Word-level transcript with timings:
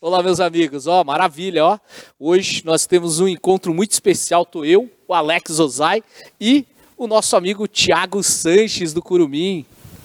Olá, 0.00 0.22
meus 0.22 0.40
amigos. 0.40 0.86
Ó, 0.86 1.02
maravilha, 1.02 1.64
ó. 1.64 1.78
Hoje 2.18 2.62
nós 2.64 2.86
temos 2.86 3.20
um 3.20 3.28
encontro 3.28 3.72
muito 3.72 3.92
especial. 3.92 4.44
Tô 4.44 4.64
eu, 4.64 4.90
o 5.08 5.14
Alex 5.14 5.58
Ozai 5.58 6.02
e 6.40 6.66
o 6.96 7.06
nosso 7.06 7.36
amigo 7.36 7.66
Tiago 7.66 8.22
Sanches 8.22 8.92
do 8.92 9.00
Curumim. 9.00 9.64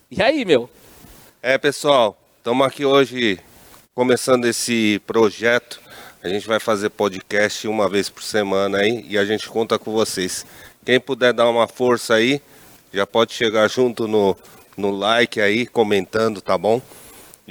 E 0.10 0.22
aí, 0.22 0.46
meu? 0.46 0.70
É, 1.42 1.58
pessoal, 1.58 2.18
estamos 2.38 2.66
aqui 2.66 2.86
hoje 2.86 3.40
começando 3.94 4.46
esse 4.46 5.02
projeto. 5.06 5.82
A 6.24 6.30
gente 6.30 6.48
vai 6.48 6.60
fazer 6.60 6.90
podcast 6.90 7.68
uma 7.68 7.90
vez 7.90 8.10
por 8.10 8.24
semana 8.24 8.80
aí 8.80 9.06
e 9.08 9.18
a 9.18 9.26
gente 9.26 9.50
conta 9.50 9.78
com 9.78 9.92
vocês. 9.92 10.46
Quem 10.86 11.00
puder 11.00 11.34
dar 11.34 11.50
uma 11.50 11.68
força 11.68 12.14
aí, 12.14 12.42
já 12.94 13.06
pode 13.06 13.34
chegar 13.34 13.68
junto 13.70 14.08
no, 14.08 14.36
no 14.78 14.92
like 14.92 15.42
aí, 15.42 15.66
comentando, 15.66 16.42
tá 16.42 16.58
bom? 16.58 16.82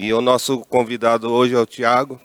E 0.00 0.12
o 0.12 0.20
nosso 0.20 0.60
convidado 0.60 1.28
hoje 1.28 1.56
é 1.56 1.58
o 1.58 1.66
Tiago. 1.66 2.20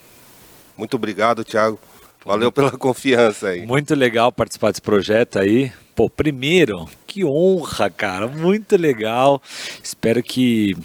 Muito 0.77 0.95
obrigado, 0.95 1.43
Thiago. 1.43 1.79
Valeu 2.23 2.51
pela 2.51 2.69
confiança 2.77 3.47
aí. 3.47 3.65
Muito 3.65 3.95
legal 3.95 4.31
participar 4.31 4.69
desse 4.69 4.81
projeto 4.81 5.39
aí. 5.39 5.71
Pô, 5.95 6.07
primeiro, 6.07 6.87
que 7.07 7.25
honra, 7.25 7.89
cara. 7.89 8.27
Muito 8.27 8.77
legal. 8.77 9.41
Espero 9.83 10.21
que 10.21 10.77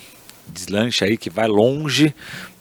deslanche 0.47 1.05
aí, 1.05 1.19
que 1.19 1.29
vai 1.29 1.47
longe, 1.47 2.15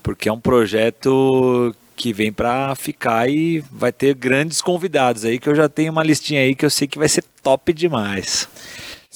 porque 0.03 0.27
é 0.27 0.33
um 0.33 0.41
projeto 0.41 1.73
que 1.95 2.11
vem 2.11 2.31
para 2.31 2.75
ficar 2.75 3.29
e 3.29 3.63
vai 3.71 3.93
ter 3.93 4.13
grandes 4.13 4.61
convidados 4.61 5.23
aí, 5.23 5.39
que 5.39 5.47
eu 5.47 5.55
já 5.55 5.69
tenho 5.69 5.91
uma 5.91 6.03
listinha 6.03 6.41
aí 6.41 6.53
que 6.53 6.65
eu 6.65 6.69
sei 6.69 6.85
que 6.85 6.99
vai 6.99 7.07
ser 7.07 7.23
top 7.41 7.71
demais. 7.71 8.47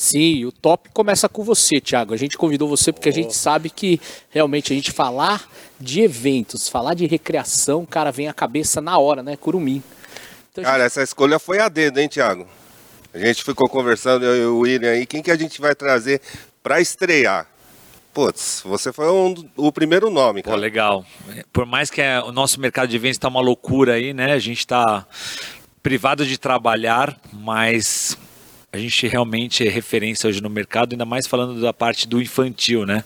Sim, 0.02 0.46
o 0.46 0.52
top 0.52 0.90
começa 0.92 1.30
com 1.30 1.44
você, 1.44 1.80
Thiago. 1.80 2.12
A 2.12 2.18
gente 2.18 2.36
convidou 2.36 2.68
você 2.68 2.92
porque 2.92 3.08
a 3.08 3.14
gente 3.14 3.36
sabe 3.36 3.70
que 3.70 4.02
realmente 4.32 4.74
a 4.74 4.76
gente 4.76 4.92
falar 4.92 5.48
de 5.80 6.02
eventos, 6.02 6.68
falar 6.68 6.96
de 6.96 7.06
recreação, 7.06 7.86
cara, 7.86 8.12
vem 8.12 8.28
à 8.28 8.34
cabeça 8.34 8.82
na 8.82 8.98
hora, 8.98 9.22
né? 9.22 9.38
Curumim. 9.38 9.84
Então, 10.52 10.64
cara, 10.64 10.80
gente... 10.80 10.88
essa 10.88 11.04
escolha 11.04 11.38
foi 11.38 11.60
a 11.60 11.70
dedo, 11.70 12.00
hein, 12.00 12.08
Thiago? 12.08 12.48
A 13.14 13.20
gente 13.20 13.44
ficou 13.44 13.70
conversando, 13.70 14.26
eu 14.26 14.36
e 14.36 14.46
o 14.48 14.58
William 14.62 14.90
aí, 14.90 15.06
quem 15.06 15.22
que 15.22 15.30
a 15.30 15.38
gente 15.38 15.62
vai 15.62 15.76
trazer 15.76 16.20
para 16.64 16.82
estrear? 16.82 17.46
Putz, 18.12 18.64
você 18.66 18.92
foi 18.92 19.08
um, 19.08 19.36
o 19.56 19.72
primeiro 19.72 20.10
nome, 20.10 20.42
cara. 20.42 20.56
Pô, 20.58 20.60
legal. 20.60 21.06
Por 21.54 21.68
mais 21.68 21.92
que 21.92 22.02
é, 22.02 22.20
o 22.22 22.32
nosso 22.32 22.60
mercado 22.60 22.90
de 22.90 22.96
eventos 22.96 23.18
está 23.18 23.28
uma 23.28 23.40
loucura 23.40 23.94
aí, 23.94 24.16
né? 24.16 24.34
A 24.34 24.40
gente 24.40 24.62
está 24.62 25.06
privado 25.84 26.26
de 26.26 26.40
trabalhar, 26.40 27.16
mas 27.32 28.18
a 28.74 28.78
gente 28.78 29.06
realmente 29.08 29.68
é 29.68 29.70
referência 29.70 30.30
hoje 30.30 30.42
no 30.42 30.50
mercado, 30.50 30.94
ainda 30.94 31.06
mais 31.06 31.28
falando 31.28 31.60
da 31.60 31.74
parte 31.74 32.08
do 32.08 32.22
infantil, 32.22 32.86
né? 32.86 33.04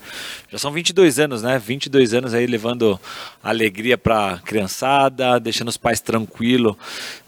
Já 0.50 0.58
são 0.58 0.70
22 0.70 1.18
anos, 1.18 1.42
né? 1.42 1.58
22 1.58 2.14
anos 2.14 2.34
aí 2.34 2.46
levando 2.46 3.00
alegria 3.42 3.98
para 3.98 4.38
criançada, 4.44 5.40
deixando 5.40 5.68
os 5.68 5.76
pais 5.76 6.00
tranquilos, 6.00 6.76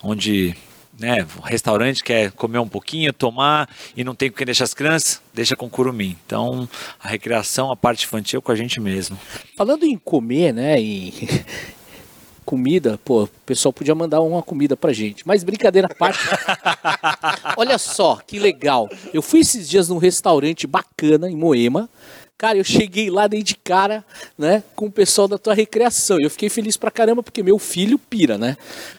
onde 0.01 0.55
né, 0.99 1.27
restaurante 1.45 2.03
quer 2.03 2.33
comer 2.33 2.59
um 2.59 2.69
pouquinho, 2.69 3.13
tomar 3.13 3.69
e 3.97 4.03
não 4.03 4.15
tem 4.15 4.31
com 4.31 4.37
quem 4.37 4.47
deixar 4.47 4.65
as 4.65 4.75
crianças, 4.75 5.23
deixa 5.33 5.57
com 5.57 5.69
curumim. 5.69 6.17
Então, 6.27 6.69
a 7.01 7.09
recreação, 7.09 7.71
a 7.71 7.77
parte 7.77 8.05
infantil 8.05 8.43
com 8.43 8.51
a 8.51 8.57
gente 8.57 8.81
mesmo. 8.81 9.19
Falando 9.57 9.85
em 9.85 9.97
comer, 9.97 10.53
né, 10.53 10.81
comida, 12.49 12.99
pô, 13.05 13.25
o 13.25 13.29
pessoal 13.45 13.75
podia 13.75 13.95
mandar 13.95 14.23
uma 14.23 14.43
comida 14.43 14.75
pra 14.75 14.91
gente. 14.91 15.29
Mas 15.29 15.45
brincadeira 15.45 15.87
à 15.87 15.95
parte. 15.95 16.21
Olha 17.59 17.77
só, 17.77 18.17
que 18.27 18.39
legal. 18.39 18.89
Eu 19.13 19.21
fui 19.21 19.41
esses 19.41 19.69
dias 19.69 19.91
num 19.91 19.99
restaurante 19.99 20.67
bacana 20.67 21.29
em 21.29 21.37
Moema. 21.37 21.91
Cara, 22.39 22.57
eu 22.57 22.65
cheguei 22.65 23.11
lá 23.11 23.27
dentro 23.27 23.49
de 23.49 23.57
cara, 23.57 24.03
né, 24.39 24.63
com 24.75 24.87
o 24.87 24.91
pessoal 24.91 25.29
da 25.29 25.37
tua 25.37 25.53
recreação. 25.53 26.19
Eu 26.19 26.31
fiquei 26.31 26.49
feliz 26.49 26.75
pra 26.75 26.91
caramba 26.91 27.23
porque 27.23 27.43
meu 27.43 27.59
filho 27.59 27.99
pira, 27.99 28.39
né? 28.39 28.57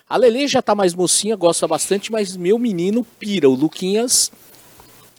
A 0.07 0.15
Lele 0.15 0.47
já 0.47 0.61
tá 0.61 0.75
mais 0.75 0.93
mocinha, 0.93 1.35
gosta 1.35 1.67
bastante, 1.67 2.11
mas 2.11 2.37
meu 2.37 2.59
menino 2.59 3.03
pira. 3.17 3.49
O 3.49 3.55
Luquinhas 3.55 4.31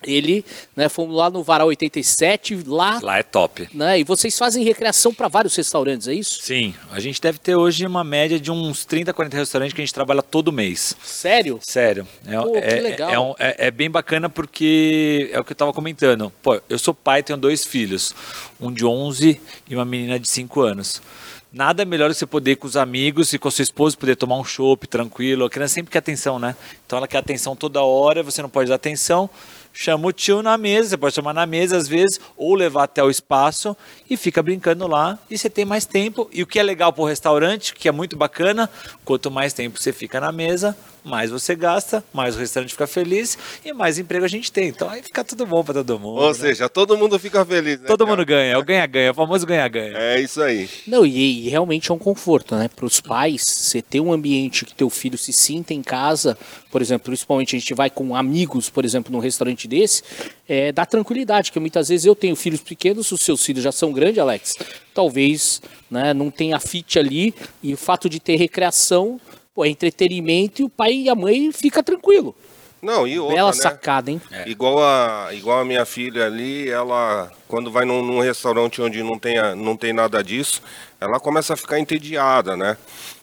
ele, 0.05 0.45
né, 0.75 0.89
fomos 0.89 1.17
lá 1.17 1.31
no 1.31 1.43
Varal 1.43 1.69
87, 1.69 2.63
lá... 2.67 2.99
Lá 3.03 3.19
é 3.19 3.23
top. 3.23 3.69
Né, 3.73 4.01
e 4.01 4.05
vocês 4.05 4.39
fazem 4.39 4.65
recreação 4.65 5.13
para 5.13 5.29
vários 5.29 5.55
restaurantes, 5.55 6.09
é 6.09 6.15
isso? 6.15 6.43
Sim, 6.43 6.75
a 6.91 7.01
gente 7.01 7.21
deve 7.21 7.39
ter 7.39 7.55
hoje 7.55 7.87
uma 7.87 8.05
média 8.05 8.39
de 8.39 8.51
uns 8.51 8.85
30, 8.85 9.13
40 9.13 9.37
restaurantes 9.37 9.75
que 9.75 9.81
a 9.81 9.85
gente 9.85 9.95
trabalha 9.95 10.23
todo 10.23 10.53
mês. 10.53 10.97
Sério? 11.03 11.59
Sério. 11.63 12.07
É, 12.27 12.41
Pô, 12.41 12.57
é, 12.57 12.61
que 12.61 12.81
legal. 12.81 13.11
É, 13.11 13.19
um, 13.19 13.35
é, 13.39 13.67
é, 13.67 13.71
bem 13.71 13.91
bacana 13.91 14.29
porque 14.29 15.31
é 15.33 15.41
o 15.41 15.45
que 15.45 15.53
eu 15.53 15.55
estava 15.55 15.73
comentando. 15.73 16.33
Pô, 16.43 16.61
eu 16.69 16.79
sou 16.79 16.95
pai, 16.95 17.23
tenho 17.23 17.39
dois 17.39 17.65
filhos, 17.65 18.15
um 18.61 18.73
de 18.73 18.85
11 18.85 19.41
e 19.69 19.75
uma 19.75 19.85
menina 19.85 20.19
de 20.19 20.29
5 20.29 20.61
anos. 20.61 21.03
Nada 21.53 21.85
melhor 21.85 22.15
você 22.15 22.25
poder 22.25 22.53
ir 22.53 22.57
com 22.57 22.69
os 22.69 22.77
amigos 22.77 23.33
e 23.33 23.39
com 23.39 23.49
a 23.49 23.51
sua 23.51 23.65
esposa 23.65 23.97
poder 23.97 24.15
tomar 24.15 24.37
um 24.37 24.45
chopp 24.45 24.87
tranquilo. 24.87 25.45
A 25.45 25.51
criança 25.51 25.75
sempre 25.75 25.91
quer 25.91 25.99
atenção, 25.99 26.39
né? 26.39 26.55
Então 26.87 26.97
ela 26.97 27.09
quer 27.09 27.19
atenção 27.19 27.57
toda 27.57 27.83
hora, 27.83 28.23
você 28.23 28.41
não 28.41 28.49
pode 28.49 28.69
dar 28.69 28.77
atenção 28.77 29.29
chama 29.73 30.09
o 30.09 30.13
tio 30.13 30.43
na 30.43 30.59
mesa, 30.59 30.91
você 30.91 30.97
pode 30.97 31.15
chamar 31.15 31.33
na 31.33 31.47
mesa 31.47 31.77
às 31.77 31.89
vezes, 31.89 32.21
ou 32.37 32.55
levar 32.55 32.85
até 32.85 33.03
o 33.03 33.11
espaço 33.11 33.77
e 34.09 34.17
fica 34.17 34.43
brincando 34.43 34.87
lá 34.87 35.19
e 35.31 35.39
você 35.39 35.49
tem 35.49 35.65
mais 35.65 35.87
tempo. 35.87 36.29
E 36.33 36.43
o 36.43 36.47
que 36.47 36.59
é 36.59 36.63
legal 36.63 36.93
para 36.93 37.03
o 37.03 37.07
restaurante, 37.07 37.75
que 37.75 37.89
é 37.89 37.93
muito 37.93 38.17
bacana, 38.17 38.69
quanto 39.05 39.31
mais 39.31 39.53
tempo 39.53 39.79
você 39.79 39.93
fica 39.93 40.21
na 40.21 40.33
mesa, 40.33 40.77
mais 41.05 41.31
você 41.31 41.55
gasta, 41.55 42.05
mais 42.13 42.37
o 42.37 42.39
restaurante 42.39 42.71
fica 42.71 42.87
feliz 42.87 43.39
e 43.65 43.73
mais 43.73 43.99
emprego 43.99 44.25
a 44.25 44.29
gente 44.29 44.51
tem. 44.53 44.69
Então 44.69 44.89
aí 44.89 45.03
fica 45.03 45.25
tudo 45.25 45.47
bom 45.47 45.65
para 45.65 45.75
todo 45.75 45.99
mundo. 45.99 46.21
Ou 46.21 46.29
né? 46.29 46.35
seja, 46.35 46.69
todo 46.69 46.97
mundo 46.97 47.19
fica 47.19 47.45
feliz, 47.45 47.81
né? 47.81 47.87
Todo 47.87 48.05
cara? 48.05 48.11
mundo 48.11 48.27
ganha, 48.27 48.53
é 48.53 48.59
o 48.59 48.65
ganha-ganha, 48.65 49.11
o 49.11 49.15
famoso 49.15 49.47
ganha-ganha. 49.47 49.97
É 49.97 50.21
isso 50.21 50.43
aí. 50.43 50.69
Não, 50.87 51.05
e, 51.05 51.47
e 51.47 51.49
realmente 51.49 51.91
é 51.91 51.95
um 51.95 51.99
conforto, 51.99 52.55
né? 52.55 52.69
Para 52.69 52.87
os 52.87 53.01
pais, 53.01 53.43
você 53.47 53.83
ter 53.83 54.01
um 54.01 54.13
ambiente 54.13 54.65
que 54.65 54.75
teu 54.75 54.91
filho 54.91 55.19
se 55.19 55.33
sinta 55.33 55.75
em 55.75 55.83
casa, 55.83 56.37
por 56.71 56.81
exemplo, 56.81 57.07
principalmente 57.07 57.57
a 57.57 57.59
gente 57.59 57.75
vai 57.75 57.91
com 57.91 58.15
amigos, 58.15 58.71
por 58.71 58.85
exemplo, 58.85 59.13
num 59.13 59.19
restaurante 59.19 59.67
desse, 59.67 60.03
é, 60.49 60.73
dá 60.73 60.85
tranquilidade, 60.85 61.53
que 61.53 61.61
muitas 61.61 61.89
vezes 61.89 62.07
eu 62.07 62.15
tenho 62.15 62.37
filhos 62.37 62.61
pequenos, 62.61 63.11
os 63.13 63.21
seus 63.21 63.45
filhos 63.45 63.63
já 63.63 63.73
são 63.73 63.93
grandes, 63.93 64.19
Alex, 64.19 64.57
talvez 64.95 65.63
né, 65.91 66.15
não 66.15 66.31
tenha 66.31 66.59
fit 66.61 66.99
ali, 66.99 67.35
e 67.63 67.75
o 67.75 67.77
fato 67.77 68.09
de 68.09 68.21
ter 68.21 68.37
recreação 68.37 69.21
pô, 69.61 69.65
é 69.65 69.69
entretenimento 69.69 70.63
e 70.63 70.65
o 70.65 70.71
pai 70.71 70.93
e 70.93 71.11
a 71.11 71.15
mãe 71.15 71.53
fica 71.53 71.83
tranquilo. 71.83 72.35
Não, 72.81 73.07
e 73.07 73.19
outra, 73.19 73.37
Bela 73.37 73.51
né? 73.51 73.57
sacada, 73.57 74.11
hein? 74.11 74.19
É. 74.31 74.49
Igual, 74.49 74.83
a, 74.83 75.29
igual 75.35 75.61
a 75.61 75.65
minha 75.67 75.85
filha 75.85 76.25
ali, 76.25 76.71
ela, 76.71 77.31
quando 77.47 77.71
vai 77.71 77.85
num, 77.85 78.03
num, 78.03 78.21
restaurante 78.21 78.81
onde 78.81 79.03
não 79.03 79.19
tem, 79.19 79.37
não 79.57 79.77
tem 79.77 79.93
nada 79.93 80.25
disso, 80.25 80.63
ela 80.99 81.21
começa 81.21 81.53
a 81.53 81.57
ficar 81.59 81.79
entediada, 81.79 82.57
né? 82.57 82.79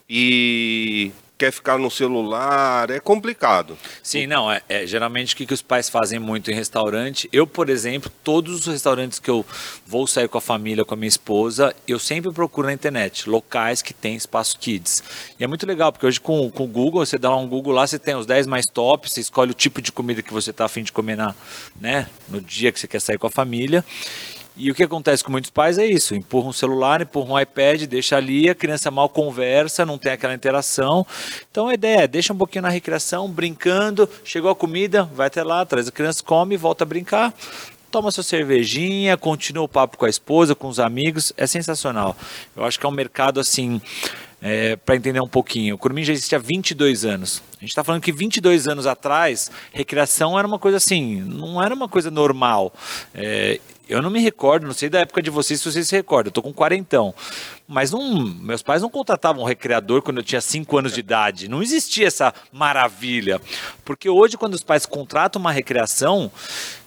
E 0.08 1.10
quer 1.38 1.52
ficar 1.52 1.78
no 1.78 1.88
celular, 1.88 2.90
é 2.90 2.98
complicado. 2.98 3.78
Sim, 4.02 4.26
não, 4.26 4.50
é, 4.50 4.60
é 4.68 4.84
geralmente 4.84 5.34
o 5.34 5.36
que, 5.36 5.46
que 5.46 5.54
os 5.54 5.62
pais 5.62 5.88
fazem 5.88 6.18
muito 6.18 6.50
em 6.50 6.54
restaurante. 6.54 7.28
Eu, 7.32 7.46
por 7.46 7.70
exemplo, 7.70 8.10
todos 8.24 8.60
os 8.60 8.66
restaurantes 8.66 9.20
que 9.20 9.30
eu 9.30 9.46
vou 9.86 10.04
sair 10.08 10.28
com 10.28 10.36
a 10.36 10.40
família, 10.40 10.84
com 10.84 10.94
a 10.94 10.96
minha 10.96 11.08
esposa, 11.08 11.72
eu 11.86 11.98
sempre 12.00 12.32
procuro 12.32 12.66
na 12.66 12.72
internet 12.72 13.30
locais 13.30 13.80
que 13.80 13.94
tem 13.94 14.16
espaço 14.16 14.58
kids. 14.58 15.02
E 15.38 15.44
é 15.44 15.46
muito 15.46 15.64
legal, 15.64 15.92
porque 15.92 16.06
hoje 16.06 16.20
com, 16.20 16.50
com 16.50 16.64
o 16.64 16.68
Google, 16.68 17.06
você 17.06 17.16
dá 17.16 17.34
um 17.36 17.46
Google 17.46 17.72
lá, 17.72 17.86
você 17.86 18.00
tem 18.00 18.16
os 18.16 18.26
10 18.26 18.48
mais 18.48 18.66
top, 18.66 19.08
você 19.08 19.20
escolhe 19.20 19.52
o 19.52 19.54
tipo 19.54 19.80
de 19.80 19.92
comida 19.92 20.22
que 20.22 20.32
você 20.32 20.50
está 20.50 20.64
afim 20.64 20.82
de 20.82 20.90
comer 20.90 21.16
na, 21.16 21.36
né, 21.80 22.08
no 22.28 22.40
dia 22.40 22.72
que 22.72 22.80
você 22.80 22.88
quer 22.88 23.00
sair 23.00 23.18
com 23.18 23.28
a 23.28 23.30
família. 23.30 23.84
E 24.58 24.72
o 24.72 24.74
que 24.74 24.82
acontece 24.82 25.22
com 25.22 25.30
muitos 25.30 25.50
pais 25.50 25.78
é 25.78 25.86
isso: 25.86 26.16
empurra 26.16 26.48
um 26.48 26.52
celular, 26.52 27.00
empurra 27.00 27.32
um 27.32 27.38
iPad, 27.38 27.84
deixa 27.84 28.16
ali, 28.16 28.50
a 28.50 28.54
criança 28.56 28.90
mal 28.90 29.08
conversa, 29.08 29.86
não 29.86 29.96
tem 29.96 30.10
aquela 30.10 30.34
interação. 30.34 31.06
Então 31.48 31.68
a 31.68 31.74
ideia 31.74 32.02
é: 32.02 32.06
deixa 32.08 32.32
um 32.32 32.36
pouquinho 32.36 32.62
na 32.62 32.68
recreação, 32.68 33.30
brincando, 33.30 34.10
chegou 34.24 34.50
a 34.50 34.56
comida, 34.56 35.04
vai 35.04 35.28
até 35.28 35.44
lá, 35.44 35.64
traz 35.64 35.86
a 35.86 35.92
criança, 35.92 36.24
come, 36.24 36.56
volta 36.56 36.82
a 36.82 36.86
brincar. 36.86 37.32
Toma 37.88 38.10
sua 38.10 38.24
cervejinha, 38.24 39.16
continua 39.16 39.64
o 39.64 39.68
papo 39.68 39.96
com 39.96 40.04
a 40.04 40.10
esposa, 40.10 40.54
com 40.54 40.68
os 40.68 40.78
amigos, 40.78 41.32
é 41.38 41.46
sensacional. 41.46 42.14
Eu 42.54 42.64
acho 42.64 42.78
que 42.78 42.84
é 42.84 42.88
um 42.88 42.92
mercado 42.92 43.40
assim, 43.40 43.80
é, 44.42 44.76
para 44.76 44.94
entender 44.94 45.20
um 45.20 45.28
pouquinho. 45.28 45.74
O 45.74 45.78
Curumim 45.78 46.04
já 46.04 46.12
existe 46.12 46.34
há 46.36 46.38
22 46.38 47.06
anos. 47.06 47.42
A 47.56 47.60
gente 47.60 47.70
está 47.70 47.82
falando 47.82 48.02
que 48.02 48.12
22 48.12 48.68
anos 48.68 48.86
atrás, 48.86 49.50
recreação 49.72 50.38
era 50.38 50.46
uma 50.46 50.58
coisa 50.58 50.76
assim, 50.76 51.22
não 51.22 51.62
era 51.62 51.74
uma 51.74 51.88
coisa 51.88 52.10
normal. 52.10 52.74
É, 53.14 53.58
eu 53.88 54.02
não 54.02 54.10
me 54.10 54.20
recordo, 54.20 54.66
não 54.66 54.74
sei 54.74 54.88
da 54.88 55.00
época 55.00 55.22
de 55.22 55.30
vocês 55.30 55.60
se 55.60 55.70
vocês 55.70 55.88
se 55.88 55.96
recordam, 55.96 56.28
eu 56.28 56.32
tô 56.32 56.42
com 56.42 56.52
quarentão. 56.52 57.14
Mas 57.70 57.90
não, 57.90 58.14
meus 58.40 58.62
pais 58.62 58.80
não 58.80 58.88
contratavam 58.88 59.42
um 59.42 59.46
recreador 59.46 60.00
quando 60.00 60.16
eu 60.16 60.22
tinha 60.24 60.40
5 60.40 60.78
anos 60.78 60.94
de 60.94 61.00
idade. 61.00 61.48
Não 61.48 61.62
existia 61.62 62.06
essa 62.06 62.32
maravilha. 62.50 63.38
Porque 63.84 64.08
hoje, 64.08 64.38
quando 64.38 64.54
os 64.54 64.62
pais 64.62 64.86
contratam 64.86 65.38
uma 65.38 65.52
recreação, 65.52 66.32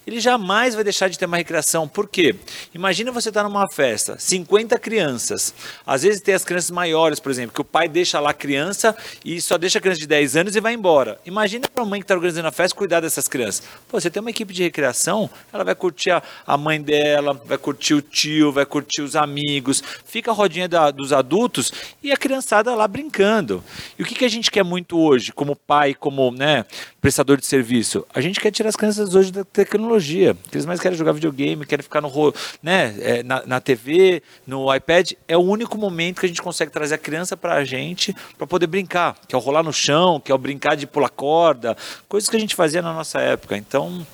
ele 0.06 0.20
jamais 0.20 0.74
vai 0.74 0.84
deixar 0.84 1.10
de 1.10 1.18
ter 1.18 1.26
uma 1.26 1.38
recreação. 1.38 1.88
Por 1.88 2.08
quê? 2.08 2.36
Imagina 2.74 3.12
você 3.12 3.30
estar 3.30 3.44
tá 3.44 3.50
numa 3.50 3.70
festa, 3.70 4.18
50 4.18 4.78
crianças. 4.80 5.54
Às 5.86 6.04
vezes 6.04 6.22
tem 6.22 6.34
as 6.34 6.44
crianças 6.44 6.72
maiores, 6.72 7.20
por 7.20 7.32
exemplo, 7.32 7.54
que 7.54 7.62
o 7.62 7.66
pai 7.66 7.88
deixa 7.88 8.20
lá 8.20 8.32
a 8.32 8.34
criança 8.34 8.96
e 9.24 9.40
só 9.40 9.58
deixa 9.58 9.78
a 9.78 9.82
criança 9.82 10.00
de 10.00 10.08
10 10.08 10.36
anos 10.36 10.56
e 10.56 10.60
vai 10.60 10.74
embora. 10.74 11.20
Imagina 11.26 11.68
para 11.68 11.84
a 11.84 11.86
mãe 11.86 12.00
que 12.00 12.06
está 12.06 12.16
organizando 12.16 12.48
a 12.48 12.52
festa 12.52 12.76
cuidar 12.76 13.00
dessas 13.00 13.28
crianças. 13.28 13.64
Pô, 13.88 14.00
você 14.00 14.10
tem 14.10 14.20
uma 14.20 14.32
equipe 14.32 14.54
de 14.54 14.64
recreação, 14.64 15.30
ela 15.54 15.64
vai 15.64 15.76
curtir 15.76 16.12
a, 16.12 16.58
mãe 16.58 16.82
dela, 16.82 17.34
vai 17.46 17.58
curtir 17.58 17.94
o 17.94 18.02
tio, 18.02 18.52
vai 18.52 18.66
curtir 18.66 19.02
os 19.02 19.16
amigos, 19.16 19.84
fica 20.06 20.32
a 20.32 20.34
rodinha 20.34 20.68
da, 20.72 20.90
dos 20.90 21.12
adultos 21.12 21.72
e 22.02 22.12
a 22.12 22.18
criançada 22.18 22.74
lá 22.74 22.88
brincando. 22.88 23.64
E 24.00 24.02
o 24.02 24.06
que, 24.06 24.16
que 24.16 24.26
a 24.26 24.30
gente 24.30 24.50
quer 24.50 24.64
muito 24.64 24.98
hoje, 24.98 25.34
como 25.34 25.56
pai, 25.56 25.94
como 25.94 26.32
né, 26.32 26.66
prestador 27.00 27.38
de 27.38 27.46
serviço? 27.46 28.06
A 28.14 28.22
gente 28.22 28.40
quer 28.40 28.50
tirar 28.50 28.70
as 28.70 28.76
crianças 28.76 29.14
hoje 29.14 29.32
da 29.32 29.44
tecnologia. 29.44 30.36
Eles 30.52 30.66
mais 30.66 30.80
querem 30.80 30.98
jogar 30.98 31.12
videogame, 31.12 31.66
querem 31.66 31.84
ficar 31.84 32.02
no, 32.02 32.34
né, 32.64 32.96
é, 33.00 33.24
na, 33.24 33.46
na 33.46 33.60
TV, 33.60 34.24
no 34.48 34.74
iPad. 34.74 35.12
É 35.28 35.38
o 35.38 35.42
único 35.42 35.78
momento 35.78 36.22
que 36.22 36.26
a 36.26 36.30
gente 36.30 36.42
consegue 36.42 36.72
trazer 36.72 36.96
a 36.96 36.98
criança 36.98 37.36
para 37.36 37.56
a 37.56 37.66
gente 37.66 38.16
para 38.38 38.48
poder 38.48 38.68
brincar, 38.68 39.18
que 39.28 39.36
é 39.36 39.38
o 39.38 39.42
rolar 39.42 39.62
no 39.62 39.74
chão, 39.74 40.20
que 40.20 40.32
é 40.32 40.36
o 40.36 40.38
brincar 40.38 40.76
de 40.76 40.88
pular 40.88 41.10
corda, 41.10 41.76
coisas 42.08 42.30
que 42.30 42.38
a 42.38 42.40
gente 42.40 42.56
fazia 42.56 42.82
na 42.82 42.94
nossa 42.94 43.20
época. 43.20 43.58
Então, 43.58 44.06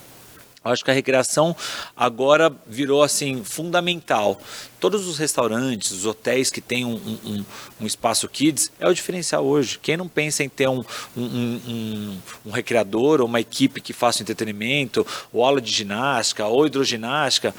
acho 0.68 0.84
que 0.84 0.92
a 0.92 0.94
recreação 0.94 1.56
agora 1.96 2.54
virou 2.68 3.02
assim 3.04 3.44
fundamental. 3.44 4.40
Todos 4.80 5.08
os 5.08 5.18
restaurantes, 5.18 5.92
os 5.92 6.06
hotéis 6.06 6.52
que 6.52 6.62
têm 6.62 6.86
um, 6.86 6.96
um, 6.96 7.46
um 7.81 7.86
espaço 7.86 8.28
kids 8.28 8.72
é 8.80 8.88
o 8.88 8.94
diferencial 8.94 9.46
hoje. 9.46 9.80
Quem 9.81 9.98
não 9.98 10.08
pensa 10.08 10.44
em 10.44 10.50
ter 10.50 10.68
um, 10.68 10.84
um, 11.16 12.18
um 12.46 12.52
recreador 12.52 13.22
ou 13.22 13.28
uma 13.28 13.40
equipe 13.40 13.81
que 13.81 13.94
faça 13.94 14.22
entretenimento, 14.22 15.06
ou 15.34 15.44
aula 15.44 15.60
de 15.60 15.72
ginástica, 15.72 16.46
ou 16.46 16.68
hidroginástica, 16.68 17.54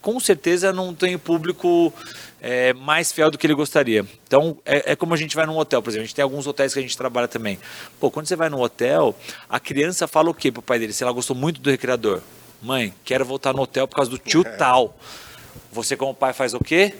com 0.00 0.18
certeza 0.20 0.72
não 0.72 0.94
tem 0.94 1.18
público 1.18 1.92
é, 2.44 2.72
mais 2.72 3.12
fiel 3.12 3.30
do 3.30 3.38
que 3.38 3.46
ele 3.46 3.54
gostaria. 3.54 4.04
Então, 4.26 4.58
é, 4.66 4.92
é, 4.92 4.96
como 4.96 5.14
a 5.14 5.16
gente 5.16 5.36
vai 5.36 5.46
num 5.46 5.56
hotel, 5.56 5.80
por 5.80 5.90
exemplo. 5.90 6.02
A 6.02 6.06
gente 6.06 6.14
tem 6.16 6.24
alguns 6.24 6.44
hotéis 6.44 6.72
que 6.74 6.80
a 6.80 6.82
gente 6.82 6.96
trabalha 6.96 7.28
também. 7.28 7.56
Pô, 8.00 8.10
quando 8.10 8.26
você 8.26 8.34
vai 8.34 8.48
num 8.48 8.60
hotel, 8.60 9.14
a 9.48 9.60
criança 9.60 10.08
fala 10.08 10.28
o 10.28 10.34
quê 10.34 10.50
pro 10.50 10.60
pai 10.60 10.80
dele? 10.80 10.92
Se 10.92 11.04
ela 11.04 11.12
gostou 11.12 11.36
muito 11.36 11.60
do 11.60 11.70
recreador. 11.70 12.20
Mãe, 12.60 12.92
quero 13.04 13.24
voltar 13.24 13.54
no 13.54 13.62
hotel 13.62 13.86
por 13.86 13.94
causa 13.94 14.10
do 14.10 14.18
tio 14.18 14.42
tal. 14.58 14.98
Você, 15.70 15.96
como 15.96 16.12
pai, 16.12 16.32
faz 16.32 16.52
o 16.52 16.58
quê? 16.58 16.92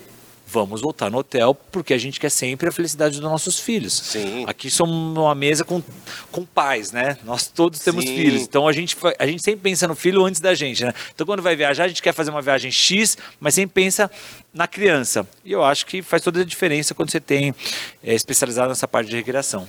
Vamos 0.53 0.83
voltar 0.83 1.11
no 1.11 1.19
hotel 1.19 1.55
porque 1.55 1.95
a 1.95 1.99
gente 1.99 2.21
quer 2.21 2.31
sempre 2.31 2.69
a 2.69 2.73
felicidade 2.73 3.19
dos 3.19 3.29
nossos 3.29 3.59
filhos. 3.59 3.95
Sim. 3.95 4.45
Aqui 4.47 4.71
somos 4.71 5.17
uma 5.17 5.35
mesa 5.35 5.65
com, 5.65 5.83
com 6.31 6.45
pais, 6.45 6.93
né? 6.93 7.17
Nós 7.25 7.47
todos 7.47 7.81
temos 7.81 8.05
Sim. 8.05 8.15
filhos. 8.15 8.43
Então 8.43 8.69
a 8.69 8.73
gente, 8.73 8.97
a 9.19 9.27
gente 9.27 9.43
sempre 9.43 9.63
pensa 9.63 9.89
no 9.89 9.95
filho 9.95 10.25
antes 10.25 10.41
da 10.41 10.55
gente, 10.55 10.85
né? 10.85 10.93
Então 11.15 11.27
quando 11.27 11.43
vai 11.43 11.57
viajar, 11.57 11.85
a 11.85 11.89
gente 11.89 12.03
quer 12.03 12.13
fazer 12.13 12.31
uma 12.31 12.43
viagem 12.43 12.71
X, 12.71 13.17
mas 13.41 13.55
sempre 13.55 13.73
pensa 13.73 14.11
na 14.53 14.69
criança. 14.69 15.27
E 15.43 15.53
eu 15.53 15.65
acho 15.65 15.87
que 15.87 16.03
faz 16.03 16.23
toda 16.23 16.43
a 16.43 16.45
diferença 16.45 16.95
quando 16.95 17.11
você 17.11 17.21
tem 17.21 17.55
é, 18.05 18.15
especializado 18.15 18.69
nessa 18.69 18.87
parte 18.87 19.09
de 19.09 19.17
recreação. 19.17 19.67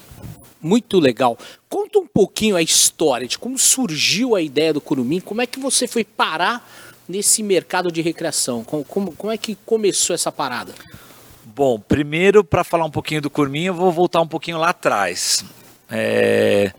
Muito 0.62 1.00
legal. 1.00 1.38
Conta 1.70 2.00
um 2.00 2.08
pouquinho 2.08 2.56
a 2.56 2.62
história 2.62 3.28
de 3.28 3.40
como 3.40 3.58
surgiu 3.58 4.36
a 4.36 4.42
ideia 4.42 4.74
do 4.74 4.82
Curumim, 4.82 5.20
como 5.20 5.42
é 5.42 5.48
que 5.48 5.60
você 5.60 5.88
foi 5.88 6.04
parar 6.04 6.70
nesse 7.08 7.44
mercado 7.44 7.92
de 7.92 8.02
recreação? 8.02 8.64
Como, 8.64 8.84
como, 8.84 9.12
como 9.14 9.32
é 9.32 9.38
que 9.38 9.56
começou 9.66 10.14
essa 10.14 10.32
parada? 10.32 10.74
Bom, 11.46 11.80
primeiro, 11.80 12.44
para 12.44 12.64
falar 12.64 12.86
um 12.86 12.92
pouquinho 12.92 13.22
do 13.22 13.30
Curminho, 13.30 13.70
eu 13.70 13.76
vou 13.76 13.92
voltar 13.92 14.22
um 14.22 14.28
pouquinho 14.28 14.58
lá 14.58 14.70
atrás. 14.70 15.46
É... 15.90 16.72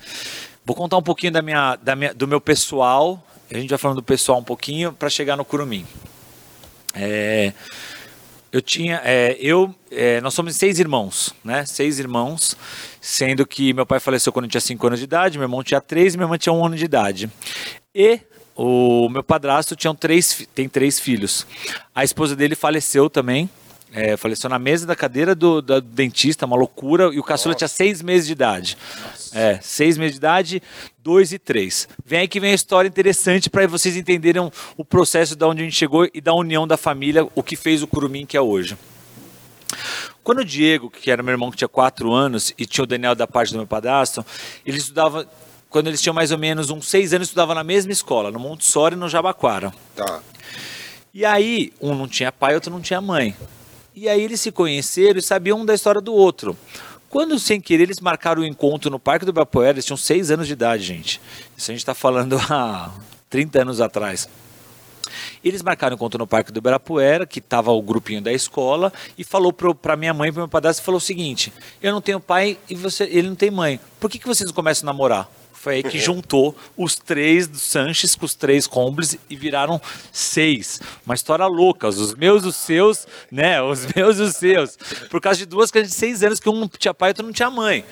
Vou 0.65 0.75
contar 0.75 0.97
um 0.97 1.03
pouquinho 1.03 1.33
da 1.33 1.43
minha, 1.43 1.77
da 1.77 1.95
minha, 1.95 2.15
do 2.15 2.27
meu 2.27 2.41
pessoal. 2.41 3.25
A 3.51 3.57
gente 3.57 3.69
vai 3.69 3.79
falando 3.79 3.99
do 3.99 4.03
pessoal 4.03 4.39
um 4.39 4.45
pouquinho 4.45 4.93
para 4.93 5.09
chegar 5.09 5.37
no 5.37 5.45
Curumim. 5.45 5.87
É... 6.95 7.53
Eu 8.51 8.63
tinha, 8.63 9.01
é, 9.05 9.37
eu, 9.41 9.75
é, 9.91 10.21
nós 10.21 10.33
somos 10.33 10.55
seis 10.55 10.79
irmãos, 10.79 11.35
né? 11.43 11.67
Seis 11.67 11.99
irmãos, 11.99 12.57
sendo 13.01 13.45
que 13.45 13.73
meu 13.73 13.85
pai 13.85 13.99
faleceu 13.99 14.33
quando 14.33 14.45
eu 14.45 14.51
tinha 14.51 14.61
cinco 14.61 14.87
anos 14.87 15.01
de 15.01 15.05
idade, 15.07 15.39
meu 15.39 15.47
irmão 15.47 15.65
tinha 15.65 15.81
três 15.81 16.15
minha 16.15 16.25
irmã 16.25 16.39
tinha 16.39 16.53
um 16.53 16.65
ano 16.65 16.77
de 16.77 16.85
idade. 16.85 17.29
E 17.93 18.21
o 18.57 19.09
meu 19.09 19.23
padrasto 19.23 19.75
tinha 19.75 19.95
três, 19.95 20.47
tem 20.55 20.69
três 20.69 21.01
filhos. 21.01 21.47
A 21.95 22.05
esposa 22.05 22.37
dele 22.37 22.55
faleceu 22.55 23.11
também. 23.11 23.49
É, 23.93 24.17
faleceu 24.17 24.51
na 24.51 24.59
mesa 24.59 24.85
da 24.87 24.97
cadeira 24.97 25.37
do, 25.37 25.63
do, 25.63 25.81
dentista, 25.81 26.47
uma 26.47 26.57
loucura. 26.57 27.15
E 27.15 27.19
o 27.19 27.23
caçula 27.23 27.55
tinha 27.55 27.69
seis 27.69 28.03
meses 28.03 28.27
de 28.27 28.33
idade. 28.33 28.77
Nossa. 29.01 29.39
É, 29.39 29.61
seis 29.63 29.97
meses 29.97 30.15
de 30.15 30.19
idade, 30.19 30.63
dois 30.99 31.33
e 31.33 31.39
três. 31.39 31.89
Vem 32.05 32.21
aí 32.21 32.29
que 32.29 32.41
vem 32.41 32.51
a 32.51 32.55
história 32.55 32.89
interessante 32.89 33.49
para 33.49 33.67
vocês 33.69 33.97
entenderem 33.97 34.51
o 34.77 34.85
processo 34.85 35.37
de 35.37 35.45
onde 35.45 35.63
a 35.63 35.65
gente 35.65 35.77
chegou 35.77 36.09
e 36.13 36.21
da 36.21 36.35
união 36.35 36.67
da 36.67 36.77
família, 36.77 37.27
o 37.37 37.43
que 37.43 37.55
fez 37.55 37.83
o 37.83 37.87
Curumim 37.87 38.27
que 38.27 38.37
é 38.37 38.41
hoje. 38.41 38.77
Quando 40.25 40.39
o 40.39 40.45
Diego, 40.45 40.91
que 40.91 41.11
era 41.11 41.23
meu 41.23 41.33
irmão 41.33 41.51
que 41.51 41.57
tinha 41.57 41.69
quatro 41.69 42.13
anos, 42.13 42.53
e 42.57 42.67
tinha 42.67 42.83
o 42.83 42.87
Daniel 42.87 43.15
da 43.15 43.27
parte 43.27 43.53
do 43.53 43.59
meu 43.59 43.67
padrasto, 43.67 44.25
ele 44.65 44.79
estudava 44.79 45.29
quando 45.75 45.89
eles 45.89 46.01
tinham 46.01 46.15
mais 46.15 46.31
ou 46.31 46.39
menos 46.39 46.71
uns 46.71 46.89
seis 46.89 47.13
anos, 47.13 47.27
estudava 47.27 47.53
na 47.53 47.65
mesma 47.65 47.91
escola, 47.91 48.31
no 48.31 48.39
Montessori 48.39 48.95
e 48.95 48.97
no 48.97 49.09
Jabaquara. 49.09 49.75
Tá. 49.97 50.21
E 51.13 51.25
aí, 51.25 51.73
um 51.81 51.97
não 51.97 52.07
tinha 52.07 52.31
pai, 52.31 52.55
outro 52.55 52.71
não 52.71 52.81
tinha 52.81 53.01
mãe. 53.01 53.35
E 53.93 54.09
aí 54.09 54.23
eles 54.23 54.41
se 54.41 54.53
conheceram 54.53 55.19
e 55.19 55.23
sabiam 55.23 55.59
um 55.59 55.67
da 55.67 55.75
história 55.75 56.01
do 56.01 56.15
outro. 56.15 56.57
Quando, 57.11 57.37
sem 57.41 57.61
querer, 57.61 57.83
eles 57.83 57.99
marcaram 57.99 58.43
o 58.43 58.45
encontro 58.45 58.89
no 58.89 59.01
Parque 59.01 59.25
do 59.25 59.31
Ibirapuera, 59.31 59.73
eles 59.73 59.85
tinham 59.85 59.97
seis 59.97 60.31
anos 60.31 60.47
de 60.47 60.53
idade, 60.53 60.85
gente. 60.85 61.21
Isso 61.57 61.73
a 61.73 61.75
gente 61.75 61.81
está 61.83 61.93
falando 61.93 62.39
há 62.49 62.93
30 63.29 63.63
anos 63.63 63.81
atrás. 63.81 64.29
Eles 65.43 65.61
marcaram 65.61 65.95
o 65.95 65.97
encontro 65.97 66.19
no 66.21 66.27
Parque 66.29 66.53
do 66.53 66.59
Ibirapuera, 66.59 67.27
que 67.27 67.41
estava 67.41 67.73
o 67.73 67.83
grupinho 67.83 68.23
da 68.23 68.33
escola, 68.33 68.93
e 69.19 69.25
falou 69.25 69.53
para 69.53 69.97
minha 69.97 70.15
mãe 70.15 70.29
e 70.29 70.33
para 70.33 70.43
meu 70.43 70.49
padrasto, 70.49 70.85
falou 70.85 70.99
o 70.99 71.01
seguinte, 71.01 71.53
eu 71.83 71.93
não 71.93 72.01
tenho 72.01 72.21
pai 72.21 72.59
e 72.71 72.77
você, 72.77 73.03
ele 73.11 73.27
não 73.27 73.35
tem 73.35 73.51
mãe. 73.51 73.81
Por 73.99 74.09
que, 74.09 74.21
que 74.21 74.27
vocês 74.29 74.47
não 74.47 74.55
começam 74.55 74.89
a 74.89 74.93
namorar? 74.93 75.29
Foi 75.65 75.77
aí 75.77 75.83
que 75.83 75.99
juntou 75.99 76.55
os 76.77 76.95
três 76.95 77.49
do 77.49 77.57
Sanches 77.57 78.15
com 78.15 78.27
os 78.27 78.35
três 78.35 78.67
Combles 78.67 79.17
e 79.31 79.35
viraram 79.35 79.81
seis. 80.13 80.79
Uma 81.07 81.15
história 81.15 81.47
louca. 81.47 81.89
Os 81.89 82.15
meus, 82.15 82.45
os 82.45 82.55
seus, 82.55 83.09
né? 83.33 83.63
Os 83.63 83.87
meus 83.97 84.19
e 84.19 84.23
os 84.25 84.37
seus. 84.37 84.77
Por 85.09 85.23
causa 85.23 85.39
de 85.39 85.47
duas 85.47 85.71
crianças 85.71 85.95
de 85.95 85.99
seis 85.99 86.23
anos, 86.23 86.39
que 86.39 86.51
um 86.51 86.69
tinha 86.69 86.93
pai 86.93 87.09
e 87.09 87.13
outro 87.13 87.25
não 87.25 87.33
tinha 87.33 87.49
mãe. 87.49 87.83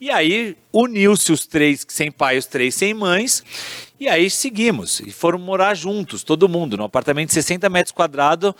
E 0.00 0.08
aí 0.08 0.56
uniu-se 0.72 1.32
os 1.32 1.44
três 1.48 1.84
sem 1.88 2.12
pai 2.12 2.36
e 2.36 2.38
os 2.38 2.46
três 2.46 2.76
sem 2.76 2.94
mães. 2.94 3.42
E 3.98 4.08
aí 4.08 4.30
seguimos 4.30 5.00
e 5.00 5.10
foram 5.10 5.36
morar 5.36 5.74
juntos, 5.74 6.22
todo 6.22 6.48
mundo, 6.48 6.76
num 6.76 6.84
apartamento 6.84 7.30
de 7.30 7.34
60 7.34 7.68
metros 7.68 7.90
quadrados, 7.90 8.54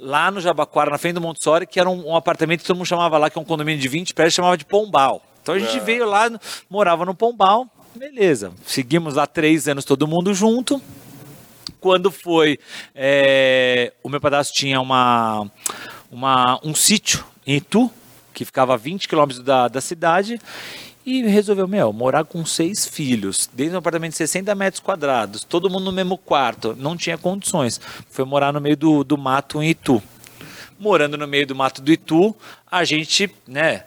lá 0.00 0.30
no 0.30 0.40
Jabaquara, 0.40 0.90
na 0.90 0.96
frente 0.96 1.16
do 1.16 1.20
Montessori, 1.20 1.66
que 1.66 1.78
era 1.78 1.90
um, 1.90 2.12
um, 2.12 2.16
apartamento 2.16 2.60
que 2.60 2.66
todo 2.66 2.78
mundo 2.78 2.86
chamava 2.86 3.18
lá, 3.18 3.28
que 3.28 3.36
é 3.36 3.42
um 3.42 3.44
condomínio 3.44 3.78
de 3.78 3.88
20 3.88 4.14
prédios, 4.14 4.32
chamava 4.32 4.56
de 4.56 4.64
Pombal. 4.64 5.20
Então 5.42 5.54
a 5.54 5.58
gente 5.58 5.76
é. 5.76 5.80
veio 5.80 6.06
lá, 6.06 6.30
morava 6.70 7.04
no 7.04 7.14
Pombal, 7.14 7.68
Beleza, 7.96 8.52
seguimos 8.66 9.14
lá 9.14 9.26
três 9.26 9.66
anos 9.66 9.82
todo 9.82 10.06
mundo 10.06 10.34
junto. 10.34 10.80
Quando 11.80 12.10
foi, 12.10 12.58
é, 12.94 13.90
o 14.02 14.10
meu 14.10 14.20
pedaço 14.20 14.52
tinha 14.52 14.78
uma, 14.82 15.50
uma, 16.10 16.60
um 16.62 16.74
sítio 16.74 17.24
em 17.46 17.56
Itu, 17.56 17.90
que 18.34 18.44
ficava 18.44 18.74
a 18.74 18.76
20 18.76 19.08
quilômetros 19.08 19.42
da, 19.42 19.66
da 19.68 19.80
cidade, 19.80 20.38
e 21.06 21.22
resolveu, 21.22 21.66
meu, 21.66 21.90
morar 21.90 22.24
com 22.24 22.44
seis 22.44 22.84
filhos, 22.84 23.48
dentro 23.54 23.70
de 23.70 23.76
um 23.76 23.78
apartamento 23.78 24.10
de 24.10 24.18
60 24.18 24.54
metros 24.54 24.80
quadrados, 24.80 25.42
todo 25.42 25.70
mundo 25.70 25.86
no 25.86 25.92
mesmo 25.92 26.18
quarto, 26.18 26.76
não 26.78 26.98
tinha 26.98 27.16
condições. 27.16 27.80
Foi 28.10 28.26
morar 28.26 28.52
no 28.52 28.60
meio 28.60 28.76
do, 28.76 29.04
do 29.04 29.16
mato 29.16 29.62
em 29.62 29.70
Itu. 29.70 30.02
Morando 30.78 31.16
no 31.16 31.26
meio 31.26 31.46
do 31.46 31.54
mato 31.54 31.80
do 31.80 31.90
Itu, 31.90 32.36
a 32.70 32.84
gente, 32.84 33.30
né, 33.46 33.84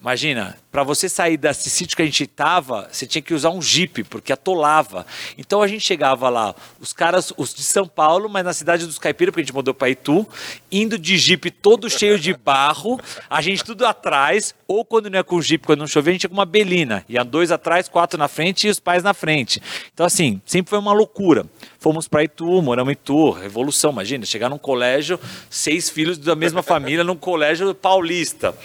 Imagina, 0.00 0.56
para 0.72 0.82
você 0.82 1.10
sair 1.10 1.36
desse 1.36 1.68
sítio 1.68 1.94
que 1.94 2.00
a 2.00 2.06
gente 2.06 2.24
estava, 2.24 2.88
você 2.90 3.06
tinha 3.06 3.20
que 3.20 3.34
usar 3.34 3.50
um 3.50 3.60
jipe, 3.60 4.02
porque 4.02 4.32
atolava. 4.32 5.04
Então 5.36 5.60
a 5.60 5.68
gente 5.68 5.82
chegava 5.82 6.30
lá, 6.30 6.54
os 6.80 6.94
caras, 6.94 7.34
os 7.36 7.52
de 7.52 7.62
São 7.62 7.86
Paulo, 7.86 8.26
mas 8.26 8.42
na 8.42 8.54
cidade 8.54 8.86
dos 8.86 8.98
caipiras, 8.98 9.30
porque 9.30 9.42
a 9.42 9.44
gente 9.44 9.54
mudou 9.54 9.74
para 9.74 9.90
Itu, 9.90 10.26
indo 10.72 10.98
de 10.98 11.18
jipe 11.18 11.50
todo 11.50 11.90
cheio 11.90 12.18
de 12.18 12.32
barro, 12.32 12.98
a 13.28 13.42
gente 13.42 13.62
tudo 13.62 13.84
atrás, 13.84 14.54
ou 14.66 14.86
quando 14.86 15.10
não 15.10 15.18
é 15.18 15.22
com 15.22 15.38
jipe, 15.42 15.66
quando 15.66 15.80
não 15.80 15.86
chovia, 15.86 16.12
a 16.12 16.14
gente 16.14 16.28
com 16.28 16.34
uma 16.34 16.46
belina. 16.46 17.04
Ia 17.06 17.22
dois 17.22 17.52
atrás, 17.52 17.86
quatro 17.86 18.18
na 18.18 18.26
frente 18.26 18.68
e 18.68 18.70
os 18.70 18.80
pais 18.80 19.02
na 19.02 19.12
frente. 19.12 19.60
Então 19.92 20.06
assim, 20.06 20.40
sempre 20.46 20.70
foi 20.70 20.78
uma 20.78 20.94
loucura. 20.94 21.44
Fomos 21.78 22.08
para 22.08 22.24
Itu, 22.24 22.62
moramos 22.62 22.90
em 22.90 22.92
Itu, 22.92 23.32
revolução, 23.32 23.92
imagina, 23.92 24.24
chegar 24.24 24.48
num 24.48 24.56
colégio, 24.56 25.20
seis 25.50 25.90
filhos 25.90 26.16
da 26.16 26.34
mesma 26.34 26.62
família 26.62 27.04
num 27.04 27.16
colégio 27.16 27.74
paulista. 27.74 28.56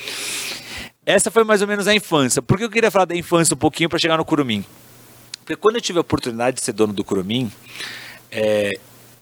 Essa 1.05 1.29
foi 1.29 1.43
mais 1.43 1.61
ou 1.61 1.67
menos 1.67 1.87
a 1.87 1.93
infância. 1.93 2.41
Por 2.41 2.57
que 2.57 2.63
eu 2.63 2.69
queria 2.69 2.89
falar 2.89 3.05
da 3.05 3.15
infância 3.15 3.53
um 3.53 3.57
pouquinho 3.57 3.87
para 3.87 3.99
chegar 3.99 4.17
no 4.17 4.25
Curumim? 4.25 4.65
Porque 5.39 5.55
quando 5.55 5.75
eu 5.75 5.81
tive 5.81 5.99
a 5.99 6.01
oportunidade 6.01 6.57
de 6.57 6.63
ser 6.63 6.73
dono 6.73 6.91
do 6.91 7.03
Curumim, 7.03 7.51
é, 8.31 8.71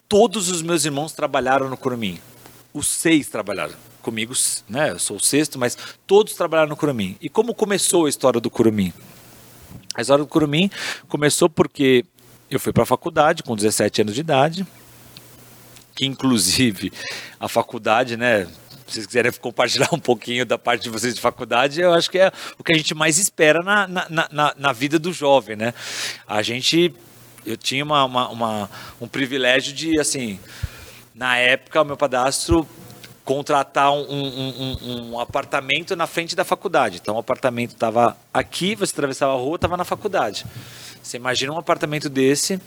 todos 0.07 0.49
os 0.49 0.61
meus 0.61 0.85
irmãos 0.85 1.11
trabalharam 1.11 1.69
no 1.69 1.75
Curumim. 1.75 2.19
Os 2.73 2.87
seis 2.87 3.27
trabalharam 3.27 3.73
comigo, 4.01 4.33
né? 4.69 4.91
Eu 4.91 4.99
sou 4.99 5.17
o 5.17 5.19
sexto, 5.19 5.59
mas 5.59 5.77
todos 6.07 6.33
trabalharam 6.33 6.69
no 6.69 6.77
Curumim. 6.77 7.17
E 7.19 7.27
como 7.27 7.53
começou 7.53 8.05
a 8.05 8.09
história 8.09 8.39
do 8.39 8.49
Curumim? 8.49 8.93
A 9.93 10.01
história 10.01 10.23
do 10.23 10.27
Curumim 10.27 10.71
começou 11.09 11.49
porque 11.49 12.05
eu 12.49 12.59
fui 12.59 12.71
para 12.71 12.83
a 12.83 12.85
faculdade 12.85 13.43
com 13.43 13.55
17 13.55 14.01
anos 14.01 14.15
de 14.15 14.21
idade, 14.21 14.65
que 15.93 16.05
inclusive 16.05 16.93
a 17.39 17.49
faculdade, 17.49 18.15
né, 18.15 18.47
se 18.87 18.93
vocês 18.93 19.05
quiserem 19.05 19.31
compartilhar 19.39 19.89
um 19.91 19.99
pouquinho 19.99 20.45
da 20.45 20.57
parte 20.57 20.83
de 20.83 20.89
vocês 20.89 21.15
de 21.15 21.21
faculdade, 21.21 21.81
eu 21.81 21.93
acho 21.93 22.09
que 22.09 22.19
é 22.19 22.31
o 22.57 22.63
que 22.63 22.73
a 22.73 22.77
gente 22.77 22.93
mais 22.93 23.17
espera 23.17 23.61
na, 23.61 23.87
na, 23.87 24.07
na, 24.31 24.53
na 24.57 24.71
vida 24.71 24.99
do 24.99 25.11
jovem, 25.11 25.55
né? 25.55 25.73
A 26.27 26.41
gente, 26.41 26.93
eu 27.45 27.57
tinha 27.57 27.83
uma, 27.83 28.03
uma, 28.05 28.29
uma, 28.29 28.69
um 28.99 29.07
privilégio 29.07 29.73
de, 29.73 29.99
assim, 29.99 30.39
na 31.13 31.37
época, 31.37 31.81
o 31.81 31.85
meu 31.85 31.97
padastro 31.97 32.67
contratar 33.23 33.91
um, 33.93 34.01
um, 34.01 34.77
um, 34.81 35.11
um, 35.11 35.19
apartamento 35.19 35.95
na 35.95 36.05
frente 36.05 36.35
da 36.35 36.43
faculdade. 36.43 36.99
Então, 37.01 37.15
o 37.15 37.19
apartamento 37.19 37.71
estava 37.71 38.17
aqui, 38.33 38.75
você 38.75 38.91
atravessava 38.91 39.33
a 39.33 39.37
rua, 39.37 39.55
estava 39.55 39.77
na 39.77 39.85
faculdade. 39.85 40.45
Você 41.01 41.17
imagina 41.17 41.53
um 41.53 41.57
apartamento 41.57 42.09
desse, 42.09 42.59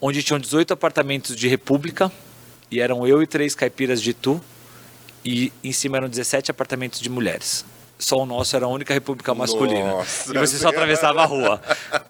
onde 0.00 0.22
tinham 0.22 0.38
18 0.38 0.72
apartamentos 0.74 1.34
de 1.34 1.48
República, 1.48 2.12
e 2.70 2.80
eram 2.80 3.06
eu 3.06 3.22
e 3.22 3.26
três 3.26 3.54
caipiras 3.54 4.02
de 4.02 4.14
Tu, 4.14 4.40
e 5.24 5.52
em 5.62 5.72
cima 5.72 5.96
eram 5.96 6.08
17 6.08 6.50
apartamentos 6.50 7.00
de 7.00 7.08
mulheres. 7.08 7.64
Só 8.02 8.16
o 8.16 8.26
nosso 8.26 8.56
era 8.56 8.64
a 8.64 8.68
única 8.68 8.92
república 8.92 9.32
masculina. 9.32 9.92
Nossa, 9.92 10.34
e 10.34 10.38
você 10.38 10.58
só 10.58 10.70
atravessava 10.70 11.22
a 11.22 11.24
rua. 11.24 11.62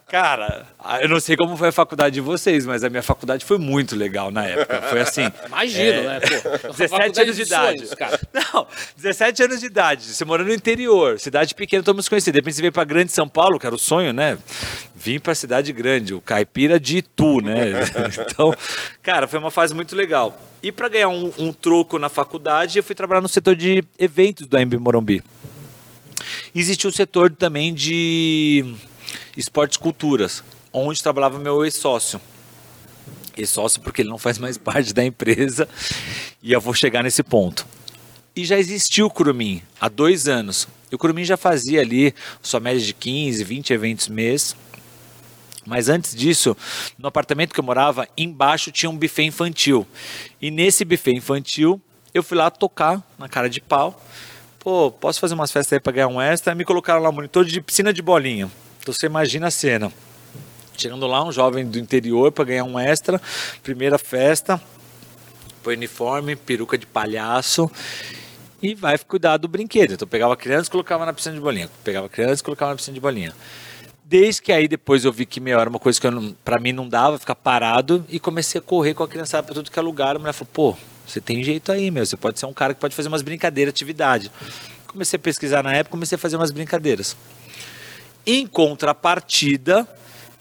Cara, 0.08 0.66
eu 1.02 1.08
não 1.08 1.20
sei 1.20 1.36
como 1.36 1.54
foi 1.54 1.68
a 1.68 1.72
faculdade 1.72 2.14
de 2.14 2.20
vocês, 2.20 2.64
mas 2.64 2.82
a 2.82 2.88
minha 2.88 3.02
faculdade 3.02 3.44
foi 3.44 3.58
muito 3.58 3.94
legal 3.94 4.30
na 4.30 4.46
época. 4.46 4.80
Foi 4.82 5.00
assim. 5.00 5.30
Imagino, 5.46 6.00
é, 6.00 6.02
né? 6.02 6.20
Pô, 6.20 6.68
17 6.72 7.20
anos 7.20 7.36
de, 7.36 7.42
de 7.42 7.48
idade. 7.48 7.78
Sonhos, 7.78 7.94
cara. 7.94 8.20
Não, 8.32 8.66
17 8.96 9.42
anos 9.42 9.60
de 9.60 9.66
idade. 9.66 10.04
Você 10.04 10.24
mora 10.24 10.42
no 10.42 10.52
interior, 10.52 11.20
cidade 11.20 11.54
pequena, 11.54 11.82
todo 11.82 11.94
mundo 11.94 12.04
se 12.04 12.10
conhecia. 12.10 12.32
Depois 12.32 12.54
você 12.56 12.62
veio 12.62 12.72
pra 12.72 12.84
grande 12.84 13.12
São 13.12 13.28
Paulo, 13.28 13.58
que 13.58 13.66
era 13.66 13.74
o 13.74 13.78
sonho, 13.78 14.14
né? 14.14 14.38
Vim 14.94 15.20
pra 15.20 15.34
cidade 15.34 15.74
grande, 15.74 16.14
o 16.14 16.22
caipira 16.22 16.80
de 16.80 16.98
Itu, 16.98 17.42
né? 17.42 17.72
Então, 18.32 18.54
cara, 19.02 19.28
foi 19.28 19.38
uma 19.38 19.50
fase 19.50 19.74
muito 19.74 19.94
legal. 19.94 20.38
E 20.62 20.70
para 20.70 20.88
ganhar 20.88 21.08
um, 21.08 21.32
um, 21.38 21.52
troco 21.52 21.98
na 21.98 22.08
faculdade, 22.08 22.78
eu 22.78 22.84
fui 22.84 22.94
trabalhar 22.94 23.20
no 23.20 23.28
setor 23.28 23.56
de 23.56 23.82
eventos 23.98 24.46
do 24.46 24.56
AMB 24.56 24.74
Morumbi. 24.74 25.20
Existia 26.54 26.88
o 26.88 26.92
setor 26.92 27.32
também 27.32 27.74
de 27.74 28.76
esportes 29.36 29.76
culturas, 29.76 30.44
onde 30.72 31.02
trabalhava 31.02 31.36
meu 31.36 31.64
ex-sócio. 31.64 32.20
Ex-sócio 33.36 33.80
porque 33.80 34.02
ele 34.02 34.10
não 34.10 34.18
faz 34.18 34.38
mais 34.38 34.56
parte 34.58 34.94
da 34.94 35.04
empresa 35.04 35.68
e 36.40 36.52
eu 36.52 36.60
vou 36.60 36.74
chegar 36.74 37.02
nesse 37.02 37.24
ponto. 37.24 37.66
E 38.36 38.44
já 38.44 38.56
existiu 38.56 39.06
o 39.06 39.10
Curumim 39.10 39.62
há 39.80 39.88
dois 39.88 40.28
anos. 40.28 40.68
E 40.92 40.94
o 40.94 40.98
Curumim 40.98 41.24
já 41.24 41.36
fazia 41.36 41.80
ali 41.80 42.14
sua 42.40 42.60
média 42.60 42.80
de 42.80 42.94
15, 42.94 43.42
20 43.42 43.72
eventos 43.72 44.08
mês 44.08 44.54
mas 45.66 45.88
antes 45.88 46.14
disso, 46.14 46.56
no 46.98 47.08
apartamento 47.08 47.52
que 47.52 47.60
eu 47.60 47.64
morava, 47.64 48.08
embaixo 48.16 48.72
tinha 48.72 48.90
um 48.90 48.96
buffet 48.96 49.24
infantil. 49.24 49.86
E 50.40 50.50
nesse 50.50 50.84
buffet 50.84 51.12
infantil, 51.12 51.80
eu 52.12 52.22
fui 52.22 52.36
lá 52.36 52.50
tocar 52.50 53.02
na 53.18 53.28
cara 53.28 53.48
de 53.48 53.60
pau. 53.60 54.02
Pô, 54.58 54.90
posso 54.90 55.20
fazer 55.20 55.34
umas 55.34 55.50
festas 55.50 55.74
aí 55.74 55.80
para 55.80 55.92
ganhar 55.92 56.08
um 56.08 56.20
extra? 56.20 56.54
Me 56.54 56.64
colocaram 56.64 57.00
lá 57.00 57.08
um 57.08 57.12
monitor 57.12 57.44
de 57.44 57.60
piscina 57.60 57.92
de 57.92 58.02
bolinha. 58.02 58.50
Então 58.80 58.92
você 58.92 59.06
imagina 59.06 59.46
a 59.46 59.50
cena. 59.50 59.92
Chegando 60.76 61.06
lá, 61.06 61.24
um 61.24 61.30
jovem 61.30 61.66
do 61.66 61.78
interior 61.78 62.32
para 62.32 62.44
ganhar 62.44 62.64
um 62.64 62.78
extra. 62.78 63.20
Primeira 63.62 63.98
festa, 63.98 64.60
põe 65.62 65.74
uniforme, 65.74 66.34
peruca 66.34 66.76
de 66.76 66.86
palhaço 66.86 67.70
e 68.62 68.74
vai 68.74 68.98
cuidar 68.98 69.36
do 69.36 69.48
brinquedo. 69.48 69.94
Então 69.94 70.08
pegava 70.08 70.36
criança 70.36 70.68
e 70.68 70.70
colocava 70.70 71.06
na 71.06 71.12
piscina 71.12 71.34
de 71.34 71.40
bolinha. 71.40 71.70
Pegava 71.84 72.08
criança 72.08 72.40
e 72.40 72.44
colocava 72.44 72.72
na 72.72 72.76
piscina 72.76 72.94
de 72.94 73.00
bolinha. 73.00 73.32
Desde 74.12 74.42
que 74.42 74.52
aí 74.52 74.68
depois 74.68 75.06
eu 75.06 75.10
vi 75.10 75.24
que 75.24 75.40
meu, 75.40 75.58
era 75.58 75.70
uma 75.70 75.78
coisa 75.78 75.98
que 75.98 76.06
para 76.44 76.58
mim 76.58 76.70
não 76.70 76.86
dava, 76.86 77.18
ficar 77.18 77.34
parado, 77.34 78.04
e 78.10 78.20
comecei 78.20 78.58
a 78.58 78.62
correr 78.62 78.92
com 78.92 79.02
a 79.02 79.08
criançada 79.08 79.42
para 79.42 79.54
tudo 79.54 79.70
que 79.70 79.78
é 79.78 79.80
lugar. 79.80 80.16
A 80.16 80.18
mulher 80.18 80.34
falou, 80.34 80.50
pô, 80.52 80.76
você 81.06 81.18
tem 81.18 81.42
jeito 81.42 81.72
aí, 81.72 81.90
meu, 81.90 82.04
você 82.04 82.14
pode 82.14 82.38
ser 82.38 82.44
um 82.44 82.52
cara 82.52 82.74
que 82.74 82.80
pode 82.80 82.94
fazer 82.94 83.08
umas 83.08 83.22
brincadeiras, 83.22 83.72
atividade. 83.72 84.30
Comecei 84.86 85.16
a 85.16 85.18
pesquisar 85.18 85.62
na 85.62 85.72
época, 85.72 85.92
comecei 85.92 86.16
a 86.16 86.18
fazer 86.18 86.36
umas 86.36 86.50
brincadeiras. 86.50 87.16
Em 88.26 88.46
contrapartida, 88.46 89.88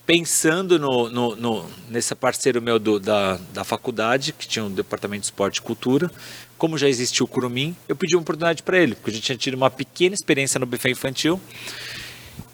pensando 0.06 0.78
no, 0.78 1.10
no, 1.10 1.36
no, 1.38 1.66
nesse 1.88 2.14
parceiro 2.14 2.62
meu 2.62 2.78
do, 2.78 3.00
da, 3.00 3.40
da 3.54 3.64
faculdade, 3.64 4.34
que 4.34 4.50
tinha 4.50 4.66
um 4.66 4.70
departamento 4.70 5.22
de 5.22 5.28
esporte 5.28 5.60
e 5.60 5.62
cultura, 5.62 6.12
como 6.58 6.78
já 6.78 6.90
existia 6.90 7.24
o 7.24 7.28
Curumim, 7.28 7.74
eu 7.88 7.96
pedi 7.96 8.18
uma 8.18 8.22
oportunidade 8.22 8.64
para 8.64 8.78
ele, 8.78 8.96
porque 8.96 9.12
a 9.12 9.14
gente 9.14 9.24
tinha 9.24 9.38
tido 9.38 9.54
uma 9.54 9.70
pequena 9.70 10.14
experiência 10.14 10.60
no 10.60 10.66
buffet 10.66 10.92
infantil. 10.92 11.40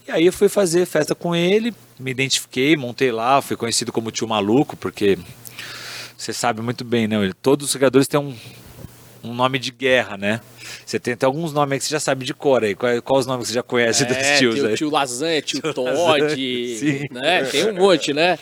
E 0.07 0.11
aí 0.11 0.25
eu 0.25 0.31
fui 0.31 0.47
fazer 0.47 0.85
festa 0.85 1.13
com 1.13 1.35
ele, 1.35 1.75
me 1.99 2.11
identifiquei, 2.11 2.77
montei 2.77 3.11
lá, 3.11 3.41
fui 3.41 3.57
conhecido 3.57 3.91
como 3.91 4.09
tio 4.09 4.25
maluco, 4.25 4.77
porque 4.77 5.19
você 6.17 6.31
sabe 6.31 6.61
muito 6.61 6.85
bem, 6.85 7.09
né? 7.09 7.17
Todos 7.41 7.67
os 7.67 7.73
jogadores 7.73 8.07
têm 8.07 8.17
um, 8.17 8.33
um 9.21 9.33
nome 9.33 9.59
de 9.59 9.69
guerra, 9.69 10.15
né? 10.15 10.39
Você 10.85 10.99
tem 10.99 11.13
até 11.13 11.25
alguns 11.25 11.53
nomes 11.53 11.73
aí 11.73 11.79
que 11.79 11.85
você 11.85 11.91
já 11.91 11.99
sabe 11.99 12.25
de 12.25 12.33
cor 12.33 12.63
aí. 12.63 12.75
Quais 12.75 12.99
qual 13.01 13.19
os 13.19 13.25
nomes 13.25 13.47
que 13.47 13.49
você 13.49 13.55
já 13.55 13.63
conhece 13.63 14.03
é, 14.03 14.05
dos 14.05 14.17
tios 14.39 14.55
tio, 14.55 14.67
aí? 14.67 14.75
Tio 14.75 14.89
Lasanha, 14.89 15.41
tio, 15.41 15.59
tio 15.61 15.73
Todd, 15.73 17.07
né? 17.11 17.43
Tem 17.45 17.69
um 17.69 17.73
monte, 17.73 18.13
né? 18.13 18.37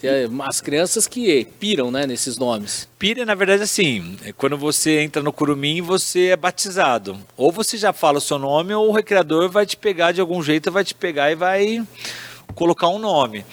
Tem 0.00 0.10
as 0.48 0.60
crianças 0.62 1.06
que 1.06 1.46
piram, 1.58 1.90
né, 1.90 2.06
nesses 2.06 2.38
nomes. 2.38 2.88
Pira, 2.98 3.26
na 3.26 3.34
verdade, 3.34 3.62
assim, 3.62 4.16
é 4.24 4.32
quando 4.32 4.56
você 4.56 5.00
entra 5.00 5.22
no 5.22 5.30
curumim, 5.30 5.82
você 5.82 6.28
é 6.28 6.36
batizado. 6.36 7.18
Ou 7.36 7.52
você 7.52 7.76
já 7.76 7.92
fala 7.92 8.16
o 8.16 8.20
seu 8.20 8.38
nome, 8.38 8.72
ou 8.72 8.88
o 8.88 8.92
recreador 8.92 9.50
vai 9.50 9.66
te 9.66 9.76
pegar 9.76 10.12
de 10.12 10.20
algum 10.20 10.42
jeito, 10.42 10.72
vai 10.72 10.84
te 10.84 10.94
pegar 10.94 11.30
e 11.30 11.34
vai 11.34 11.86
colocar 12.54 12.88
um 12.88 12.98
nome. 12.98 13.44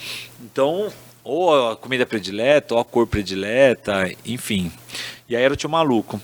Então, 0.41 0.91
ou 1.21 1.71
a 1.71 1.75
comida 1.75 2.05
predileta, 2.05 2.75
ou 2.75 2.79
a 2.79 2.85
cor 2.85 3.05
predileta, 3.05 4.09
enfim. 4.25 4.71
E 5.27 5.35
aí 5.35 5.43
era 5.43 5.53
o 5.53 5.57
tio 5.57 5.69
maluco. 5.69 6.21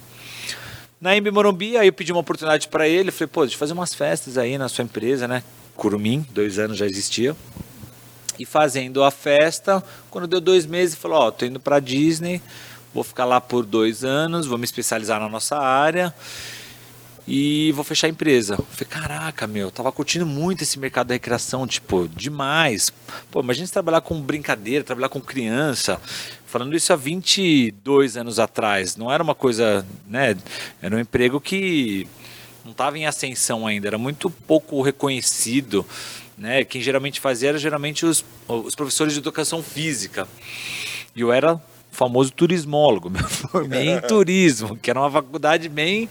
Na 1.03 1.17
Embi 1.17 1.29
Morumbi, 1.31 1.75
aí 1.75 1.87
eu 1.87 1.91
pedi 1.91 2.13
uma 2.13 2.21
oportunidade 2.21 2.69
para 2.69 2.87
ele, 2.87 3.11
falei, 3.11 3.27
pô, 3.27 3.41
deixa 3.41 3.55
eu 3.55 3.59
fazer 3.59 3.73
umas 3.73 3.93
festas 3.93 4.37
aí 4.37 4.57
na 4.57 4.69
sua 4.69 4.85
empresa, 4.85 5.27
né? 5.27 5.43
Curumim, 5.75 6.25
dois 6.31 6.57
anos 6.57 6.77
já 6.77 6.85
existia 6.85 7.35
e 8.39 8.45
fazendo 8.45 9.03
a 9.03 9.11
festa. 9.11 9.83
Quando 10.09 10.27
deu 10.27 10.39
dois 10.39 10.65
meses, 10.65 10.95
falou: 10.95 11.17
Ó, 11.17 11.27
oh, 11.27 11.31
tô 11.33 11.45
indo 11.45 11.59
para 11.59 11.81
Disney, 11.81 12.41
vou 12.93 13.03
ficar 13.03 13.25
lá 13.25 13.41
por 13.41 13.65
dois 13.65 14.05
anos, 14.05 14.47
vou 14.47 14.57
me 14.57 14.63
especializar 14.63 15.19
na 15.19 15.27
nossa 15.27 15.57
área 15.57 16.15
e 17.27 17.71
vou 17.71 17.83
fechar 17.83 18.07
a 18.07 18.09
empresa. 18.09 18.55
Eu 18.55 18.65
falei, 18.65 18.87
caraca, 18.89 19.47
meu, 19.47 19.71
tava 19.71 19.91
curtindo 19.91 20.25
muito 20.25 20.63
esse 20.63 20.77
mercado 20.77 21.07
da 21.07 21.13
recreação, 21.13 21.65
tipo, 21.65 22.07
demais. 22.09 22.91
Pô, 23.31 23.41
imagina 23.41 23.65
você 23.65 23.73
trabalhar 23.73 24.01
com 24.01 24.21
brincadeira, 24.21 24.83
trabalhar 24.83 25.09
com 25.09 25.21
criança. 25.21 25.99
Falando 26.45 26.75
isso 26.75 26.91
há 26.93 26.95
22 26.95 28.17
anos 28.17 28.39
atrás, 28.39 28.95
não 28.95 29.11
era 29.11 29.23
uma 29.23 29.33
coisa, 29.33 29.85
né? 30.07 30.37
Era 30.81 30.95
um 30.95 30.99
emprego 30.99 31.39
que 31.41 32.07
não 32.63 32.71
estava 32.71 32.97
em 32.97 33.05
ascensão 33.05 33.65
ainda, 33.65 33.87
era 33.87 33.97
muito 33.97 34.29
pouco 34.29 34.81
reconhecido. 34.81 35.85
Né? 36.37 36.63
Quem 36.63 36.81
geralmente 36.81 37.19
fazia 37.19 37.49
era 37.49 37.57
geralmente 37.57 38.05
os, 38.05 38.23
os 38.47 38.75
professores 38.75 39.13
de 39.13 39.19
educação 39.19 39.63
física. 39.63 40.27
E 41.15 41.21
eu 41.21 41.31
era 41.31 41.61
famoso 41.93 42.33
turismólogo, 42.33 43.09
me 43.09 43.19
formei 43.23 43.89
em 43.89 44.01
turismo, 44.01 44.75
que 44.75 44.89
era 44.89 44.99
uma 44.99 45.11
faculdade 45.11 45.69
bem. 45.69 46.09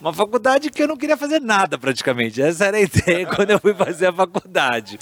Uma 0.00 0.12
faculdade 0.12 0.70
que 0.70 0.82
eu 0.82 0.88
não 0.88 0.96
queria 0.96 1.16
fazer 1.16 1.40
nada 1.40 1.76
praticamente. 1.76 2.40
Essa 2.40 2.66
era 2.66 2.76
a 2.78 2.80
ideia 2.80 3.26
quando 3.34 3.50
eu 3.50 3.58
fui 3.58 3.74
fazer 3.74 4.06
a 4.06 4.12
faculdade. 4.12 4.98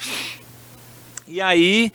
E 1.29 1.41
aí. 1.41 1.93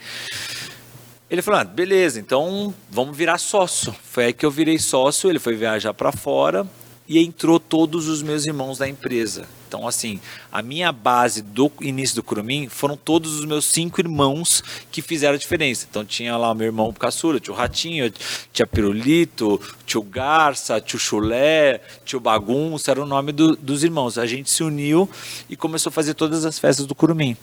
Ele 1.29 1.41
falou: 1.41 1.59
ah, 1.59 1.63
beleza, 1.63 2.19
então 2.19 2.73
vamos 2.89 3.17
virar 3.17 3.37
sócio. 3.37 3.93
Foi 4.03 4.25
aí 4.25 4.33
que 4.33 4.45
eu 4.45 4.51
virei 4.51 4.79
sócio. 4.79 5.29
Ele 5.29 5.39
foi 5.39 5.55
viajar 5.55 5.93
para 5.93 6.11
fora 6.11 6.65
e 7.07 7.19
entrou 7.19 7.59
todos 7.59 8.07
os 8.07 8.21
meus 8.21 8.45
irmãos 8.45 8.77
da 8.77 8.87
empresa. 8.87 9.47
Então, 9.69 9.87
assim, 9.87 10.19
a 10.51 10.63
minha 10.63 10.91
base 10.91 11.43
do 11.43 11.71
início 11.79 12.15
do 12.15 12.23
Curumim 12.23 12.67
foram 12.67 12.97
todos 12.97 13.35
os 13.35 13.45
meus 13.45 13.65
cinco 13.65 14.01
irmãos 14.01 14.63
que 14.91 14.99
fizeram 14.99 15.35
a 15.35 15.37
diferença. 15.37 15.85
Então, 15.87 16.03
tinha 16.03 16.35
lá 16.35 16.51
o 16.51 16.55
meu 16.55 16.65
irmão 16.65 16.91
caçula, 16.91 17.39
tio 17.39 17.53
Ratinho, 17.53 18.11
tia 18.51 18.65
Pirulito, 18.65 19.61
tio 19.85 20.01
Garça, 20.01 20.81
tio 20.81 20.97
Chulé, 20.97 21.81
tio 22.03 22.19
Bagunça, 22.19 22.89
era 22.89 22.99
o 22.99 23.05
nome 23.05 23.31
do, 23.31 23.55
dos 23.55 23.83
irmãos. 23.83 24.17
A 24.17 24.25
gente 24.25 24.49
se 24.49 24.63
uniu 24.63 25.07
e 25.47 25.55
começou 25.55 25.91
a 25.91 25.93
fazer 25.93 26.15
todas 26.15 26.45
as 26.45 26.57
festas 26.57 26.87
do 26.87 26.95
Curumim. 26.95 27.37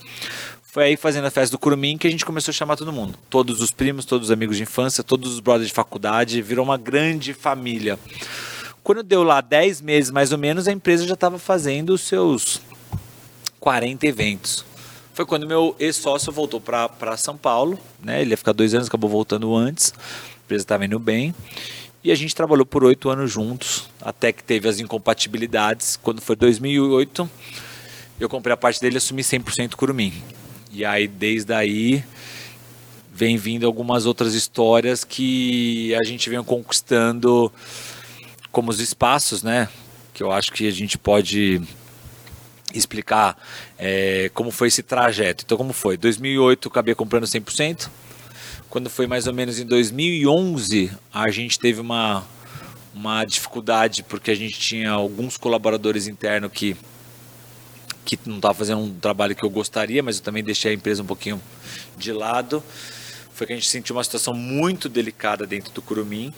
Foi 0.65 0.85
aí 0.85 0.97
fazendo 0.97 1.27
a 1.27 1.31
festa 1.31 1.53
do 1.53 1.61
Curumim 1.61 1.97
que 1.97 2.09
a 2.09 2.11
gente 2.11 2.27
começou 2.27 2.51
a 2.51 2.55
chamar 2.55 2.77
todo 2.77 2.93
mundo. 2.93 3.17
Todos 3.31 3.61
os 3.61 3.71
primos, 3.71 4.05
todos 4.05 4.29
os 4.29 4.33
amigos 4.33 4.57
de 4.57 4.65
infância, 4.65 5.05
todos 5.05 5.33
os 5.33 5.39
brothers 5.39 5.69
de 5.69 5.75
faculdade, 5.75 6.43
virou 6.43 6.65
uma 6.65 6.77
grande 6.77 7.33
família. 7.33 7.97
Quando 8.87 9.03
deu 9.03 9.25
lá 9.25 9.41
10 9.41 9.81
meses 9.81 10.13
mais 10.13 10.31
ou 10.31 10.39
menos, 10.39 10.69
a 10.69 10.73
empresa 10.73 11.05
já 11.05 11.15
estava 11.15 11.41
fazendo 11.41 11.91
os 11.91 12.03
seus 12.03 12.61
40 13.59 14.07
eventos. 14.07 14.65
Foi 15.13 15.27
quando 15.27 15.45
meu 15.45 15.75
ex-sócio 15.81 16.31
voltou 16.31 16.61
para 16.61 17.17
São 17.17 17.37
Paulo, 17.37 17.77
né? 18.01 18.23
Ele 18.23 18.31
ia 18.31 18.37
ficar 18.37 18.53
dois 18.53 18.75
anos, 18.75 18.87
acabou 18.87 19.11
voltando 19.11 19.57
antes. 19.57 19.93
A 19.93 20.45
empresa 20.45 20.63
estava 20.63 20.85
indo 20.85 21.01
bem. 21.01 21.35
E 22.05 22.13
a 22.13 22.15
gente 22.15 22.33
trabalhou 22.33 22.65
por 22.65 22.85
oito 22.85 23.11
anos 23.11 23.33
juntos, 23.33 23.91
até 24.01 24.31
que 24.31 24.45
teve 24.45 24.69
as 24.69 24.79
incompatibilidades. 24.79 25.99
Quando 26.01 26.21
foi 26.21 26.37
2008, 26.37 27.29
eu 28.21 28.29
comprei 28.29 28.55
a 28.55 28.57
parte 28.57 28.81
dele 28.81 28.95
e 28.95 28.99
assumi 28.99 29.23
100% 29.23 29.75
Curumim. 29.75 30.13
E 30.71 30.85
aí, 30.85 31.09
desde 31.09 31.53
aí, 31.53 32.05
vem 33.13 33.37
vindo 33.37 33.67
algumas 33.67 34.07
outras 34.07 34.33
histórias 34.33 35.03
que 35.03 35.93
a 35.97 36.05
gente 36.05 36.31
vem 36.31 36.41
conquistando 36.45 37.53
como 38.57 38.71
os 38.71 38.81
espaços, 38.81 39.43
né? 39.43 39.69
Que 40.15 40.23
eu 40.23 40.33
acho 40.33 40.51
que 40.51 40.67
a 40.67 40.71
gente 40.71 40.97
pode 40.97 41.61
explicar 42.73 43.37
é, 43.79 44.31
como 44.33 44.51
foi 44.51 44.69
esse 44.69 44.83
trajeto. 44.83 45.45
Então, 45.45 45.59
como 45.59 45.75
foi? 45.75 45.99
2008 45.99 46.67
acabei 46.69 46.95
comprando 46.95 47.25
100%. 47.25 47.91
Quando 48.71 48.89
foi 48.89 49.07
mais 49.07 49.27
ou 49.27 49.35
menos 49.35 49.61
em 49.61 49.67
2011, 49.67 50.91
a 51.13 51.31
gente 51.31 51.59
teve 51.59 51.83
uma, 51.83 52.25
uma 52.95 53.27
dificuldade 53.27 54.03
porque 54.03 54.31
a 54.31 54.35
gente 54.35 54.59
tinha 54.59 54.91
alguns 54.91 55.37
colaboradores 55.37 56.07
internos 56.07 56.51
que 56.51 56.75
que 58.07 58.19
não 58.25 58.37
estava 58.37 58.55
fazendo 58.55 58.81
um 58.81 58.95
trabalho 58.95 59.35
que 59.35 59.43
eu 59.43 59.51
gostaria, 59.51 60.03
mas 60.03 60.17
eu 60.17 60.23
também 60.23 60.43
deixei 60.43 60.71
a 60.71 60.75
empresa 60.75 61.03
um 61.03 61.07
pouquinho 61.07 61.43
de 61.99 62.11
lado. 62.11 62.65
Foi 63.35 63.47
que 63.47 63.53
a 63.53 63.57
gente 63.57 63.69
sentiu 63.69 63.97
uma 63.97 64.05
situação 64.05 64.33
muito 64.33 64.89
delicada 64.89 65.47
dentro 65.47 65.73
do 65.73 65.83
Curumim. 65.83 66.33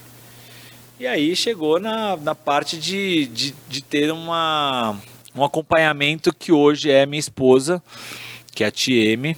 E 1.01 1.07
aí 1.07 1.37
chegou 1.37 1.79
na, 1.79 2.17
na 2.17 2.35
parte 2.35 2.77
de, 2.77 3.27
de, 3.27 3.55
de 3.69 3.81
ter 3.81 4.11
uma, 4.11 4.99
um 5.33 5.45
acompanhamento 5.45 6.35
que 6.35 6.51
hoje 6.51 6.91
é 6.91 7.07
minha 7.07 7.21
esposa, 7.21 7.81
que 8.53 8.65
é 8.65 8.67
a 8.67 8.73
TM. 8.73 9.37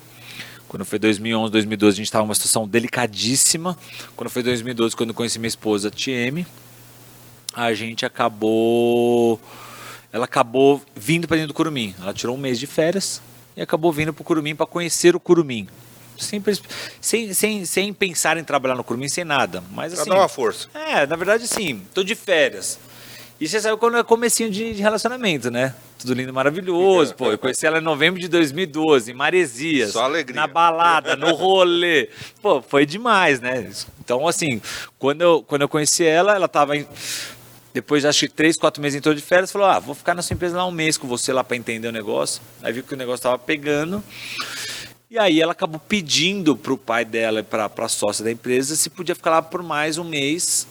Quando 0.67 0.87
foi 0.87 0.99
2011, 0.99 1.53
2012, 1.53 1.95
a 1.95 1.97
gente 1.97 2.07
estava 2.07 2.25
numa 2.25 2.35
situação 2.35 2.67
delicadíssima. 2.67 3.77
Quando 4.17 4.31
foi 4.31 4.43
2012, 4.43 4.97
quando 4.97 5.13
conheci 5.13 5.39
minha 5.39 5.49
esposa, 5.49 5.89
a 5.89 5.91
TM, 5.91 6.47
a 7.53 7.75
gente 7.75 8.07
acabou. 8.07 9.39
Ela 10.11 10.25
acabou 10.25 10.81
vindo 10.97 11.29
para 11.29 11.37
dentro 11.37 11.49
do 11.49 11.55
Curumim. 11.55 11.95
Ela 12.01 12.15
tirou 12.15 12.37
um 12.37 12.41
mês 12.41 12.59
de 12.59 12.67
férias 12.67 13.21
e 13.55 13.61
acabou 13.61 13.93
vindo 13.93 14.15
para 14.15 14.23
o 14.23 14.25
Curumim 14.25 14.55
para 14.55 14.65
conhecer 14.65 15.15
o 15.15 15.21
Curumim. 15.21 15.69
Sem, 16.23 16.43
sem, 17.01 17.35
sem, 17.35 17.65
sem 17.65 17.93
pensar 17.93 18.37
em 18.37 18.45
trabalhar 18.45 18.75
no 18.75 18.85
Curumim, 18.85 19.09
sem 19.09 19.25
nada. 19.25 19.63
Mas 19.73 19.93
assim. 19.93 20.05
Pra 20.05 20.15
dar 20.15 20.21
uma 20.21 20.29
força. 20.29 20.69
É, 20.75 21.07
na 21.07 21.17
verdade, 21.17 21.47
sim. 21.49 21.83
Tô 21.95 22.03
de 22.03 22.15
férias. 22.15 22.79
E 23.41 23.49
você 23.49 23.59
sabe 23.59 23.79
quando 23.79 23.97
é 23.97 24.05
comecinho 24.05 24.51
de, 24.51 24.75
de 24.75 24.83
relacionamento, 24.83 25.51
né? 25.51 25.75
Tudo 25.99 26.13
lindo, 26.13 26.33
maravilhoso. 26.33 27.15
Pô, 27.15 27.31
eu 27.31 27.39
conheci 27.39 27.67
ela 27.67 27.79
em 27.79 27.83
novembro 27.83 28.21
de 28.21 28.29
2012, 28.29 29.13
em 29.13 29.15
Maresias. 29.15 29.93
Só 29.93 30.05
alegria. 30.05 30.39
Na 30.39 30.47
balada, 30.47 31.17
no 31.17 31.33
rolê. 31.35 32.11
Pô, 32.43 32.61
foi 32.61 32.85
demais, 32.85 33.41
né? 33.41 33.71
Então, 33.99 34.29
assim, 34.29 34.61
quando 34.99 35.23
eu, 35.23 35.43
quando 35.43 35.63
eu 35.63 35.69
conheci 35.71 36.05
ela, 36.05 36.35
ela 36.35 36.49
tava 36.49 36.77
em... 36.77 36.87
Depois, 37.73 38.05
acho 38.05 38.21
que 38.21 38.29
três, 38.29 38.59
quatro 38.59 38.83
meses 38.83 38.99
entrou 38.99 39.15
de 39.15 39.23
férias, 39.23 39.51
falou, 39.51 39.69
ah, 39.69 39.79
vou 39.79 39.95
ficar 39.95 40.15
na 40.15 40.21
sua 40.21 40.35
empresa 40.35 40.57
lá 40.57 40.67
um 40.67 40.73
mês 40.73 40.99
com 40.99 41.07
você 41.07 41.33
lá 41.33 41.43
para 41.43 41.57
entender 41.57 41.89
o 41.89 41.93
negócio. 41.93 42.43
Aí 42.63 42.73
viu 42.73 42.83
que 42.83 42.93
o 42.93 42.97
negócio 42.97 43.23
tava 43.23 43.39
pegando. 43.39 44.03
E 45.11 45.19
aí 45.19 45.41
ela 45.41 45.51
acabou 45.51 45.81
pedindo 45.81 46.57
para 46.57 46.73
o 46.73 46.79
pai 46.79 47.05
dela 47.05 47.41
e 47.41 47.43
para 47.43 47.69
a 47.77 47.89
sócia 47.89 48.25
da 48.25 48.31
empresa 48.31 48.77
se 48.77 48.89
podia 48.89 49.13
ficar 49.13 49.31
lá 49.31 49.43
por 49.43 49.61
mais 49.61 49.99
um 49.99 50.05
mês 50.05 50.69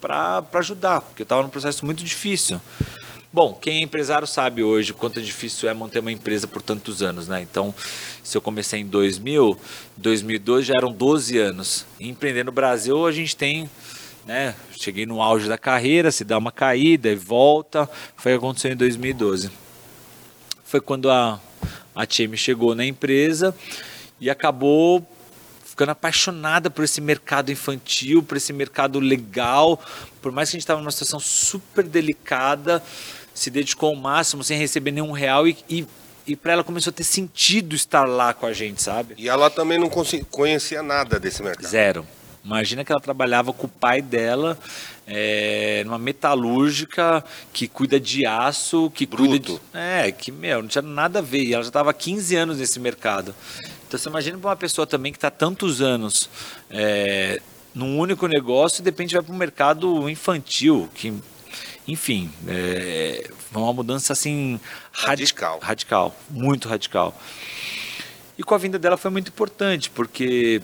para 0.00 0.44
ajudar, 0.54 1.00
porque 1.00 1.22
eu 1.22 1.24
estava 1.24 1.42
num 1.42 1.48
processo 1.48 1.84
muito 1.84 2.04
difícil. 2.04 2.60
Bom, 3.32 3.52
quem 3.52 3.78
é 3.78 3.82
empresário 3.82 4.28
sabe 4.28 4.62
hoje 4.62 4.94
quanto 4.94 5.18
é 5.18 5.22
difícil 5.22 5.68
é 5.68 5.74
manter 5.74 5.98
uma 5.98 6.12
empresa 6.12 6.46
por 6.46 6.62
tantos 6.62 7.02
anos, 7.02 7.26
né? 7.26 7.42
Então, 7.42 7.74
se 8.22 8.38
eu 8.38 8.40
comecei 8.40 8.78
em 8.78 8.86
2000, 8.86 9.58
2002 9.96 10.66
já 10.66 10.74
eram 10.76 10.92
12 10.92 11.36
anos. 11.38 11.84
E 11.98 12.08
empreender 12.08 12.44
no 12.44 12.52
Brasil, 12.52 13.04
a 13.04 13.10
gente 13.10 13.34
tem, 13.36 13.68
né? 14.24 14.54
Cheguei 14.70 15.04
no 15.04 15.20
auge 15.20 15.48
da 15.48 15.58
carreira, 15.58 16.12
se 16.12 16.22
dá 16.22 16.38
uma 16.38 16.52
caída 16.52 17.08
e 17.08 17.16
volta. 17.16 17.90
Foi 18.16 18.36
o 18.36 18.38
que 18.38 18.44
aconteceu 18.44 18.70
em 18.70 18.76
2012. 18.76 19.50
Foi 20.62 20.80
quando 20.80 21.10
a, 21.10 21.40
a 21.94 22.06
time 22.06 22.36
chegou 22.36 22.74
na 22.74 22.84
empresa 22.84 23.54
e 24.20 24.28
acabou 24.30 25.06
ficando 25.64 25.90
apaixonada 25.90 26.68
por 26.68 26.84
esse 26.84 27.00
mercado 27.00 27.50
infantil, 27.50 28.22
por 28.22 28.36
esse 28.36 28.52
mercado 28.52 29.00
legal. 29.00 29.80
Por 30.20 30.30
mais 30.30 30.50
que 30.50 30.56
a 30.56 30.58
gente 30.58 30.64
estava 30.64 30.80
numa 30.80 30.90
situação 30.90 31.18
super 31.18 31.84
delicada, 31.84 32.82
se 33.32 33.50
dedicou 33.50 33.90
ao 33.90 33.96
máximo 33.96 34.44
sem 34.44 34.58
receber 34.58 34.90
nenhum 34.90 35.12
real 35.12 35.48
e, 35.48 35.56
e, 35.68 35.86
e 36.26 36.36
para 36.36 36.52
ela 36.52 36.64
começou 36.64 36.90
a 36.90 36.94
ter 36.94 37.04
sentido 37.04 37.74
estar 37.74 38.04
lá 38.04 38.34
com 38.34 38.44
a 38.44 38.52
gente, 38.52 38.82
sabe? 38.82 39.14
E 39.16 39.28
ela 39.28 39.48
também 39.48 39.78
não 39.78 39.88
conhecia 39.88 40.82
nada 40.82 41.18
desse 41.18 41.42
mercado. 41.42 41.66
Zero. 41.66 42.06
Imagina 42.44 42.84
que 42.84 42.90
ela 42.90 43.00
trabalhava 43.00 43.52
com 43.52 43.66
o 43.66 43.70
pai 43.70 44.00
dela 44.00 44.58
é, 45.06 45.82
numa 45.84 45.98
metalúrgica 45.98 47.22
que 47.52 47.68
cuida 47.68 48.00
de 48.00 48.24
aço, 48.24 48.90
que 48.94 49.04
Bruto. 49.04 49.28
cuida 49.28 49.60
de. 49.72 49.78
É, 49.78 50.10
que, 50.10 50.32
meu, 50.32 50.62
não 50.62 50.68
tinha 50.68 50.82
nada 50.82 51.18
a 51.18 51.22
ver. 51.22 51.42
E 51.42 51.52
ela 51.52 51.62
já 51.62 51.68
estava 51.68 51.90
há 51.90 51.94
15 51.94 52.36
anos 52.36 52.58
nesse 52.58 52.80
mercado. 52.80 53.34
Então 53.86 53.98
você 53.98 54.08
imagina 54.08 54.38
para 54.38 54.50
uma 54.50 54.56
pessoa 54.56 54.86
também 54.86 55.12
que 55.12 55.18
está 55.18 55.30
tantos 55.30 55.82
anos 55.82 56.30
é, 56.70 57.42
num 57.74 57.98
único 57.98 58.26
negócio 58.26 58.80
e 58.80 58.84
de 58.84 58.90
repente 58.90 59.14
vai 59.14 59.22
para 59.22 59.34
um 59.34 59.38
mercado 59.38 60.08
infantil, 60.08 60.88
que 60.94 61.12
enfim, 61.86 62.30
é 62.46 63.28
uma 63.52 63.72
mudança 63.72 64.12
assim 64.12 64.60
Radical. 64.92 65.58
radical, 65.60 66.16
muito 66.30 66.68
radical. 66.68 67.18
E 68.38 68.42
com 68.44 68.54
a 68.54 68.58
vinda 68.58 68.78
dela 68.78 68.96
foi 68.96 69.10
muito 69.10 69.28
importante, 69.28 69.90
porque 69.90 70.62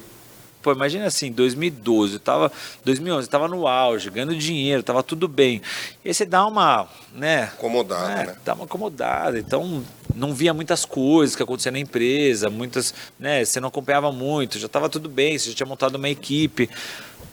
pô, 0.67 0.73
imagina 0.73 1.07
assim, 1.07 1.31
2012, 1.31 2.15
eu 2.15 2.19
tava 2.19 2.51
2011, 2.85 3.29
eu 3.29 3.31
tava 3.31 3.47
no 3.47 3.69
auge, 3.69 4.11
ganhando 4.11 4.35
dinheiro, 4.35 4.83
tava 4.83 5.01
tudo 5.01 5.29
bem. 5.29 5.63
E 6.05 6.09
aí 6.09 6.13
você 6.13 6.27
dá 6.27 6.45
uma, 6.45 6.89
né, 7.15 7.45
Acomodado, 7.45 8.11
é, 8.11 8.27
né? 8.27 8.37
dá 8.45 8.53
uma 8.55 8.65
acomodada. 8.65 9.39
Então, 9.39 9.85
não 10.13 10.35
via 10.35 10.53
muitas 10.53 10.85
coisas 10.85 11.37
que 11.37 11.43
aconteciam 11.45 11.73
na 11.73 11.79
empresa, 11.79 12.51
muitas, 12.51 12.93
né, 13.17 13.45
você 13.45 13.61
não 13.61 13.69
acompanhava 13.69 14.11
muito, 14.11 14.59
já 14.59 14.67
estava 14.67 14.89
tudo 14.89 15.09
bem, 15.09 15.39
você 15.39 15.51
já 15.51 15.55
tinha 15.55 15.67
montado 15.69 15.95
uma 15.95 16.09
equipe. 16.09 16.69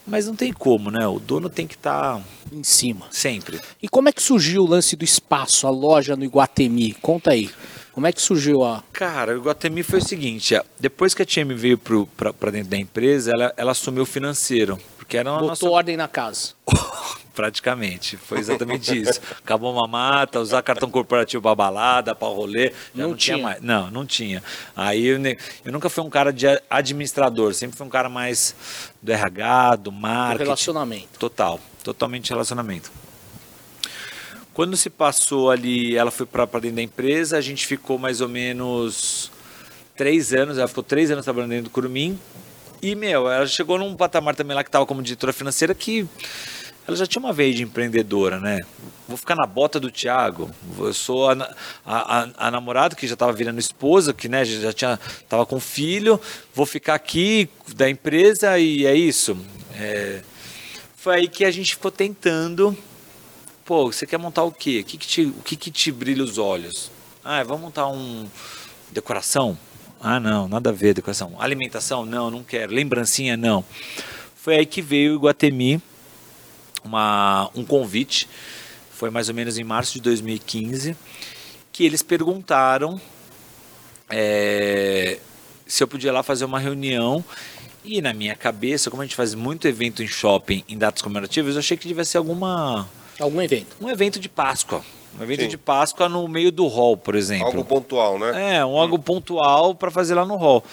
Mas 0.05 0.27
não 0.27 0.35
tem 0.35 0.51
como, 0.53 0.91
né? 0.91 1.07
O 1.07 1.17
dono 1.17 1.49
tem 1.49 1.65
que 1.65 1.75
estar 1.75 2.21
Em 2.51 2.61
cima. 2.61 3.07
sempre. 3.09 3.59
E 3.81 3.87
como 3.87 4.09
é 4.09 4.11
que 4.11 4.21
surgiu 4.21 4.63
o 4.63 4.67
lance 4.67 4.97
do 4.97 5.05
espaço, 5.05 5.65
a 5.65 5.69
loja 5.69 6.15
no 6.17 6.25
Iguatemi? 6.25 6.93
Conta 7.01 7.31
aí. 7.31 7.49
Como 7.93 8.07
é 8.07 8.11
que 8.11 8.21
surgiu 8.21 8.63
a. 8.63 8.83
Cara, 8.91 9.33
o 9.33 9.37
Iguatemi 9.37 9.83
foi 9.83 9.99
o 9.99 10.03
seguinte: 10.03 10.55
a- 10.55 10.65
depois 10.79 11.13
que 11.13 11.21
a 11.21 11.25
TM 11.25 11.53
veio 11.53 11.77
para 11.77 12.51
dentro 12.51 12.69
da 12.69 12.77
empresa, 12.77 13.31
ela, 13.33 13.53
ela 13.55 13.71
assumiu 13.71 14.03
o 14.03 14.05
financeiro. 14.05 14.77
Porque 14.97 15.15
era 15.17 15.29
uma 15.29 15.37
Botou 15.39 15.49
nossa. 15.49 15.69
ordem 15.69 15.95
na 15.97 16.07
casa. 16.07 16.53
Praticamente, 17.35 18.15
foi 18.15 18.37
exatamente 18.39 18.95
isso. 18.99 19.19
Acabou 19.43 19.73
uma 19.73 19.87
mata, 19.87 20.39
usar 20.39 20.61
cartão 20.61 20.89
corporativo 20.89 21.41
para 21.41 21.55
balada, 21.55 22.13
para 22.15 22.27
rolê, 22.27 22.71
Não 22.93 23.09
não, 23.09 23.15
tinha. 23.15 23.35
tinha. 23.37 23.43
mais. 23.47 23.61
Não, 23.61 23.89
não 23.91 24.05
tinha. 24.05 24.43
Aí 24.75 25.03
eu, 25.07 25.17
ne- 25.19 25.37
eu 25.65 25.71
nunca 25.71 25.89
fui 25.89 26.03
um 26.03 26.09
cara 26.11 26.31
de 26.31 26.45
administrador, 26.69 27.53
sempre 27.55 27.75
fui 27.75 27.85
um 27.87 27.89
cara 27.89 28.07
mais 28.07 28.55
do 29.01 29.11
RH, 29.11 29.75
do 29.77 29.91
marketing. 29.91 30.43
relacionamento. 30.43 31.07
Total, 31.19 31.59
totalmente 31.83 32.29
relacionamento. 32.29 32.91
Quando 34.53 34.77
se 34.77 34.89
passou 34.89 35.49
ali, 35.49 35.95
ela 35.95 36.11
foi 36.11 36.25
para 36.25 36.45
dentro 36.59 36.75
da 36.75 36.81
empresa, 36.81 37.37
a 37.37 37.41
gente 37.41 37.65
ficou 37.65 37.97
mais 37.97 38.21
ou 38.21 38.29
menos 38.29 39.31
três 39.95 40.33
anos, 40.33 40.57
ela 40.57 40.67
ficou 40.67 40.83
três 40.83 41.09
anos 41.09 41.23
trabalhando 41.23 41.51
dentro 41.51 41.65
do 41.65 41.69
Curumim. 41.69 42.19
E, 42.81 42.95
meu, 42.95 43.29
ela 43.29 43.47
chegou 43.47 43.79
num 43.79 43.95
patamar 43.95 44.35
também 44.35 44.55
lá 44.55 44.63
que 44.63 44.69
estava 44.69 44.85
como 44.85 45.01
diretora 45.01 45.33
financeira 45.33 45.73
que 45.73 46.07
ela 46.85 46.97
já 46.97 47.07
tinha 47.07 47.21
uma 47.21 47.31
veia 47.31 47.53
de 47.53 47.63
empreendedora, 47.63 48.39
né? 48.39 48.59
Vou 49.07 49.15
ficar 49.15 49.35
na 49.35 49.47
bota 49.47 49.79
do 49.79 49.89
Thiago. 49.89 50.51
Eu 50.77 50.93
sou 50.93 51.29
a, 51.29 51.33
a, 51.85 52.19
a, 52.19 52.29
a 52.35 52.51
namorada 52.51 52.95
que 52.95 53.07
já 53.07 53.13
estava 53.13 53.31
virando 53.31 53.59
esposa, 53.59 54.13
que 54.13 54.27
né, 54.27 54.43
já 54.43 54.73
tinha, 54.73 54.99
tava 55.29 55.45
com 55.45 55.59
filho. 55.59 56.19
Vou 56.53 56.65
ficar 56.65 56.95
aqui 56.95 57.49
da 57.73 57.89
empresa 57.89 58.59
e 58.59 58.85
é 58.85 58.93
isso. 58.93 59.37
É, 59.79 60.21
foi 60.97 61.15
aí 61.15 61.27
que 61.27 61.45
a 61.45 61.51
gente 61.51 61.73
ficou 61.75 61.89
tentando. 61.89 62.77
Pô, 63.65 63.89
você 63.89 64.05
quer 64.05 64.17
montar 64.17 64.43
o 64.43 64.51
quê? 64.51 64.81
O 64.81 64.83
que, 64.83 64.97
que, 64.97 65.07
te, 65.07 65.21
o 65.21 65.41
que, 65.41 65.55
que 65.55 65.71
te 65.71 65.89
brilha 65.89 66.21
os 66.21 66.37
olhos? 66.37 66.91
Ah, 67.23 67.41
vamos 67.43 67.61
montar 67.61 67.87
um 67.87 68.27
decoração? 68.91 69.57
Ah, 70.01 70.19
não, 70.19 70.49
nada 70.49 70.69
a 70.69 70.73
ver 70.73 70.93
decoração. 70.93 71.33
Alimentação? 71.39 72.05
Não, 72.05 72.29
não 72.29 72.43
quero. 72.43 72.73
Lembrancinha? 72.73 73.37
Não. 73.37 73.63
Foi 74.35 74.57
aí 74.57 74.65
que 74.65 74.81
veio 74.81 75.13
o 75.13 75.15
Iguatemi, 75.15 75.81
uma, 76.83 77.49
um 77.55 77.63
convite. 77.63 78.27
Foi 78.91 79.09
mais 79.09 79.29
ou 79.29 79.35
menos 79.35 79.57
em 79.57 79.63
março 79.63 79.93
de 79.93 80.01
2015, 80.01 80.97
que 81.71 81.85
eles 81.85 82.03
perguntaram 82.03 82.99
é, 84.09 85.19
se 85.65 85.81
eu 85.81 85.87
podia 85.87 86.09
ir 86.09 86.11
lá 86.11 86.21
fazer 86.21 86.43
uma 86.43 86.59
reunião. 86.59 87.23
E 87.85 88.01
na 88.01 88.11
minha 88.11 88.35
cabeça, 88.35 88.89
como 88.89 89.01
a 89.01 89.05
gente 89.05 89.15
faz 89.15 89.33
muito 89.33 89.69
evento 89.69 90.03
em 90.03 90.07
shopping, 90.07 90.65
em 90.67 90.77
datas 90.77 91.01
comemorativas, 91.01 91.55
eu 91.55 91.59
achei 91.59 91.77
que 91.77 91.87
devia 91.87 92.03
ser 92.03 92.17
alguma 92.17 92.89
Algum 93.19 93.41
evento. 93.41 93.75
um 93.79 93.89
evento 93.89 94.19
de 94.19 94.29
Páscoa. 94.29 94.83
Um 95.19 95.23
evento 95.23 95.41
Sim. 95.41 95.47
de 95.47 95.57
Páscoa 95.57 96.09
no 96.09 96.27
meio 96.27 96.51
do 96.51 96.65
hall, 96.67 96.97
por 96.97 97.13
exemplo. 97.13 97.45
Algo 97.45 97.63
pontual, 97.63 98.17
né? 98.17 98.55
É, 98.55 98.65
um 98.65 98.77
algo 98.77 98.97
pontual 98.97 99.75
para 99.75 99.91
fazer 99.91 100.15
lá 100.15 100.25
no 100.25 100.35
hall. 100.35 100.63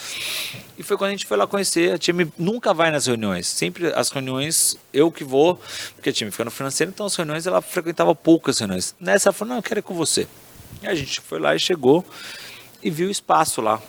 E 0.78 0.82
foi 0.82 0.96
quando 0.96 1.08
a 1.08 1.12
gente 1.12 1.26
foi 1.26 1.36
lá 1.36 1.46
conhecer. 1.46 1.92
A 1.92 1.98
time 1.98 2.32
nunca 2.38 2.72
vai 2.72 2.90
nas 2.90 3.04
reuniões. 3.04 3.46
Sempre 3.46 3.92
as 3.92 4.08
reuniões, 4.08 4.78
eu 4.94 5.12
que 5.12 5.24
vou, 5.24 5.60
porque 5.94 6.08
a 6.08 6.12
time 6.12 6.30
fica 6.30 6.44
no 6.44 6.50
financeiro, 6.50 6.90
então 6.90 7.04
as 7.04 7.14
reuniões 7.14 7.46
ela 7.46 7.60
frequentava 7.60 8.14
poucas 8.14 8.58
reuniões. 8.58 8.94
Nessa 8.98 9.28
ela 9.28 9.34
falou: 9.34 9.50
não, 9.50 9.58
eu 9.58 9.62
quero 9.62 9.80
ir 9.80 9.82
com 9.82 9.94
você. 9.94 10.26
E 10.82 10.86
a 10.86 10.94
gente 10.94 11.20
foi 11.20 11.38
lá 11.38 11.54
e 11.54 11.58
chegou 11.58 12.02
e 12.82 12.88
viu 12.88 13.08
o 13.08 13.10
espaço 13.10 13.60
lá 13.60 13.80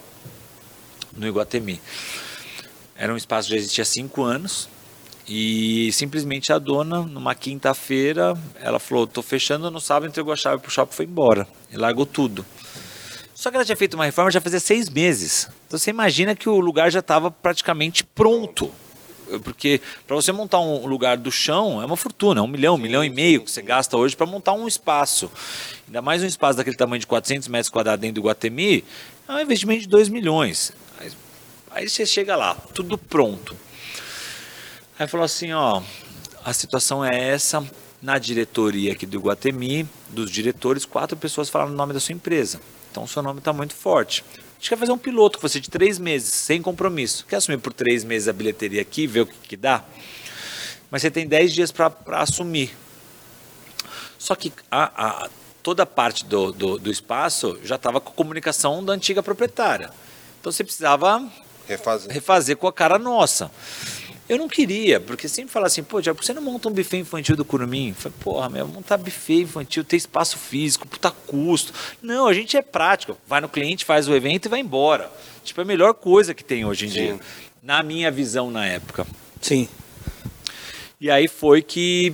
no 1.15 1.25
Iguatemi. 1.25 1.79
Era 2.95 3.13
um 3.13 3.17
espaço 3.17 3.47
que 3.47 3.53
já 3.53 3.57
existia 3.57 3.83
há 3.83 3.85
cinco 3.85 4.21
anos. 4.23 4.67
E 5.33 5.89
simplesmente 5.93 6.51
a 6.51 6.59
dona, 6.59 7.03
numa 7.03 7.33
quinta-feira, 7.33 8.37
ela 8.59 8.79
falou: 8.79 9.07
tô 9.07 9.21
fechando 9.21 9.71
no 9.71 9.79
sábado, 9.79 10.09
entregou 10.09 10.33
a 10.33 10.35
chave 10.35 10.61
pro 10.61 10.69
shopping 10.69 10.91
e 10.91 10.95
foi 10.97 11.05
embora. 11.05 11.47
E 11.71 11.77
largou 11.77 12.05
tudo. 12.05 12.45
Só 13.33 13.49
que 13.49 13.55
ela 13.55 13.63
tinha 13.63 13.77
feito 13.77 13.93
uma 13.93 14.03
reforma 14.03 14.29
já 14.29 14.41
fazia 14.41 14.59
seis 14.59 14.89
meses. 14.89 15.49
Então 15.65 15.79
você 15.79 15.89
imagina 15.89 16.35
que 16.35 16.49
o 16.49 16.59
lugar 16.59 16.91
já 16.91 16.99
estava 16.99 17.31
praticamente 17.31 18.03
pronto. 18.03 18.69
Porque 19.41 19.79
para 20.05 20.17
você 20.17 20.33
montar 20.33 20.59
um 20.59 20.85
lugar 20.85 21.15
do 21.15 21.31
chão 21.31 21.81
é 21.81 21.85
uma 21.85 21.95
fortuna, 21.95 22.41
é 22.41 22.43
um 22.43 22.47
milhão, 22.47 22.75
um 22.75 22.77
milhão 22.77 23.01
e 23.01 23.09
meio 23.09 23.41
que 23.41 23.51
você 23.51 23.61
gasta 23.61 23.95
hoje 23.95 24.17
para 24.17 24.25
montar 24.25 24.51
um 24.51 24.67
espaço. 24.67 25.31
Ainda 25.87 26.01
mais 26.01 26.21
um 26.21 26.25
espaço 26.25 26.57
daquele 26.57 26.75
tamanho 26.75 26.99
de 26.99 27.07
400 27.07 27.47
metros 27.47 27.69
quadrados 27.69 28.01
dentro 28.01 28.21
do 28.21 28.27
Guatemi, 28.27 28.83
é 29.29 29.31
um 29.31 29.39
investimento 29.39 29.83
de 29.83 29.87
2 29.87 30.09
milhões. 30.09 30.73
Aí, 30.99 31.11
aí 31.71 31.89
você 31.89 32.05
chega 32.05 32.35
lá, 32.35 32.53
tudo 32.73 32.97
pronto. 32.97 33.55
Aí 35.01 35.07
falou 35.07 35.25
assim, 35.25 35.51
ó, 35.51 35.81
a 36.45 36.53
situação 36.53 37.03
é 37.03 37.29
essa, 37.29 37.67
na 37.99 38.19
diretoria 38.19 38.91
aqui 38.91 39.07
do 39.07 39.19
Guatemi, 39.19 39.89
dos 40.09 40.29
diretores, 40.29 40.85
quatro 40.85 41.17
pessoas 41.17 41.49
falaram 41.49 41.71
o 41.71 41.75
nome 41.75 41.91
da 41.91 41.99
sua 41.99 42.13
empresa. 42.13 42.61
Então 42.91 43.05
o 43.05 43.07
seu 43.07 43.23
nome 43.23 43.39
está 43.39 43.51
muito 43.51 43.73
forte. 43.73 44.23
A 44.37 44.59
gente 44.59 44.69
quer 44.69 44.77
fazer 44.77 44.91
um 44.91 44.99
piloto 44.99 45.39
com 45.39 45.49
você 45.49 45.59
de 45.59 45.71
três 45.71 45.97
meses, 45.97 46.31
sem 46.31 46.61
compromisso. 46.61 47.25
Quer 47.25 47.37
assumir 47.37 47.57
por 47.57 47.73
três 47.73 48.03
meses 48.03 48.27
a 48.27 48.33
bilheteria 48.33 48.79
aqui, 48.79 49.07
ver 49.07 49.21
o 49.21 49.25
que, 49.25 49.33
que 49.47 49.57
dá? 49.57 49.83
Mas 50.91 51.01
você 51.01 51.09
tem 51.09 51.25
dez 51.25 51.51
dias 51.51 51.71
para 51.71 51.91
assumir. 52.11 52.71
Só 54.19 54.35
que 54.35 54.53
a, 54.69 55.23
a, 55.23 55.29
toda 55.63 55.81
a 55.81 55.87
parte 55.87 56.25
do, 56.25 56.51
do, 56.51 56.77
do 56.77 56.91
espaço 56.91 57.59
já 57.63 57.73
estava 57.73 57.99
com 57.99 58.11
a 58.11 58.13
comunicação 58.13 58.85
da 58.85 58.93
antiga 58.93 59.23
proprietária. 59.23 59.89
Então 60.39 60.51
você 60.51 60.63
precisava 60.63 61.27
Refazer. 61.67 62.13
refazer 62.13 62.55
com 62.55 62.67
a 62.67 62.73
cara 62.73 62.99
nossa. 62.99 63.49
Eu 64.31 64.37
não 64.37 64.47
queria, 64.47 64.97
porque 64.97 65.27
sempre 65.27 65.51
fala 65.51 65.67
assim, 65.67 65.83
pô, 65.83 66.01
já 66.01 66.13
você 66.13 66.33
não 66.33 66.41
monta 66.41 66.69
um 66.69 66.71
buffet 66.71 66.99
infantil 66.99 67.35
do 67.35 67.43
Curumim? 67.43 67.89
Eu 67.89 67.95
falei, 67.95 68.17
porra, 68.17 68.47
meu, 68.47 68.65
montar 68.65 68.95
buffet 68.95 69.41
infantil, 69.41 69.83
ter 69.83 69.97
espaço 69.97 70.37
físico, 70.37 70.87
puta 70.87 71.11
custo. 71.11 71.73
Não, 72.01 72.27
a 72.27 72.33
gente 72.33 72.55
é 72.55 72.61
prático. 72.61 73.17
Vai 73.27 73.41
no 73.41 73.49
cliente, 73.49 73.83
faz 73.83 74.07
o 74.07 74.15
evento 74.15 74.45
e 74.45 74.47
vai 74.47 74.61
embora. 74.61 75.11
Tipo, 75.43 75.59
é 75.59 75.63
a 75.65 75.67
melhor 75.67 75.93
coisa 75.93 76.33
que 76.33 76.45
tem 76.45 76.63
hoje 76.63 76.85
em 76.85 76.89
Sim. 76.89 76.93
dia. 76.93 77.19
Na 77.61 77.83
minha 77.83 78.09
visão 78.09 78.49
na 78.49 78.65
época. 78.65 79.05
Sim. 79.41 79.67
E 81.01 81.11
aí 81.11 81.27
foi 81.27 81.61
que, 81.61 82.13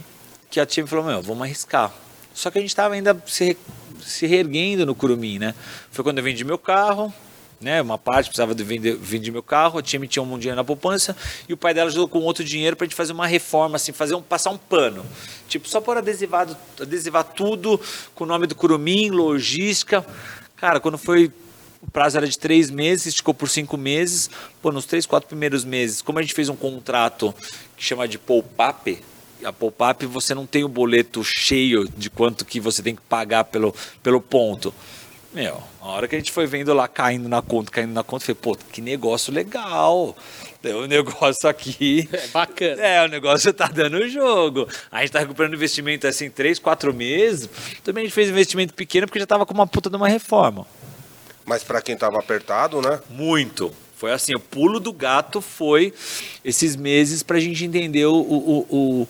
que 0.50 0.60
a 0.60 0.66
time 0.66 0.88
falou, 0.88 1.06
meu, 1.06 1.22
vamos 1.22 1.44
arriscar. 1.44 1.94
Só 2.34 2.50
que 2.50 2.58
a 2.58 2.62
gente 2.62 2.72
estava 2.72 2.96
ainda 2.96 3.16
se, 3.28 3.56
se 4.02 4.26
reerguendo 4.26 4.88
no 4.88 4.96
Curumim, 4.96 5.38
né? 5.38 5.54
Foi 5.92 6.04
quando 6.04 6.18
eu 6.18 6.24
vendi 6.24 6.44
meu 6.44 6.58
carro, 6.58 7.14
né? 7.60 7.82
Uma 7.82 7.98
parte 7.98 8.28
precisava 8.28 8.54
de 8.54 8.64
vender, 8.64 8.96
vender 8.96 9.32
meu 9.32 9.44
carro, 9.44 9.80
o 9.80 9.82
time 9.82 10.08
tinha 10.08 10.22
um 10.24 10.38
dinheiro 10.38 10.56
na 10.56 10.64
poupança 10.64 11.16
e 11.48 11.54
o 11.54 11.58
pai 11.58 11.74
dela 11.74 11.90
ajudou 11.90 12.08
com 12.08 12.20
outro 12.20 12.44
dinheiro 12.44 12.76
para 12.76 12.86
a 12.86 12.88
gente 12.88 12.96
fazer 12.96 13.14
uma 13.14 13.28
reforma, 13.28 13.76
assim, 13.76 13.92
fazer 13.92 14.16
um, 14.16 14.22
passar 14.22 14.52
um 14.52 14.58
pano. 14.58 15.06
Tipo, 15.48 15.68
só 15.68 15.82
por 15.82 15.98
adesivado, 15.98 16.56
adesivar 16.80 17.24
tudo 17.24 17.80
com 18.14 18.24
o 18.24 18.28
nome 18.28 18.48
do 18.48 18.56
Curumim, 18.56 19.10
logística. 19.10 20.06
Cara, 20.56 20.80
quando 20.80 20.98
foi 20.98 21.32
o 21.82 21.92
prazo 21.92 22.18
era 22.18 22.28
de 22.28 22.38
três 22.38 22.70
meses, 22.70 23.08
esticou 23.08 23.34
por 23.34 23.50
cinco 23.50 23.78
meses. 23.78 24.30
Pô, 24.62 24.72
nos 24.72 24.86
três, 24.86 25.06
quatro 25.06 25.28
primeiros 25.28 25.64
meses, 25.64 26.02
como 26.02 26.20
a 26.20 26.22
gente 26.22 26.34
fez 26.34 26.50
um 26.50 26.56
contrato 26.56 27.34
que 27.76 27.84
chama 27.84 28.08
de 28.08 28.18
poupape, 28.18 29.04
a 29.44 29.54
poupape 29.54 30.06
você 30.06 30.34
não 30.34 30.46
tem 30.46 30.64
o 30.64 30.68
boleto 30.68 31.24
cheio 31.24 31.88
de 31.96 32.10
quanto 32.10 32.44
que 32.44 32.60
você 32.60 32.82
tem 32.82 32.96
que 32.96 33.02
pagar 33.04 33.46
pelo, 33.46 33.74
pelo 34.02 34.20
ponto. 34.20 34.74
Meu, 35.38 35.62
a 35.80 35.90
hora 35.90 36.08
que 36.08 36.16
a 36.16 36.18
gente 36.18 36.32
foi 36.32 36.48
vendo 36.48 36.74
lá 36.74 36.88
caindo 36.88 37.30
na 37.30 37.44
conta, 37.44 37.70
caindo 37.70 37.94
na 37.94 38.04
conta, 38.04 38.24
eu 38.24 38.36
falei, 38.36 38.56
pô, 38.58 38.58
que 38.74 38.82
negócio 38.82 39.32
legal. 39.32 40.18
Um 40.66 40.88
negócio 40.90 41.48
aqui. 41.48 42.10
É 42.12 42.26
bacana. 42.30 42.82
É, 42.82 43.06
o 43.06 43.08
negócio 43.08 43.54
tá 43.54 43.68
dando 43.68 44.10
jogo. 44.10 44.68
A 44.92 45.02
gente 45.02 45.12
tá 45.12 45.20
recuperando 45.20 45.54
investimento 45.54 46.08
assim, 46.08 46.28
três, 46.32 46.58
quatro 46.58 46.92
meses. 46.92 47.48
Também 47.84 48.02
a 48.02 48.06
gente 48.08 48.16
fez 48.16 48.30
investimento 48.30 48.74
pequeno 48.74 49.06
porque 49.06 49.20
já 49.20 49.28
tava 49.28 49.46
com 49.46 49.54
uma 49.54 49.68
puta 49.68 49.92
de 49.92 49.96
uma 49.96 50.08
reforma. 50.10 50.66
Mas 51.46 51.64
para 51.64 51.84
quem 51.84 51.96
tava 51.96 52.18
apertado, 52.18 52.82
né? 52.82 53.00
Muito. 53.08 53.72
Foi 53.96 54.12
assim, 54.12 54.34
o 54.34 54.40
pulo 54.40 54.80
do 54.80 54.92
gato 54.92 55.40
foi 55.40 55.94
esses 56.44 56.76
meses 56.76 57.22
pra 57.22 57.40
gente 57.40 57.64
entender 57.64 58.06
o, 58.08 58.16
o, 58.16 58.38
o- 58.72 58.76
o- 59.04 59.08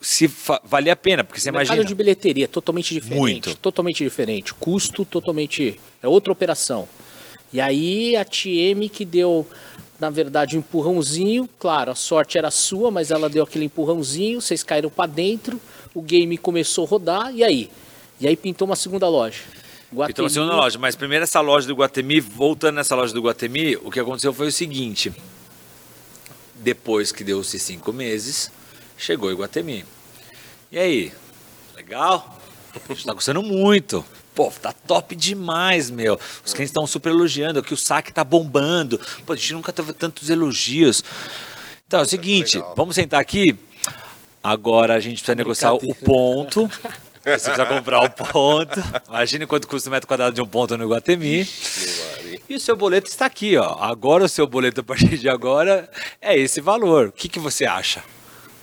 se 0.00 0.30
valia 0.64 0.92
a 0.92 0.96
pena, 0.96 1.24
porque 1.24 1.40
você 1.40 1.50
O 1.50 1.52
mercado 1.52 1.76
imagina. 1.76 1.88
de 1.88 1.94
bilheteria 1.94 2.44
é 2.44 2.48
totalmente 2.48 2.94
diferente. 2.94 3.18
Muito. 3.18 3.54
Totalmente 3.56 4.04
diferente. 4.04 4.54
Custo 4.54 5.04
totalmente. 5.04 5.78
É 6.02 6.08
outra 6.08 6.32
operação. 6.32 6.88
E 7.52 7.60
aí 7.60 8.14
a 8.16 8.24
TM 8.24 8.88
que 8.88 9.04
deu, 9.04 9.46
na 9.98 10.10
verdade, 10.10 10.56
um 10.56 10.60
empurrãozinho. 10.60 11.48
Claro, 11.58 11.90
a 11.90 11.94
sorte 11.94 12.38
era 12.38 12.50
sua, 12.50 12.90
mas 12.90 13.10
ela 13.10 13.28
deu 13.28 13.44
aquele 13.44 13.64
empurrãozinho. 13.64 14.40
Vocês 14.40 14.62
caíram 14.62 14.90
para 14.90 15.10
dentro. 15.10 15.60
O 15.94 16.02
game 16.02 16.36
começou 16.38 16.84
a 16.84 16.88
rodar. 16.88 17.34
E 17.34 17.42
aí? 17.42 17.70
E 18.20 18.28
aí 18.28 18.36
pintou 18.36 18.66
uma 18.66 18.76
segunda 18.76 19.08
loja. 19.08 19.40
Então, 19.90 19.98
Guatemi, 20.04 20.26
assim, 20.26 20.38
na 20.40 20.56
loja. 20.56 20.78
Mas 20.78 20.94
primeiro 20.94 21.24
essa 21.24 21.40
loja 21.40 21.66
do 21.66 21.74
Guatemi, 21.74 22.20
voltando 22.20 22.76
nessa 22.76 22.94
loja 22.94 23.14
do 23.14 23.22
Guatemi, 23.22 23.76
o 23.76 23.90
que 23.90 23.98
aconteceu 23.98 24.32
foi 24.34 24.48
o 24.48 24.52
seguinte. 24.52 25.12
Depois 26.56 27.12
que 27.12 27.22
deu-se 27.24 27.58
cinco 27.58 27.92
meses, 27.92 28.50
chegou 28.98 29.30
o 29.30 29.36
Guatemi. 29.36 29.84
E 30.70 30.78
aí? 30.78 31.12
Legal? 31.74 32.38
Está 32.90 33.14
gostando 33.14 33.42
muito. 33.42 34.04
Pô, 34.34 34.50
tá 34.50 34.72
top 34.72 35.16
demais, 35.16 35.90
meu. 35.90 36.14
Os 36.44 36.52
clientes 36.52 36.70
estão 36.70 36.86
super 36.86 37.10
elogiando, 37.10 37.62
que 37.62 37.72
o 37.72 37.76
saque 37.76 38.12
tá 38.12 38.22
bombando. 38.22 39.00
Pô, 39.24 39.32
a 39.32 39.36
gente 39.36 39.54
nunca 39.54 39.72
teve 39.72 39.92
tantos 39.92 40.28
elogios. 40.28 41.02
Então, 41.86 42.00
é 42.00 42.02
o 42.02 42.06
seguinte, 42.06 42.62
vamos 42.76 42.94
sentar 42.94 43.20
aqui. 43.20 43.56
Agora 44.42 44.94
a 44.94 45.00
gente 45.00 45.14
precisa 45.14 45.34
negociar 45.34 45.72
o 45.72 45.94
ponto. 45.94 46.68
Você 46.68 47.50
precisa 47.50 47.66
comprar 47.66 48.00
o 48.00 48.10
ponto. 48.10 48.80
Imagine 49.08 49.46
quanto 49.46 49.66
custa 49.66 49.88
o 49.88 49.92
metro 49.92 50.06
quadrado 50.06 50.34
de 50.34 50.40
um 50.40 50.46
ponto 50.46 50.76
no 50.76 50.84
Iguatemi. 50.84 51.48
E 52.48 52.54
o 52.54 52.60
seu 52.60 52.76
boleto 52.76 53.08
está 53.08 53.26
aqui, 53.26 53.56
ó. 53.56 53.76
Agora 53.80 54.24
o 54.24 54.28
seu 54.28 54.46
boleto 54.46 54.80
a 54.80 54.84
partir 54.84 55.18
de 55.18 55.28
agora 55.28 55.90
é 56.20 56.38
esse 56.38 56.60
valor. 56.60 57.08
O 57.08 57.12
que, 57.12 57.28
que 57.28 57.38
você 57.38 57.64
acha? 57.66 58.02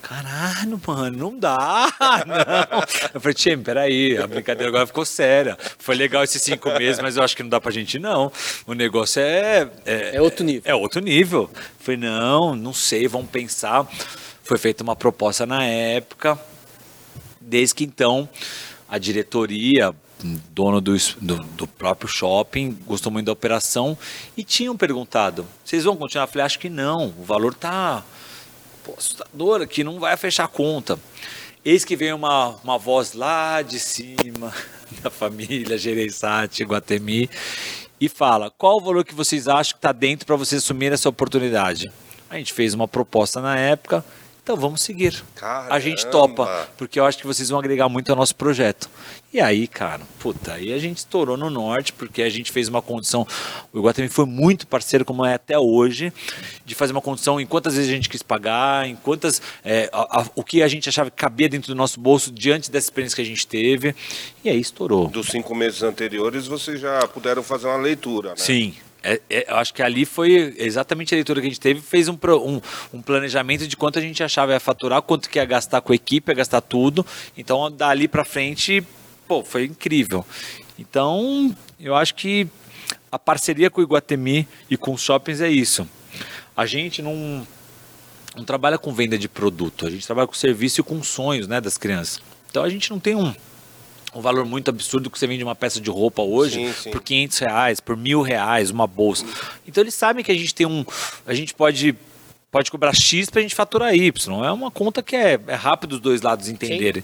Caralho, 0.07 0.79
mano, 0.85 1.17
não 1.17 1.39
dá, 1.39 1.91
não. 2.27 2.79
Eu 3.11 3.19
falei, 3.19 3.33
Tim, 3.33 3.57
peraí, 3.57 4.15
a 4.15 4.27
brincadeira 4.27 4.69
agora 4.69 4.85
ficou 4.85 5.03
séria. 5.03 5.57
Foi 5.79 5.95
legal 5.95 6.23
esses 6.23 6.39
cinco 6.43 6.69
meses, 6.77 7.01
mas 7.01 7.17
eu 7.17 7.23
acho 7.23 7.35
que 7.35 7.41
não 7.41 7.49
dá 7.49 7.59
pra 7.59 7.71
gente, 7.71 7.97
não. 7.97 8.31
O 8.67 8.75
negócio 8.75 9.19
é... 9.19 9.67
É 9.83 10.21
outro 10.21 10.45
nível. 10.45 10.61
É 10.63 10.75
outro 10.75 11.01
nível. 11.01 11.49
Eu 11.51 11.61
falei, 11.79 11.99
não, 11.99 12.55
não 12.55 12.71
sei, 12.71 13.07
vamos 13.07 13.31
pensar. 13.31 13.87
Foi 14.43 14.59
feita 14.59 14.83
uma 14.83 14.95
proposta 14.95 15.43
na 15.43 15.63
época. 15.63 16.39
Desde 17.41 17.73
que 17.73 17.83
então, 17.83 18.29
a 18.87 18.99
diretoria, 18.99 19.91
dono 20.51 20.79
do, 20.79 20.95
do, 21.19 21.37
do 21.37 21.65
próprio 21.65 22.07
shopping, 22.07 22.77
gostou 22.85 23.11
muito 23.11 23.25
da 23.25 23.31
operação 23.31 23.97
e 24.37 24.43
tinham 24.43 24.77
perguntado: 24.77 25.47
vocês 25.63 25.83
vão 25.83 25.97
continuar? 25.97 26.25
Eu 26.25 26.31
falei: 26.31 26.45
acho 26.45 26.59
que 26.59 26.69
não, 26.69 27.07
o 27.17 27.23
valor 27.23 27.55
tá 27.55 28.03
pô, 28.85 28.93
assustador 28.97 29.61
aqui, 29.61 29.83
não 29.83 29.99
vai 29.99 30.15
fechar 30.15 30.47
conta. 30.47 30.99
Eis 31.63 31.83
que 31.83 31.95
vem 31.95 32.13
uma, 32.13 32.49
uma 32.63 32.77
voz 32.77 33.13
lá 33.13 33.63
de 33.63 33.79
cima 33.79 34.53
da 35.01 35.09
família 35.09 35.77
Gereissati, 35.77 36.63
Guatemi, 36.63 37.27
e 37.99 38.07
fala: 38.07 38.51
qual 38.51 38.77
o 38.77 38.81
valor 38.81 39.03
que 39.03 39.15
vocês 39.15 39.47
acham 39.47 39.73
que 39.73 39.79
está 39.79 39.91
dentro 39.91 40.27
para 40.27 40.35
vocês 40.35 40.61
assumirem 40.61 40.93
essa 40.93 41.09
oportunidade? 41.09 41.91
A 42.29 42.37
gente 42.37 42.53
fez 42.53 42.73
uma 42.73 42.87
proposta 42.87 43.41
na 43.41 43.57
época, 43.57 44.05
então 44.45 44.55
vamos 44.55 44.83
seguir. 44.83 45.23
A 45.41 45.79
gente 45.79 46.05
Caramba! 46.05 46.11
topa, 46.35 46.69
porque 46.77 46.99
eu 46.99 47.05
acho 47.05 47.17
que 47.17 47.25
vocês 47.25 47.49
vão 47.49 47.57
agregar 47.57 47.89
muito 47.89 48.11
ao 48.11 48.15
nosso 48.15 48.35
projeto. 48.35 48.87
E 49.33 49.41
aí, 49.41 49.67
cara, 49.67 50.01
puta, 50.19 50.53
aí 50.53 50.71
a 50.71 50.77
gente 50.77 50.99
estourou 50.99 51.35
no 51.35 51.49
norte, 51.49 51.91
porque 51.91 52.21
a 52.21 52.29
gente 52.29 52.51
fez 52.51 52.67
uma 52.69 52.79
condição. 52.81 53.27
O 53.73 53.79
Iguatemi 53.79 54.07
foi 54.07 54.25
muito 54.25 54.67
parceiro, 54.67 55.03
como 55.03 55.25
é 55.25 55.33
até 55.33 55.57
hoje, 55.57 56.13
de 56.63 56.75
fazer 56.75 56.91
uma 56.91 57.01
condição 57.01 57.41
em 57.41 57.45
quantas 57.47 57.73
vezes 57.75 57.89
a 57.89 57.93
gente 57.95 58.07
quis 58.07 58.21
pagar, 58.21 58.87
em 58.87 58.95
quantas. 58.95 59.41
é, 59.63 59.89
a- 59.91 60.21
a- 60.21 60.25
o 60.35 60.43
que 60.43 60.61
a 60.61 60.67
gente 60.67 60.87
achava 60.87 61.09
que 61.09 61.17
cabia 61.17 61.49
dentro 61.49 61.67
do 61.73 61.75
nosso 61.75 61.99
bolso 61.99 62.31
diante 62.31 62.69
dessa 62.69 62.85
experiência 62.85 63.15
que 63.15 63.21
a 63.23 63.25
gente 63.25 63.47
teve. 63.47 63.95
E 64.43 64.49
aí 64.49 64.59
estourou. 64.61 65.07
Dos 65.07 65.27
cinco 65.27 65.55
meses 65.55 65.81
anteriores, 65.81 66.45
vocês 66.45 66.79
já 66.79 66.99
puderam 67.07 67.41
fazer 67.41 67.65
uma 67.67 67.77
leitura, 67.77 68.29
né? 68.29 68.35
Sim. 68.37 68.75
É, 69.05 69.21
é, 69.29 69.51
eu 69.51 69.57
acho 69.57 69.71
que 69.71 69.83
ali 69.83 70.03
foi 70.03 70.55
exatamente 70.57 71.13
a 71.13 71.15
leitura 71.15 71.39
que 71.39 71.45
a 71.45 71.49
gente 71.49 71.59
teve, 71.59 71.79
fez 71.79 72.07
um, 72.09 72.17
um, 72.43 72.59
um 72.91 73.01
planejamento 73.03 73.67
de 73.67 73.77
quanto 73.77 73.99
a 73.99 74.01
gente 74.01 74.23
achava 74.23 74.51
ia 74.51 74.59
faturar, 74.59 74.99
quanto 75.03 75.29
que 75.29 75.37
ia 75.37 75.45
gastar 75.45 75.79
com 75.81 75.93
a 75.93 75.95
equipe, 75.95 76.31
ia 76.31 76.35
gastar 76.35 76.59
tudo. 76.59 77.05
Então, 77.37 77.71
dali 77.71 78.07
para 78.07 78.25
frente, 78.25 78.83
pô, 79.27 79.43
foi 79.43 79.65
incrível. 79.65 80.25
Então, 80.79 81.55
eu 81.79 81.95
acho 81.95 82.15
que 82.15 82.47
a 83.11 83.19
parceria 83.19 83.69
com 83.69 83.79
o 83.79 83.83
Iguatemi 83.83 84.47
e 84.71 84.75
com 84.75 84.91
os 84.93 85.03
shoppings 85.03 85.39
é 85.39 85.49
isso. 85.49 85.87
A 86.57 86.65
gente 86.65 87.03
não, 87.03 87.47
não 88.35 88.43
trabalha 88.43 88.79
com 88.79 88.91
venda 88.91 89.19
de 89.19 89.29
produto, 89.29 89.85
a 89.85 89.91
gente 89.91 90.03
trabalha 90.03 90.27
com 90.27 90.33
serviço 90.33 90.81
e 90.81 90.83
com 90.83 91.03
sonhos 91.03 91.47
né, 91.47 91.61
das 91.61 91.77
crianças. 91.77 92.19
Então, 92.49 92.63
a 92.63 92.69
gente 92.69 92.89
não 92.89 92.99
tem 92.99 93.15
um, 93.15 93.35
um 94.15 94.21
valor 94.21 94.45
muito 94.45 94.69
absurdo 94.69 95.09
que 95.09 95.19
você 95.19 95.27
vende 95.27 95.43
uma 95.43 95.55
peça 95.55 95.79
de 95.79 95.89
roupa 95.89 96.21
hoje 96.21 96.67
Sim, 96.67 96.73
sim. 96.73 96.91
por 96.91 97.03
500 97.03 97.37
reais, 97.39 97.79
por 97.79 97.97
mil 97.97 98.21
reais, 98.21 98.71
uma 98.71 98.87
bolsa. 98.87 99.25
Então 99.67 99.83
eles 99.83 99.93
sabem 99.93 100.23
que 100.23 100.31
a 100.31 100.35
gente 100.35 100.55
tem 100.55 100.65
um, 100.65 100.85
a 101.27 101.33
gente 101.33 101.53
pode 101.53 101.95
pode 102.49 102.71
cobrar 102.71 102.93
X 102.93 103.29
para 103.29 103.39
a 103.39 103.43
gente 103.43 103.53
faturar 103.53 103.93
Y. 103.93 104.45
É 104.45 104.51
uma 104.51 104.71
conta 104.71 105.03
que 105.03 105.13
é, 105.13 105.37
é 105.45 105.55
rápido 105.55 105.93
os 105.93 105.99
dois 105.99 106.21
lados 106.21 106.47
entenderem. 106.47 107.03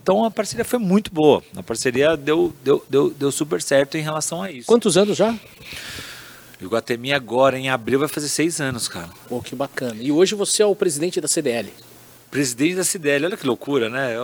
Então 0.00 0.24
a 0.24 0.30
parceria 0.30 0.64
foi 0.64 0.78
muito 0.78 1.12
boa. 1.12 1.42
A 1.56 1.62
parceria 1.64 2.16
deu, 2.16 2.54
deu, 2.62 2.84
deu, 2.88 3.10
deu 3.10 3.32
super 3.32 3.60
certo 3.60 3.96
em 3.96 4.02
relação 4.02 4.40
a 4.40 4.52
isso. 4.52 4.68
Quantos 4.68 4.96
anos 4.96 5.16
já? 5.16 5.34
O 6.62 6.68
Guatemi 6.68 7.12
agora, 7.12 7.58
em 7.58 7.68
abril, 7.68 7.98
vai 7.98 8.08
fazer 8.08 8.28
seis 8.28 8.60
anos, 8.60 8.86
cara. 8.86 9.08
Pô, 9.28 9.40
que 9.40 9.56
bacana. 9.56 9.96
E 9.98 10.12
hoje 10.12 10.34
você 10.34 10.62
é 10.62 10.66
o 10.66 10.76
presidente 10.76 11.20
da 11.20 11.26
CDL. 11.26 11.72
Presidente 12.30 12.76
da 12.76 12.84
CDL, 12.84 13.26
olha 13.26 13.36
que 13.36 13.46
loucura, 13.46 13.88
né? 13.88 14.14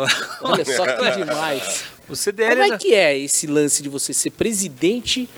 Olha 0.41 0.65
só 0.65 0.85
que 0.87 1.11
demais. 1.25 1.85
O 2.11 2.17
CDL 2.17 2.61
Como 2.61 2.75
é 2.75 2.79
que 2.79 2.95
é 2.95 3.17
esse 3.17 3.47
lance 3.47 3.83
de 3.83 3.89
você 3.89 4.13
ser 4.13 4.31
presidente 4.31 5.29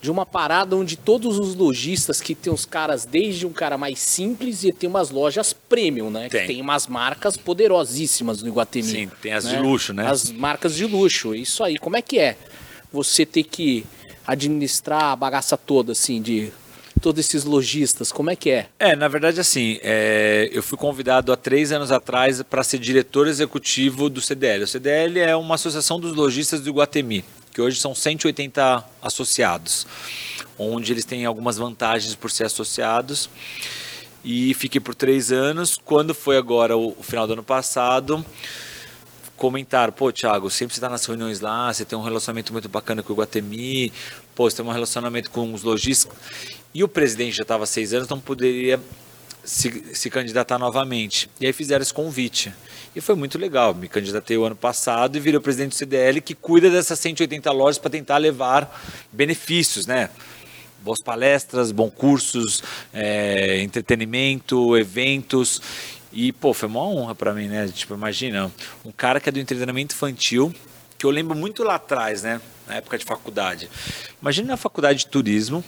de 0.00 0.10
uma 0.10 0.26
parada 0.26 0.76
onde 0.76 0.96
todos 0.96 1.38
os 1.38 1.54
lojistas 1.54 2.20
que 2.20 2.34
tem 2.34 2.52
os 2.52 2.64
caras, 2.64 3.04
desde 3.04 3.46
um 3.46 3.52
cara 3.52 3.78
mais 3.78 4.00
simples 4.00 4.64
e 4.64 4.72
tem 4.72 4.90
umas 4.90 5.10
lojas 5.10 5.52
premium, 5.52 6.10
né? 6.10 6.28
Tem. 6.28 6.40
Que 6.40 6.46
tem 6.48 6.60
umas 6.60 6.88
marcas 6.88 7.36
poderosíssimas 7.36 8.42
no 8.42 8.48
Iguatemi. 8.48 8.88
Sim, 8.88 9.10
tem 9.20 9.32
as 9.32 9.48
de 9.48 9.56
luxo, 9.56 9.92
né? 9.92 10.08
As 10.08 10.30
marcas 10.32 10.74
de 10.74 10.86
luxo, 10.86 11.34
isso 11.34 11.62
aí. 11.62 11.78
Como 11.78 11.96
é 11.96 12.02
que 12.02 12.18
é 12.18 12.36
você 12.92 13.24
ter 13.24 13.44
que 13.44 13.84
administrar 14.26 15.04
a 15.04 15.16
bagaça 15.16 15.56
toda, 15.56 15.92
assim, 15.92 16.20
de 16.20 16.52
todos 17.02 17.18
esses 17.22 17.44
lojistas? 17.44 18.12
Como 18.12 18.30
é 18.30 18.36
que 18.36 18.50
é? 18.50 18.68
É, 18.78 18.94
na 18.96 19.08
verdade, 19.08 19.40
assim, 19.40 19.78
é, 19.82 20.48
eu 20.52 20.62
fui 20.62 20.78
convidado 20.78 21.32
há 21.32 21.36
três 21.36 21.72
anos 21.72 21.90
atrás 21.90 22.40
para 22.42 22.62
ser 22.62 22.78
diretor 22.78 23.26
executivo 23.26 24.08
do 24.08 24.20
CDL. 24.20 24.62
O 24.62 24.66
CDL 24.66 25.18
é 25.18 25.36
uma 25.36 25.56
associação 25.56 25.98
dos 25.98 26.14
lojistas 26.14 26.60
do 26.60 26.70
Iguatemi, 26.70 27.24
que 27.52 27.60
hoje 27.60 27.80
são 27.80 27.94
180 27.94 28.84
associados, 29.02 29.86
onde 30.56 30.92
eles 30.92 31.04
têm 31.04 31.26
algumas 31.26 31.58
vantagens 31.58 32.14
por 32.14 32.30
ser 32.30 32.44
associados. 32.44 33.28
E 34.24 34.54
fiquei 34.54 34.80
por 34.80 34.94
três 34.94 35.32
anos. 35.32 35.76
Quando 35.84 36.14
foi 36.14 36.36
agora 36.38 36.76
o, 36.76 36.96
o 36.96 37.02
final 37.02 37.26
do 37.26 37.32
ano 37.32 37.42
passado, 37.42 38.24
comentaram, 39.36 39.92
pô, 39.92 40.12
Thiago, 40.12 40.48
sempre 40.48 40.72
você 40.72 40.78
está 40.78 40.88
nas 40.88 41.04
reuniões 41.04 41.40
lá, 41.40 41.72
você 41.72 41.84
tem 41.84 41.98
um 41.98 42.02
relacionamento 42.02 42.52
muito 42.52 42.68
bacana 42.68 43.02
com 43.02 43.12
o 43.12 43.16
Guatemi, 43.16 43.92
pô, 44.36 44.48
você 44.48 44.58
tem 44.58 44.64
um 44.64 44.70
relacionamento 44.70 45.32
com 45.32 45.52
os 45.52 45.64
lojistas. 45.64 46.12
E 46.74 46.82
o 46.82 46.88
presidente 46.88 47.36
já 47.36 47.42
estava 47.42 47.66
seis 47.66 47.92
anos, 47.92 48.08
não 48.08 48.18
poderia 48.18 48.80
se, 49.44 49.94
se 49.94 50.08
candidatar 50.08 50.58
novamente. 50.58 51.28
E 51.40 51.46
aí 51.46 51.52
fizeram 51.52 51.82
esse 51.82 51.92
convite. 51.92 52.52
E 52.94 53.00
foi 53.00 53.14
muito 53.14 53.38
legal. 53.38 53.74
Me 53.74 53.88
candidatei 53.88 54.36
o 54.36 54.44
ano 54.44 54.56
passado 54.56 55.16
e 55.16 55.20
virei 55.20 55.38
o 55.38 55.40
presidente 55.40 55.70
do 55.70 55.74
CDL, 55.76 56.20
que 56.20 56.34
cuida 56.34 56.70
dessas 56.70 56.98
180 56.98 57.50
lojas 57.52 57.78
para 57.78 57.90
tentar 57.90 58.18
levar 58.18 58.80
benefícios, 59.12 59.86
né? 59.86 60.10
boas 60.82 61.00
palestras, 61.00 61.70
bons 61.70 61.92
cursos, 61.94 62.62
é, 62.92 63.60
entretenimento, 63.60 64.76
eventos. 64.76 65.62
E, 66.12 66.32
pô, 66.32 66.52
foi 66.52 66.68
uma 66.68 66.82
honra 66.86 67.14
para 67.14 67.32
mim, 67.32 67.48
né? 67.48 67.68
Tipo, 67.68 67.94
imagina, 67.94 68.50
um 68.84 68.92
cara 68.92 69.20
que 69.20 69.28
é 69.28 69.32
do 69.32 69.38
entretenimento 69.38 69.94
infantil, 69.94 70.52
que 70.98 71.06
eu 71.06 71.10
lembro 71.10 71.36
muito 71.36 71.62
lá 71.62 71.76
atrás, 71.76 72.22
né? 72.22 72.40
Na 72.66 72.76
época 72.76 72.98
de 72.98 73.04
faculdade. 73.04 73.70
Imagina 74.20 74.48
na 74.48 74.56
faculdade 74.56 75.00
de 75.00 75.06
turismo, 75.06 75.64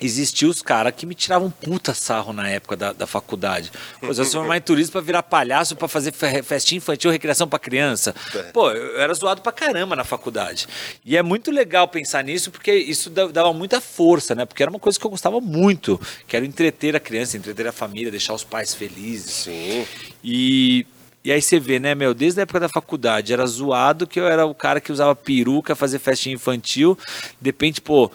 existia 0.00 0.48
os 0.48 0.60
caras 0.62 0.92
que 0.96 1.06
me 1.06 1.14
tiravam 1.14 1.50
puta 1.50 1.94
sarro 1.94 2.32
na 2.32 2.48
época 2.48 2.76
da, 2.76 2.92
da 2.92 3.06
faculdade. 3.06 3.70
Pô, 4.00 4.12
se 4.12 4.20
eu 4.20 4.24
se 4.24 4.32
formar 4.32 4.56
em 4.56 4.60
turismo 4.60 4.92
pra 4.92 5.00
virar 5.00 5.22
palhaço, 5.22 5.74
pra 5.76 5.88
fazer 5.88 6.12
fe- 6.12 6.42
festinha 6.42 6.76
infantil, 6.78 7.10
recreação 7.10 7.48
pra 7.48 7.58
criança. 7.58 8.14
Pô, 8.52 8.70
eu 8.70 9.00
era 9.00 9.14
zoado 9.14 9.40
pra 9.40 9.52
caramba 9.52 9.96
na 9.96 10.04
faculdade. 10.04 10.66
E 11.04 11.16
é 11.16 11.22
muito 11.22 11.50
legal 11.50 11.88
pensar 11.88 12.22
nisso, 12.22 12.50
porque 12.50 12.74
isso 12.74 13.08
da- 13.08 13.28
dava 13.28 13.52
muita 13.52 13.80
força, 13.80 14.34
né? 14.34 14.44
Porque 14.44 14.62
era 14.62 14.70
uma 14.70 14.78
coisa 14.80 14.98
que 14.98 15.06
eu 15.06 15.10
gostava 15.10 15.40
muito, 15.40 16.00
que 16.28 16.36
era 16.36 16.44
entreter 16.44 16.94
a 16.94 17.00
criança, 17.00 17.36
entreter 17.36 17.66
a 17.66 17.72
família, 17.72 18.10
deixar 18.10 18.34
os 18.34 18.44
pais 18.44 18.74
felizes. 18.74 19.30
Sim. 19.32 19.86
E, 20.22 20.86
e 21.24 21.32
aí 21.32 21.40
você 21.40 21.58
vê, 21.58 21.78
né, 21.78 21.94
meu, 21.94 22.12
desde 22.12 22.40
a 22.40 22.42
época 22.42 22.60
da 22.60 22.68
faculdade, 22.68 23.32
era 23.32 23.46
zoado 23.46 24.06
que 24.06 24.20
eu 24.20 24.26
era 24.26 24.44
o 24.46 24.54
cara 24.54 24.80
que 24.80 24.92
usava 24.92 25.14
peruca, 25.16 25.74
fazer 25.74 25.98
festinha 25.98 26.34
infantil. 26.34 26.96
De 27.40 27.48
repente, 27.48 27.80
pô, 27.80 28.10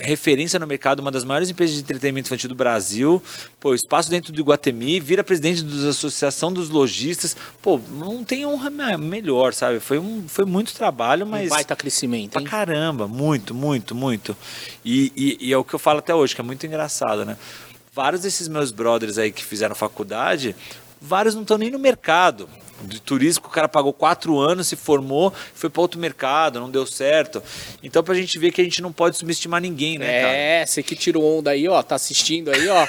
referência 0.00 0.58
no 0.58 0.66
mercado, 0.66 1.00
uma 1.00 1.10
das 1.10 1.24
maiores 1.24 1.50
empresas 1.50 1.76
de 1.76 1.82
entretenimento 1.82 2.26
infantil 2.28 2.48
do 2.48 2.54
Brasil. 2.54 3.22
Pô, 3.58 3.74
espaço 3.74 4.10
dentro 4.10 4.32
do 4.32 4.40
Iguatemi, 4.40 4.98
vira 5.00 5.22
presidente 5.24 5.62
da 5.62 5.88
Associação 5.90 6.52
dos 6.52 6.70
Lojistas. 6.70 7.36
Pô, 7.62 7.80
não 7.90 8.24
tem 8.24 8.44
honra 8.46 8.70
me- 8.70 8.96
melhor, 8.96 9.52
sabe? 9.54 9.80
Foi, 9.80 9.98
um, 9.98 10.24
foi 10.26 10.44
muito 10.44 10.72
trabalho, 10.74 11.24
Um 11.24 11.28
mas. 11.28 11.48
baita 11.50 11.76
crescimento, 11.76 12.32
Pra 12.32 12.40
hein? 12.42 12.46
caramba, 12.46 13.06
muito, 13.06 13.54
muito, 13.54 13.94
muito. 13.94 14.36
E, 14.84 15.12
e- 15.16 15.48
e 15.48 15.52
é 15.52 15.56
o 15.56 15.64
que 15.64 15.74
eu 15.74 15.78
falo 15.78 15.98
até 16.00 16.14
hoje, 16.14 16.34
que 16.34 16.40
é 16.40 16.44
muito 16.44 16.66
engraçado, 16.66 17.24
né? 17.24 17.36
Vários 17.92 18.22
desses 18.22 18.48
meus 18.48 18.70
brothers 18.70 19.18
aí 19.18 19.32
que 19.32 19.44
fizeram 19.44 19.74
faculdade, 19.74 20.54
vários 21.00 21.34
não 21.34 21.42
estão 21.42 21.58
nem 21.58 21.70
no 21.70 21.78
mercado. 21.78 22.48
De 22.82 23.00
turismo, 23.00 23.44
o 23.46 23.50
cara 23.50 23.68
pagou 23.68 23.92
quatro 23.92 24.38
anos, 24.38 24.68
se 24.68 24.76
formou, 24.76 25.32
foi 25.54 25.68
para 25.68 25.82
outro 25.82 26.00
mercado, 26.00 26.58
não 26.60 26.70
deu 26.70 26.86
certo. 26.86 27.42
Então, 27.82 28.02
pra 28.02 28.14
gente 28.14 28.38
ver 28.38 28.50
que 28.52 28.60
a 28.60 28.64
gente 28.64 28.80
não 28.80 28.92
pode 28.92 29.16
subestimar 29.16 29.60
ninguém, 29.60 29.98
né, 29.98 30.06
cara? 30.22 30.32
É, 30.34 30.66
você 30.66 30.82
que 30.82 30.96
tirou 30.96 31.38
onda 31.38 31.50
aí, 31.50 31.68
ó, 31.68 31.82
tá 31.82 31.94
assistindo 31.96 32.50
aí, 32.50 32.68
ó. 32.68 32.86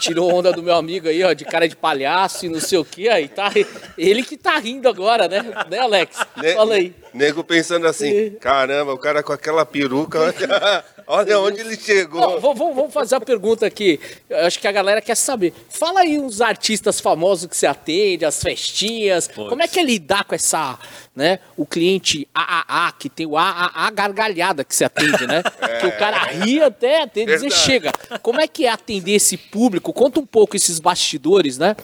Tirou 0.00 0.32
onda 0.32 0.52
do 0.52 0.62
meu 0.62 0.74
amigo 0.74 1.08
aí, 1.08 1.22
ó, 1.22 1.32
de 1.32 1.44
cara 1.44 1.68
de 1.68 1.76
palhaço 1.76 2.46
e 2.46 2.48
não 2.48 2.60
sei 2.60 2.78
o 2.78 2.84
que, 2.84 3.08
aí 3.08 3.28
tá. 3.28 3.50
Ele 3.98 4.22
que 4.22 4.36
tá 4.36 4.58
rindo 4.58 4.88
agora, 4.88 5.28
né? 5.28 5.42
Né, 5.70 5.78
Alex? 5.78 6.16
Ne- 6.36 6.54
Fala 6.54 6.74
aí. 6.74 6.94
Nego 7.12 7.44
pensando 7.44 7.86
assim, 7.86 8.30
caramba, 8.40 8.92
o 8.92 8.98
cara 8.98 9.22
com 9.22 9.32
aquela 9.32 9.64
peruca, 9.64 10.18
olha, 10.20 10.84
olha 11.06 11.38
onde 11.40 11.60
ele 11.60 11.76
chegou. 11.76 12.20
Ó, 12.20 12.54
vamos, 12.54 12.92
fazer 12.92 13.14
uma 13.14 13.20
pergunta 13.20 13.64
aqui. 13.66 14.00
Eu 14.28 14.46
acho 14.46 14.58
que 14.58 14.66
a 14.66 14.72
galera 14.72 15.00
quer 15.00 15.14
saber. 15.16 15.54
Fala 15.68 16.00
aí 16.00 16.18
uns 16.18 16.40
artistas 16.40 17.00
famosos 17.00 17.48
que 17.48 17.56
você 17.56 17.66
atende, 17.66 18.24
as 18.24 18.42
festinhas. 18.42 19.30
Como 19.34 19.62
é 19.62 19.68
que 19.68 19.78
é 19.78 19.82
lidar 19.82 20.24
com 20.24 20.34
essa, 20.34 20.78
né? 21.14 21.38
O 21.56 21.66
cliente 21.66 22.26
AAA, 22.34 22.92
que 22.92 23.08
tem 23.08 23.26
o 23.26 23.36
AAA 23.36 23.90
gargalhada 23.90 24.64
que 24.64 24.74
você 24.74 24.84
atende, 24.84 25.26
né? 25.26 25.42
Que 25.80 25.86
o 25.86 25.98
cara 25.98 26.18
ri 26.24 26.62
até, 26.62 27.02
até 27.02 27.24
dizer 27.24 27.50
chega. 27.50 27.92
Como 28.22 28.40
é 28.40 28.46
que 28.46 28.64
é 28.66 28.70
atender 28.70 29.12
esse 29.12 29.36
público? 29.36 29.92
Conta 29.92 30.20
um 30.20 30.26
pouco 30.26 30.56
esses 30.56 30.78
bastidores, 30.78 31.58
né? 31.58 31.74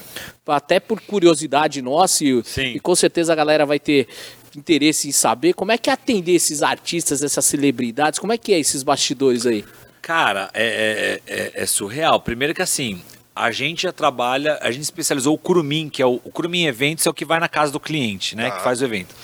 Até 0.47 0.81
por 0.81 1.01
curiosidade 1.01 1.81
nossa 1.83 2.25
e, 2.25 2.43
e 2.77 2.81
com 2.81 2.95
certeza 2.95 3.33
a 3.33 3.37
galera 3.37 3.65
vai 3.67 3.79
ter 3.79 4.09
interesse 4.57 5.09
em 5.09 5.13
saber 5.13 5.53
como 5.53 5.71
é 5.73 5.79
que 5.79 5.91
é 5.91 5.93
atender 5.93 6.33
esses 6.35 6.63
artistas, 6.63 7.23
essas 7.23 7.45
celebridades, 7.45 8.19
como 8.19 8.33
é 8.33 8.39
que 8.39 8.53
é 8.53 8.59
esses 8.59 8.83
bastidores 8.83 9.47
aí? 9.47 9.65
Cara, 10.03 10.51
é, 10.55 11.21
é- 11.27 11.33
é- 11.35 11.53
é 11.63 11.67
surreal. 11.67 12.21
Primeiro 12.21 12.55
que 12.55 12.63
assim, 12.63 13.01
a 13.40 13.50
gente 13.50 13.85
já 13.85 13.92
trabalha, 13.92 14.59
a 14.61 14.70
gente 14.70 14.83
especializou 14.83 15.35
o 15.35 15.38
Curumim, 15.38 15.88
que 15.88 16.03
é 16.03 16.07
o, 16.07 16.20
o 16.22 16.31
Curumim 16.31 16.66
Eventos, 16.66 17.07
é 17.07 17.11
o 17.11 17.14
que 17.14 17.24
vai 17.24 17.40
na 17.40 17.48
casa 17.48 17.72
do 17.72 17.81
cliente, 17.81 18.37
né? 18.37 18.50
Tá. 18.50 18.57
Que 18.59 18.62
faz 18.62 18.83
o 18.83 18.85
evento. 18.85 19.14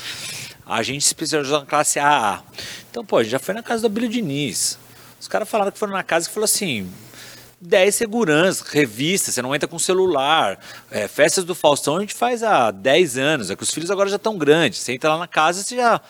A 0.65 0.83
gente 0.83 1.03
se 1.03 1.09
especializou 1.09 1.61
na 1.61 1.67
classe 1.67 1.99
AA. 1.99 2.43
Então, 2.91 3.05
pô, 3.05 3.19
a 3.19 3.23
gente 3.23 3.33
já 3.33 3.39
foi 3.39 3.55
na 3.55 3.63
casa 3.63 3.83
do 3.83 3.87
Abílio 3.87 4.09
Diniz. 4.09 4.79
Os 5.21 5.29
caras 5.29 5.49
falaram 5.49 5.71
que 5.71 5.79
foram 5.79 5.93
na 5.93 6.03
casa 6.03 6.29
e 6.29 6.33
falou 6.33 6.45
assim. 6.45 6.91
10 7.61 7.95
seguranças, 7.95 8.69
revistas, 8.69 9.35
você 9.35 9.43
não 9.43 9.55
entra 9.55 9.69
com 9.69 9.79
celular. 9.79 10.59
É, 10.91 11.09
festas 11.09 11.45
do 11.45 11.55
Faustão 11.55 11.97
a 11.97 12.01
gente 12.01 12.15
faz 12.15 12.43
há 12.43 12.71
10 12.71 13.17
anos, 13.17 13.51
é 13.51 13.57
que 13.57 13.63
os 13.63 13.71
filhos 13.71 13.91
agora 13.91 14.09
já 14.09 14.17
estão 14.17 14.37
grandes. 14.37 14.81
Você 14.81 14.93
entra 14.93 15.11
lá 15.11 15.19
na 15.19 15.27
casa, 15.27 15.63
você 15.63 15.77
já, 15.77 16.01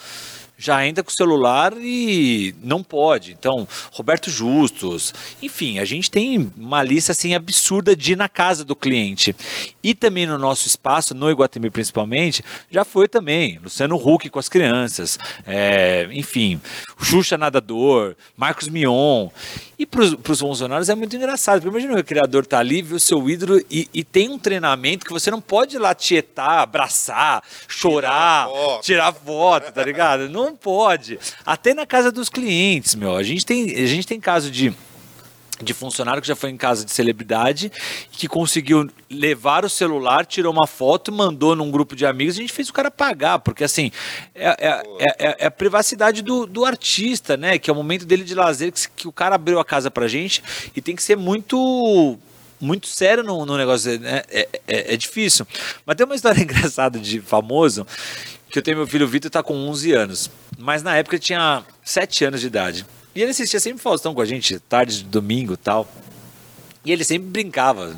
já 0.57 0.87
entra 0.87 1.05
com 1.05 1.11
o 1.11 1.15
celular 1.15 1.75
e 1.79 2.55
não 2.63 2.83
pode. 2.83 3.33
Então, 3.33 3.69
Roberto 3.93 4.31
Justus, 4.31 5.13
enfim, 5.43 5.79
a 5.79 5.85
gente 5.85 6.11
tem 6.11 6.51
uma 6.57 6.83
lista 6.83 7.13
assim 7.13 7.35
absurda 7.35 7.95
de 7.95 8.13
ir 8.13 8.17
na 8.17 8.29
casa 8.29 8.65
do 8.65 8.75
cliente. 8.75 9.35
E 9.83 9.95
também 9.95 10.27
no 10.27 10.39
nosso 10.39 10.67
espaço, 10.67 11.15
no 11.15 11.31
Iguatemi 11.31 11.71
principalmente, 11.71 12.43
já 12.71 12.85
foi 12.85 13.07
também 13.07 13.59
Luciano 13.63 13.97
Huck 13.97 14.31
com 14.31 14.39
as 14.39 14.49
crianças, 14.49 15.19
é, 15.47 16.09
enfim, 16.13 16.61
Xuxa 17.01 17.37
Nadador, 17.37 18.17
Marcos 18.37 18.69
Mion. 18.69 19.29
E 19.79 19.85
para 19.85 20.03
os 20.03 20.41
funcionários 20.41 20.89
é 20.89 20.95
muito 20.95 21.15
engraçado, 21.15 21.61
porque 21.61 21.69
imagina 21.69 22.01
o 22.01 22.05
criador 22.05 22.47
tá 22.47 22.59
ali, 22.59 22.81
vê 22.81 22.95
o 22.95 23.01
seu 23.01 23.29
ídolo 23.29 23.61
e, 23.71 23.89
e 23.93 24.03
tem 24.03 24.31
um 24.31 24.39
treinamento 24.39 25.05
que 25.05 25.13
você 25.13 25.31
não 25.31 25.41
pode 25.41 25.77
ir 25.77 25.79
lá 25.79 25.95
tietar, 25.95 26.61
abraçar, 26.61 27.43
chorar, 27.69 28.47
Tirar 28.47 28.49
foto. 28.49 28.83
tirar 28.83 29.13
foto, 29.13 29.73
tá 29.73 29.85
ligado? 29.85 30.29
Não 30.31 30.57
pode. 30.57 31.19
Até 31.45 31.75
na 31.75 31.85
casa 31.85 32.11
dos 32.11 32.31
clientes, 32.31 32.95
meu. 32.95 33.15
A 33.15 33.23
gente 33.23 33.45
tem, 33.45 33.71
a 33.75 33.87
gente 33.87 34.07
tem 34.07 34.19
caso 34.19 34.51
de 34.51 34.75
de 35.63 35.73
funcionário 35.73 36.21
que 36.21 36.29
já 36.29 36.37
foi 36.37 36.51
em 36.51 36.57
casa 36.57 36.85
de 36.85 36.91
celebridade 36.93 37.73
que 38.13 38.29
conseguiu 38.29 38.91
levar 39.11 39.65
o 39.65 39.71
celular, 39.71 40.27
tirou 40.27 40.53
uma 40.53 40.67
foto, 40.67 41.11
mandou 41.11 41.57
num 41.57 41.71
grupo 41.71 41.97
de 41.97 42.05
amigos 42.05 42.37
a 42.37 42.41
gente 42.41 42.53
fez 42.53 42.69
o 42.69 42.73
cara 42.73 42.91
pagar, 42.91 43.39
porque 43.39 43.65
assim, 43.65 43.91
é, 44.35 44.49
é, 44.49 44.83
é- 44.99 45.29
é- 45.31 45.37
é 45.41 45.47
a 45.47 45.51
privacidade 45.51 46.23
do, 46.23 46.47
do 46.47 46.65
artista, 46.65 47.37
né? 47.37 47.59
Que 47.59 47.71
é 47.71 47.73
o 47.73 47.77
momento 47.77 48.05
dele 48.05 48.25
de 48.25 48.35
lazer, 48.35 48.73
que, 48.73 48.89
que 48.95 49.09
o 49.09 49.13
cara 49.13 49.35
abriu 49.37 49.59
a 49.59 49.65
casa 49.65 49.91
pra 49.91 50.07
gente 50.09 50.43
e 50.75 50.81
tem 50.81 50.95
que 50.95 51.03
ser 51.03 51.17
muito 51.17 52.19
muito 52.59 52.87
sério 52.87 53.23
no, 53.23 53.45
no 53.45 53.57
negócio, 53.57 53.99
né? 54.01 54.23
É, 54.31 54.49
é, 54.67 54.95
é 54.95 54.97
difícil. 54.97 55.47
Mas 55.85 55.97
tem 55.97 56.07
uma 56.07 56.15
história 56.15 56.41
engraçada 56.43 56.99
de 56.99 57.21
famoso 57.21 57.87
que 58.51 58.59
eu 58.59 58.63
tenho 58.63 58.79
meu 58.79 58.87
filho 58.87 59.07
Vitor, 59.07 59.31
tá 59.31 59.43
com 59.43 59.55
11 59.69 59.93
anos. 59.93 60.31
Mas 60.59 60.83
na 60.83 60.97
época 60.97 61.19
tinha 61.19 61.63
7 61.85 62.25
anos 62.25 62.41
de 62.41 62.47
idade. 62.47 62.87
E 63.17 63.23
ele 63.23 63.31
assistia 63.31 63.59
sempre 63.59 63.83
Faustão 63.83 64.15
com 64.15 64.21
a 64.21 64.27
gente, 64.27 64.61
tarde 64.61 64.99
de 64.99 65.05
domingo 65.05 65.55
e 65.55 65.57
tal. 65.57 65.89
E 66.87 66.93
ele 66.93 67.03
sempre 67.03 67.29
brincava. 67.29 67.97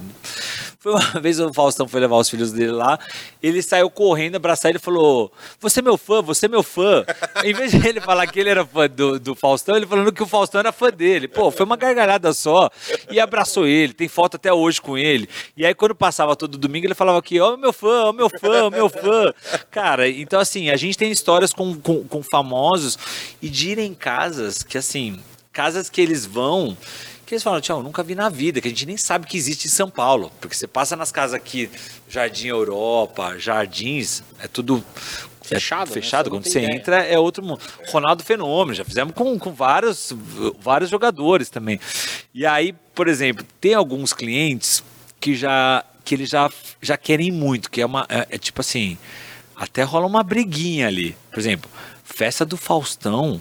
Foi 0.79 0.93
uma 0.93 1.01
vez 1.21 1.39
o 1.39 1.53
Faustão 1.53 1.87
foi 1.87 2.01
levar 2.01 2.17
os 2.17 2.31
filhos 2.31 2.53
dele 2.53 2.71
lá, 2.71 2.99
ele 3.43 3.61
saiu 3.61 3.91
correndo, 3.91 4.37
abraçar 4.37 4.71
ele 4.71 4.79
e 4.79 4.81
falou: 4.81 5.31
Você 5.61 5.81
é 5.81 5.83
meu 5.83 5.99
fã, 5.99 6.23
você 6.23 6.47
é 6.47 6.49
meu 6.49 6.63
fã. 6.63 7.05
em 7.45 7.53
vez 7.53 7.73
de 7.73 7.87
ele 7.87 8.01
falar 8.01 8.27
que 8.27 8.41
ele 8.41 8.49
era 8.49 8.65
fã 8.65 8.89
do, 8.89 9.21
do 9.21 9.35
Faustão, 9.35 9.77
ele 9.77 9.87
falando 9.87 10.11
que 10.11 10.23
o 10.23 10.27
Faustão 10.27 10.61
era 10.61 10.73
fã 10.73 10.91
dele. 10.91 11.29
Pô, 11.29 11.51
foi 11.51 11.67
uma 11.67 11.77
gargalhada 11.77 12.33
só. 12.33 12.71
E 13.11 13.21
abraçou 13.21 13.67
ele, 13.67 13.93
tem 13.93 14.09
foto 14.09 14.37
até 14.37 14.53
hoje 14.53 14.81
com 14.81 14.97
ele. 14.97 15.29
E 15.55 15.67
aí, 15.67 15.75
quando 15.75 15.95
passava 15.95 16.35
todo 16.35 16.57
domingo, 16.57 16.87
ele 16.87 16.95
falava 16.95 17.19
aqui: 17.19 17.39
Ó, 17.39 17.53
oh, 17.53 17.57
meu 17.59 17.73
fã, 17.73 18.05
ó, 18.05 18.11
oh, 18.11 18.13
meu 18.15 18.31
fã, 18.31 18.65
ó, 18.65 18.71
meu 18.71 18.89
fã. 18.89 19.35
Cara, 19.71 20.09
então 20.09 20.41
assim, 20.41 20.71
a 20.71 20.77
gente 20.77 20.97
tem 20.97 21.11
histórias 21.11 21.53
com, 21.53 21.75
com, 21.75 22.05
com 22.05 22.23
famosos 22.23 22.97
e 23.43 23.51
de 23.51 23.71
ir 23.71 23.79
em 23.79 23.93
casas 23.93 24.63
que, 24.63 24.79
assim, 24.79 25.21
casas 25.53 25.91
que 25.91 26.01
eles 26.01 26.25
vão 26.25 26.77
que 27.29 27.35
eles 27.35 27.43
falam, 27.43 27.61
tchau, 27.61 27.83
nunca 27.83 28.03
vi 28.03 28.15
na 28.15 28.31
vida, 28.31 28.59
que 28.59 28.69
a 28.69 28.71
gente 28.71 28.87
nem 28.87 28.97
sabe 28.97 29.27
que 29.27 29.37
existe 29.37 29.67
em 29.67 29.71
São 29.71 29.91
Paulo. 29.91 30.33
Porque 30.41 30.57
você 30.57 30.67
passa 30.67 30.97
nas 30.97 31.13
casas 31.13 31.35
aqui, 31.35 31.71
Jardim 32.09 32.49
Europa, 32.49 33.39
Jardins, 33.39 34.23
é 34.43 34.49
tudo 34.49 34.83
fechado. 35.43 35.91
É 35.91 35.93
fechado, 35.93 36.27
né? 36.27 36.31
quando 36.31 36.45
você 36.45 36.61
ideia. 36.61 36.75
entra 36.75 37.05
é 37.05 37.19
outro 37.19 37.45
mundo. 37.45 37.61
Ronaldo 37.89 38.25
Fenômeno, 38.25 38.75
já 38.75 38.85
fizemos 38.85 39.15
com, 39.15 39.39
com 39.39 39.53
vários, 39.53 40.15
vários 40.59 40.89
jogadores 40.89 41.51
também. 41.51 41.79
E 42.33 42.47
aí, 42.47 42.75
por 42.95 43.09
exemplo, 43.09 43.45
tem 43.61 43.75
alguns 43.75 44.15
clientes 44.15 44.83
que 45.21 45.35
já 45.35 45.85
que 46.03 46.15
eles 46.15 46.31
já, 46.31 46.51
já 46.81 46.97
querem 46.97 47.31
muito, 47.31 47.71
que 47.71 47.83
é 47.83 47.85
uma 47.85 48.07
é, 48.09 48.27
é 48.31 48.39
tipo 48.39 48.63
assim, 48.63 48.97
até 49.55 49.83
rola 49.83 50.07
uma 50.07 50.23
briguinha 50.23 50.87
ali. 50.87 51.15
Por 51.31 51.39
exemplo, 51.39 51.71
festa 52.03 52.47
do 52.47 52.57
Faustão, 52.57 53.39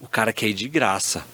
o 0.00 0.08
cara 0.08 0.32
quer 0.32 0.48
ir 0.48 0.54
de 0.54 0.68
graça. 0.68 1.24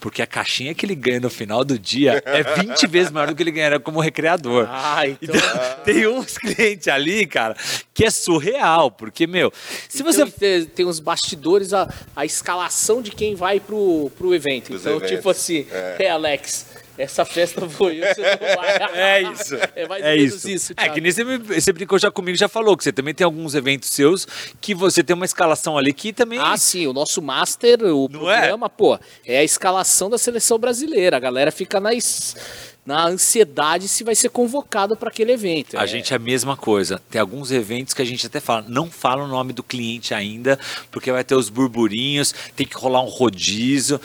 Porque 0.00 0.22
a 0.22 0.26
caixinha 0.26 0.74
que 0.74 0.86
ele 0.86 0.94
ganha 0.94 1.20
no 1.20 1.30
final 1.30 1.64
do 1.64 1.78
dia 1.78 2.22
é 2.24 2.42
20 2.42 2.86
vezes 2.88 3.10
maior 3.10 3.28
do 3.28 3.34
que 3.34 3.42
ele 3.42 3.50
ganharia 3.50 3.80
como 3.80 4.00
recreador. 4.00 4.66
Ah, 4.68 5.06
então... 5.06 5.34
então 5.34 5.40
tem 5.84 6.06
uns 6.06 6.38
clientes 6.38 6.88
ali, 6.88 7.26
cara, 7.26 7.56
que 7.92 8.04
é 8.04 8.10
surreal. 8.10 8.90
Porque, 8.90 9.26
meu, 9.26 9.52
se 9.88 10.02
então, 10.02 10.12
você. 10.12 10.26
Tem, 10.26 10.64
tem 10.64 10.86
uns 10.86 11.00
bastidores, 11.00 11.72
a, 11.72 11.92
a 12.14 12.24
escalação 12.24 13.02
de 13.02 13.10
quem 13.10 13.34
vai 13.34 13.58
pro, 13.58 14.10
pro 14.16 14.34
evento. 14.34 14.74
então, 14.74 14.96
eventos. 14.96 15.10
tipo 15.10 15.30
assim, 15.30 15.66
é. 15.70 15.96
hey, 16.00 16.08
Alex, 16.08 16.66
essa 16.98 17.24
festa 17.24 17.68
foi 17.68 17.98
eu, 17.98 18.14
você 18.14 18.22
não 18.22 18.56
vai. 18.56 18.98
É 18.98 19.22
isso. 19.22 19.54
É 19.74 19.88
mais 19.88 20.04
é 20.04 20.16
isso. 20.16 20.50
isso 20.50 20.72
é 20.76 20.88
que 20.88 21.00
nem 21.00 21.12
você, 21.12 21.24
você 21.24 21.72
brincou 21.72 21.98
já 21.98 22.10
comigo, 22.10 22.36
já 22.36 22.48
falou 22.48 22.76
que 22.76 22.84
você 22.84 22.92
também 22.92 23.14
tem 23.14 23.24
alguns 23.24 23.54
eventos 23.54 23.88
seus 23.90 24.26
que 24.60 24.74
você 24.74 25.02
tem 25.02 25.14
uma 25.14 25.24
escalação 25.24 25.78
ali 25.78 25.92
que 25.92 26.12
também. 26.12 26.38
Ah, 26.38 26.56
sim, 26.56 26.86
o 26.86 26.92
nosso 26.92 27.22
master, 27.22 27.82
o 27.84 28.08
não 28.08 28.20
programa, 28.20 28.66
é? 28.66 28.68
pô, 28.68 28.98
é 29.24 29.38
a 29.38 29.44
escalação 29.44 30.10
da 30.10 30.18
seleção 30.18 30.58
brasileira. 30.58 31.16
A 31.16 31.20
galera 31.20 31.52
fica 31.52 31.78
nas 31.78 32.36
na 32.88 33.06
ansiedade 33.06 33.86
se 33.86 34.02
vai 34.02 34.14
ser 34.14 34.30
convocado 34.30 34.96
para 34.96 35.10
aquele 35.10 35.32
evento. 35.32 35.78
A 35.78 35.84
é. 35.84 35.86
gente 35.86 36.14
é 36.14 36.16
a 36.16 36.18
mesma 36.18 36.56
coisa. 36.56 36.98
Tem 37.10 37.20
alguns 37.20 37.52
eventos 37.52 37.92
que 37.92 38.00
a 38.00 38.04
gente 38.04 38.26
até 38.26 38.40
fala, 38.40 38.64
não 38.66 38.90
fala 38.90 39.24
o 39.24 39.28
nome 39.28 39.52
do 39.52 39.62
cliente 39.62 40.14
ainda, 40.14 40.58
porque 40.90 41.12
vai 41.12 41.22
ter 41.22 41.34
os 41.34 41.50
burburinhos, 41.50 42.34
tem 42.56 42.66
que 42.66 42.74
rolar 42.74 43.02
um 43.02 43.08
rodízio. 43.08 44.00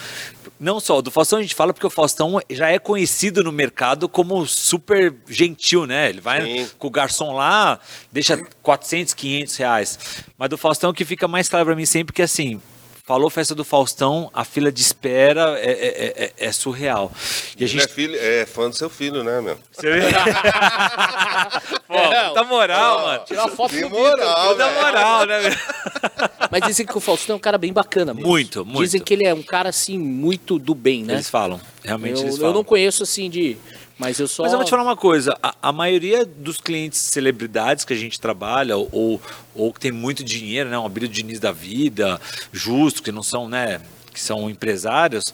Não 0.59 0.81
só, 0.81 1.01
do 1.01 1.09
Faustão 1.09 1.39
a 1.39 1.41
gente 1.41 1.55
fala 1.55 1.73
porque 1.73 1.87
o 1.87 1.89
Faustão 1.89 2.41
já 2.49 2.71
é 2.71 2.77
conhecido 2.77 3.41
no 3.41 3.53
mercado 3.53 4.09
como 4.09 4.45
super 4.45 5.15
gentil, 5.29 5.85
né? 5.85 6.09
Ele 6.09 6.19
vai 6.19 6.41
Sim. 6.41 6.69
com 6.77 6.87
o 6.87 6.91
garçom 6.91 7.31
lá, 7.31 7.79
deixa 8.11 8.37
400, 8.61 9.13
500 9.13 9.55
reais. 9.55 9.99
Mas 10.37 10.49
do 10.49 10.57
Faustão 10.57 10.89
o 10.89 10.93
que 10.93 11.05
fica 11.05 11.25
mais 11.25 11.47
claro 11.47 11.65
para 11.65 11.75
mim 11.75 11.85
sempre 11.85 12.13
que 12.13 12.21
assim, 12.21 12.59
Falou 13.05 13.29
festa 13.29 13.53
do 13.53 13.65
Faustão, 13.65 14.31
a 14.33 14.45
fila 14.45 14.71
de 14.71 14.81
espera 14.81 15.59
é, 15.59 15.71
é, 15.71 16.23
é, 16.23 16.33
é 16.37 16.51
surreal. 16.53 17.11
E 17.57 17.65
a 17.65 17.67
gente... 17.67 17.83
é, 17.83 17.87
filho, 17.89 18.15
é 18.17 18.45
fã 18.45 18.69
do 18.69 18.75
seu 18.77 18.89
filho, 18.89 19.25
né, 19.25 19.41
meu? 19.41 19.59
Você 19.73 19.91
vê? 19.91 19.99
Pô, 21.85 21.95
puta 22.29 22.43
moral, 22.45 23.01
mano. 23.01 23.25
Tirar 23.25 23.43
uma 23.43 23.51
foto 23.53 23.75
que 23.75 23.83
moral, 23.83 24.51
Puta 24.51 24.71
moral, 24.71 25.25
né, 25.25 25.41
meu? 25.41 25.51
Mas 26.49 26.61
dizem 26.61 26.85
que 26.85 26.97
o 26.97 27.01
Faustão 27.01 27.33
é 27.33 27.37
um 27.37 27.41
cara 27.41 27.57
bem 27.57 27.73
bacana. 27.73 28.13
Mesmo. 28.13 28.29
Muito, 28.29 28.65
muito. 28.65 28.79
Dizem 28.79 29.01
que 29.01 29.13
ele 29.13 29.27
é 29.27 29.33
um 29.33 29.43
cara, 29.43 29.67
assim, 29.67 29.97
muito 29.97 30.57
do 30.57 30.73
bem, 30.73 31.03
né? 31.03 31.15
Eles 31.15 31.29
falam, 31.29 31.59
realmente 31.83 32.21
eu, 32.21 32.27
eles 32.27 32.37
falam. 32.37 32.51
Eu 32.51 32.53
não 32.53 32.63
conheço, 32.63 33.03
assim, 33.03 33.29
de... 33.29 33.57
Mas 34.03 34.19
eu 34.19 34.27
só. 34.27 34.43
Mas 34.43 34.51
eu 34.51 34.57
vou 34.57 34.65
te 34.65 34.69
falar 34.69 34.83
uma 34.83 34.97
coisa: 34.97 35.37
a, 35.41 35.55
a, 35.61 35.71
maioria 35.71 36.25
dos 36.25 36.59
clientes 36.59 36.99
celebridades 36.99 37.85
que 37.85 37.93
a 37.93 37.95
gente 37.95 38.19
trabalha, 38.19 38.75
ou, 38.75 39.21
ou 39.55 39.73
que 39.73 39.79
tem 39.79 39.93
muito 39.93 40.25
dinheiro, 40.25 40.69
né? 40.69 40.77
Um 40.77 40.85
Abílio 40.85 41.07
Diniz 41.07 41.39
da 41.39 41.53
vida, 41.53 42.19
justo, 42.51 43.01
que 43.01 43.13
não 43.13 43.23
são, 43.23 43.47
né? 43.47 43.79
Que 44.13 44.19
são 44.19 44.49
empresários. 44.49 45.33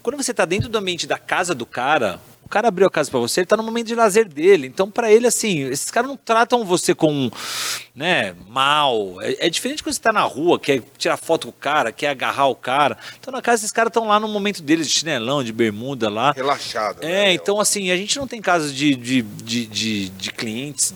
Quando 0.00 0.16
você 0.16 0.30
está 0.30 0.44
dentro 0.44 0.68
do 0.68 0.78
ambiente 0.78 1.08
da 1.08 1.18
casa 1.18 1.56
do 1.56 1.66
cara, 1.66 2.20
cara 2.54 2.68
abriu 2.68 2.86
a 2.86 2.90
casa 2.90 3.10
para 3.10 3.18
você, 3.18 3.40
ele 3.40 3.48
tá 3.48 3.56
no 3.56 3.64
momento 3.64 3.88
de 3.88 3.96
lazer 3.96 4.28
dele. 4.28 4.68
Então, 4.68 4.88
para 4.88 5.10
ele, 5.10 5.26
assim, 5.26 5.64
esses 5.64 5.90
caras 5.90 6.08
não 6.08 6.16
tratam 6.16 6.64
você 6.64 6.94
com, 6.94 7.28
né, 7.92 8.32
mal. 8.48 9.20
É, 9.20 9.46
é, 9.46 9.50
diferente 9.50 9.82
quando 9.82 9.92
você 9.92 10.00
tá 10.00 10.12
na 10.12 10.22
rua, 10.22 10.60
quer 10.60 10.80
tirar 10.96 11.16
foto 11.16 11.48
com 11.48 11.50
o 11.50 11.52
cara, 11.52 11.90
quer 11.90 12.10
agarrar 12.10 12.46
o 12.46 12.54
cara. 12.54 12.96
Então, 13.18 13.32
na 13.32 13.42
casa, 13.42 13.62
esses 13.62 13.72
caras 13.72 13.90
estão 13.90 14.06
lá 14.06 14.20
no 14.20 14.28
momento 14.28 14.62
deles, 14.62 14.86
de 14.86 15.00
chinelão, 15.00 15.42
de 15.42 15.52
bermuda 15.52 16.08
lá. 16.08 16.30
Relaxado. 16.30 17.02
É, 17.02 17.08
né, 17.08 17.32
então, 17.32 17.58
assim, 17.58 17.90
a 17.90 17.96
gente 17.96 18.16
não 18.16 18.26
tem 18.28 18.40
casos 18.40 18.72
de, 18.72 18.94
de, 18.94 19.22
de, 19.22 19.66
de, 19.66 20.08
de 20.10 20.30
clientes 20.30 20.94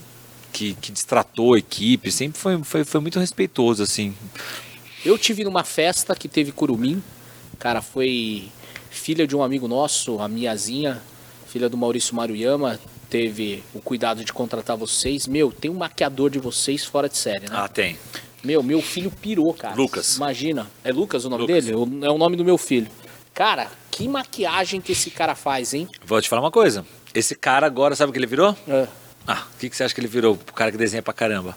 que, 0.53 0.75
que 0.75 0.92
distratou 0.92 1.55
a 1.55 1.59
equipe. 1.59 2.12
Sempre 2.12 2.38
foi, 2.38 2.62
foi, 2.62 2.85
foi 2.85 3.01
muito 3.01 3.18
respeitoso, 3.18 3.83
assim. 3.83 4.14
Eu 5.05 5.18
tive 5.18 5.42
numa 5.42 5.64
festa 5.64 6.14
que 6.14 6.29
teve 6.29 6.53
curumim. 6.53 7.03
Cara, 7.59 7.83
foi 7.83 8.49
filha 8.90 9.27
de 9.27 9.35
um 9.35 9.42
amigo 9.42 9.66
nosso, 9.66 10.21
a 10.21 10.29
Miazinha 10.29 11.03
filha 11.48 11.68
do 11.68 11.76
Maurício 11.76 12.14
Maruyama, 12.14 12.78
teve 13.08 13.62
o 13.74 13.80
cuidado 13.80 14.24
de 14.24 14.32
contratar 14.32 14.76
vocês. 14.76 15.26
Meu, 15.26 15.50
tem 15.50 15.70
um 15.70 15.74
maquiador 15.74 16.30
de 16.30 16.38
vocês 16.38 16.84
fora 16.84 17.08
de 17.08 17.16
série, 17.16 17.48
né? 17.48 17.50
Ah, 17.52 17.68
tem. 17.68 17.98
Meu, 18.44 18.62
meu 18.62 18.80
filho 18.80 19.11
pirou, 19.11 19.52
cara. 19.54 19.74
Lucas. 19.74 20.16
Imagina. 20.16 20.70
É 20.84 20.92
Lucas 20.92 21.24
o 21.24 21.30
nome 21.30 21.42
Lucas. 21.42 21.64
dele? 21.64 21.76
É 22.04 22.11
o 22.11 22.18
nome 22.18 22.37
do 22.37 22.44
meu 22.44 22.56
filho. 22.56 22.88
Cara, 23.34 23.68
que 23.90 24.06
maquiagem 24.06 24.80
que 24.80 24.92
esse 24.92 25.11
cara 25.11 25.34
faz, 25.34 25.74
hein? 25.74 25.88
Vou 26.04 26.20
te 26.20 26.28
falar 26.28 26.42
uma 26.42 26.50
coisa. 26.50 26.84
Esse 27.14 27.34
cara 27.34 27.66
agora, 27.66 27.96
sabe 27.96 28.11
o 28.11 28.12
que 28.12 28.18
ele 28.18 28.26
virou? 28.26 28.56
É. 28.68 28.87
Ah, 29.26 29.44
o 29.54 29.58
que, 29.58 29.68
que 29.68 29.76
você 29.76 29.84
acha 29.84 29.94
que 29.94 30.00
ele 30.00 30.08
virou? 30.08 30.34
O 30.34 30.52
cara 30.52 30.70
que 30.70 30.76
desenha 30.76 31.02
pra 31.02 31.12
caramba. 31.12 31.56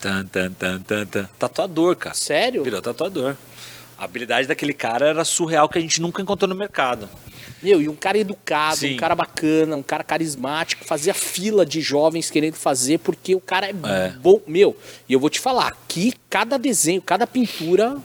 Tan, 0.00 0.26
tan, 0.26 0.52
tan, 0.52 0.80
tan, 0.80 1.06
tan. 1.06 1.28
Tatuador, 1.38 1.96
cara. 1.96 2.14
Sério? 2.14 2.62
Virou 2.62 2.80
tatuador. 2.80 3.36
A 3.98 4.04
habilidade 4.04 4.46
daquele 4.46 4.72
cara 4.72 5.06
era 5.08 5.24
surreal 5.24 5.68
que 5.68 5.76
a 5.76 5.80
gente 5.80 6.00
nunca 6.00 6.22
encontrou 6.22 6.48
no 6.48 6.54
mercado. 6.54 7.08
Meu, 7.62 7.80
e 7.82 7.88
um 7.88 7.94
cara 7.96 8.18
educado, 8.18 8.76
Sim. 8.78 8.94
um 8.94 8.96
cara 8.96 9.14
bacana, 9.14 9.76
um 9.76 9.82
cara 9.82 10.04
carismático, 10.04 10.84
fazia 10.84 11.12
fila 11.14 11.66
de 11.66 11.80
jovens 11.80 12.30
querendo 12.30 12.54
fazer 12.54 12.98
porque 12.98 13.34
o 13.34 13.40
cara 13.40 13.66
é, 13.66 13.70
É. 13.70 14.08
bom. 14.20 14.40
Meu, 14.46 14.76
e 15.08 15.12
eu 15.12 15.20
vou 15.20 15.28
te 15.30 15.40
falar, 15.40 15.76
que 15.88 16.12
cada 16.30 16.56
desenho, 16.58 17.02
cada 17.02 17.26
pintura 17.26 17.96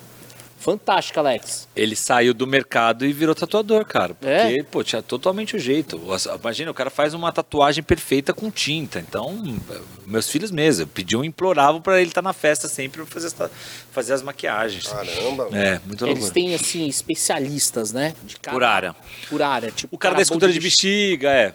fantástica, 0.63 1.19
Alex. 1.19 1.67
Ele 1.76 1.95
saiu 1.95 2.34
do 2.34 2.47
mercado 2.47 3.06
e 3.06 3.13
virou 3.13 3.36
tatuador, 3.36 3.86
cara. 3.86 4.13
Porque, 4.13 4.28
É? 4.34 4.63
pô, 4.63 4.84
tinha 4.84 5.02
totalmente 5.02 5.56
o 5.56 5.60
jeito. 5.60 6.02
Imagina, 6.41 6.71
o 6.71 6.73
cara 6.73 6.89
faz 6.89 7.13
uma 7.13 7.32
tatuagem 7.32 7.84
perfeita 7.84 8.34
com 8.34 8.49
tinta. 8.49 8.99
Então, 8.99 9.60
meus 10.08 10.30
filhos 10.30 10.49
mesmo, 10.49 10.88
pediam, 10.88 11.23
imploravam 11.23 11.82
pra 11.82 11.99
ele 11.99 12.10
estar 12.10 12.21
na 12.21 12.34
festa 12.34 12.67
sempre 12.67 13.02
pra 13.04 13.12
fazer, 13.12 13.28
essa- 13.28 13.52
fazer 13.91 14.13
as 14.13 14.21
maquiagens. 14.23 14.88
Caramba, 14.88 15.45
mano. 15.45 15.56
É, 15.58 15.80
muito 15.86 16.06
Eles 16.06 16.19
loucura. 16.19 16.34
têm, 16.34 16.56
assim, 16.56 16.88
especialistas, 16.88 17.91
né? 17.91 18.13
De 18.23 18.38
cada- 18.39 18.56
Por 18.56 18.63
área. 18.63 18.95
Por 19.30 19.41
área. 19.41 19.71
Tipo, 19.71 19.95
O 19.95 19.99
cara 19.99 20.13
da 20.13 20.17
bom 20.19 20.21
escultura 20.23 20.52
de 20.52 20.60
bexiga. 20.60 21.30
bexiga, 21.30 21.30
é. 21.30 21.54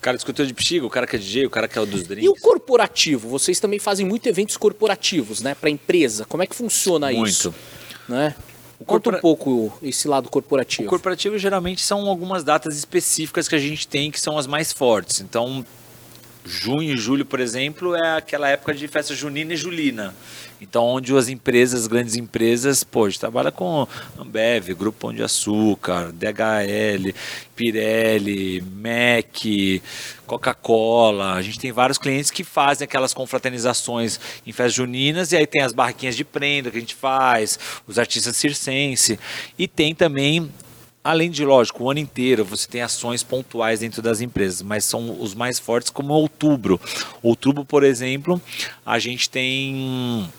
O 0.00 0.02
cara 0.02 0.16
escultura 0.16 0.48
de 0.48 0.54
bexiga, 0.54 0.86
o 0.86 0.88
cara 0.88 1.06
que 1.06 1.14
é 1.14 1.18
DJ, 1.18 1.44
o 1.44 1.50
cara 1.50 1.68
que 1.68 1.78
é 1.78 1.80
o 1.82 1.84
dos 1.84 2.04
drinks. 2.04 2.24
E 2.24 2.28
o 2.30 2.34
corporativo? 2.34 3.28
Vocês 3.28 3.60
também 3.60 3.78
fazem 3.78 4.06
muito 4.06 4.26
eventos 4.26 4.56
corporativos, 4.56 5.42
né? 5.42 5.54
Pra 5.54 5.68
empresa. 5.68 6.24
Como 6.24 6.42
é 6.42 6.46
que 6.46 6.56
funciona 6.56 7.12
isso? 7.12 7.50
Muito. 7.50 7.54
Né? 8.08 8.34
Conta 8.78 8.86
corpora- 8.86 9.18
um 9.18 9.20
pouco 9.20 9.78
esse 9.82 10.08
lado 10.08 10.30
corporativo. 10.30 10.84
O 10.84 10.88
corporativo 10.88 11.36
geralmente 11.36 11.82
são 11.82 12.08
algumas 12.08 12.42
datas 12.42 12.78
específicas 12.78 13.46
que 13.46 13.54
a 13.54 13.58
gente 13.58 13.86
tem 13.86 14.10
que 14.10 14.18
são 14.18 14.38
as 14.38 14.46
mais 14.46 14.72
fortes. 14.72 15.20
Então, 15.20 15.62
junho 16.44 16.94
e 16.94 16.96
julho, 16.96 17.24
por 17.24 17.40
exemplo, 17.40 17.94
é 17.94 18.16
aquela 18.16 18.48
época 18.48 18.74
de 18.74 18.86
festa 18.88 19.14
junina 19.14 19.52
e 19.52 19.56
julina. 19.56 20.14
Então, 20.60 20.84
onde 20.84 21.16
as 21.16 21.28
empresas, 21.28 21.82
as 21.82 21.86
grandes 21.86 22.16
empresas, 22.16 22.84
pô, 22.84 23.08
trabalha 23.10 23.50
com 23.50 23.88
Ambev, 24.18 24.74
Grupo 24.74 24.98
Pão 24.98 25.12
de 25.12 25.22
Açúcar, 25.22 26.12
DHL, 26.12 27.14
Pirelli, 27.56 28.60
Mac, 28.60 29.82
Coca-Cola. 30.26 31.32
A 31.32 31.42
gente 31.42 31.58
tem 31.58 31.72
vários 31.72 31.96
clientes 31.96 32.30
que 32.30 32.44
fazem 32.44 32.84
aquelas 32.84 33.14
confraternizações 33.14 34.20
em 34.46 34.52
festas 34.52 34.74
juninas 34.74 35.32
e 35.32 35.36
aí 35.36 35.46
tem 35.46 35.62
as 35.62 35.72
barraquinhas 35.72 36.14
de 36.14 36.24
prenda 36.24 36.70
que 36.70 36.76
a 36.76 36.80
gente 36.80 36.94
faz, 36.94 37.58
os 37.86 37.98
artistas 37.98 38.36
circense. 38.36 39.18
E 39.58 39.66
tem 39.66 39.94
também 39.94 40.50
Além 41.02 41.30
de, 41.30 41.46
lógico, 41.46 41.84
o 41.84 41.90
ano 41.90 42.00
inteiro 42.00 42.44
você 42.44 42.68
tem 42.68 42.82
ações 42.82 43.22
pontuais 43.22 43.80
dentro 43.80 44.02
das 44.02 44.20
empresas, 44.20 44.60
mas 44.60 44.84
são 44.84 45.18
os 45.20 45.34
mais 45.34 45.58
fortes 45.58 45.88
como 45.88 46.12
outubro. 46.12 46.78
Outubro, 47.22 47.64
por 47.64 47.82
exemplo, 47.82 48.40
a 48.84 48.98
gente 48.98 49.30
tem 49.30 50.30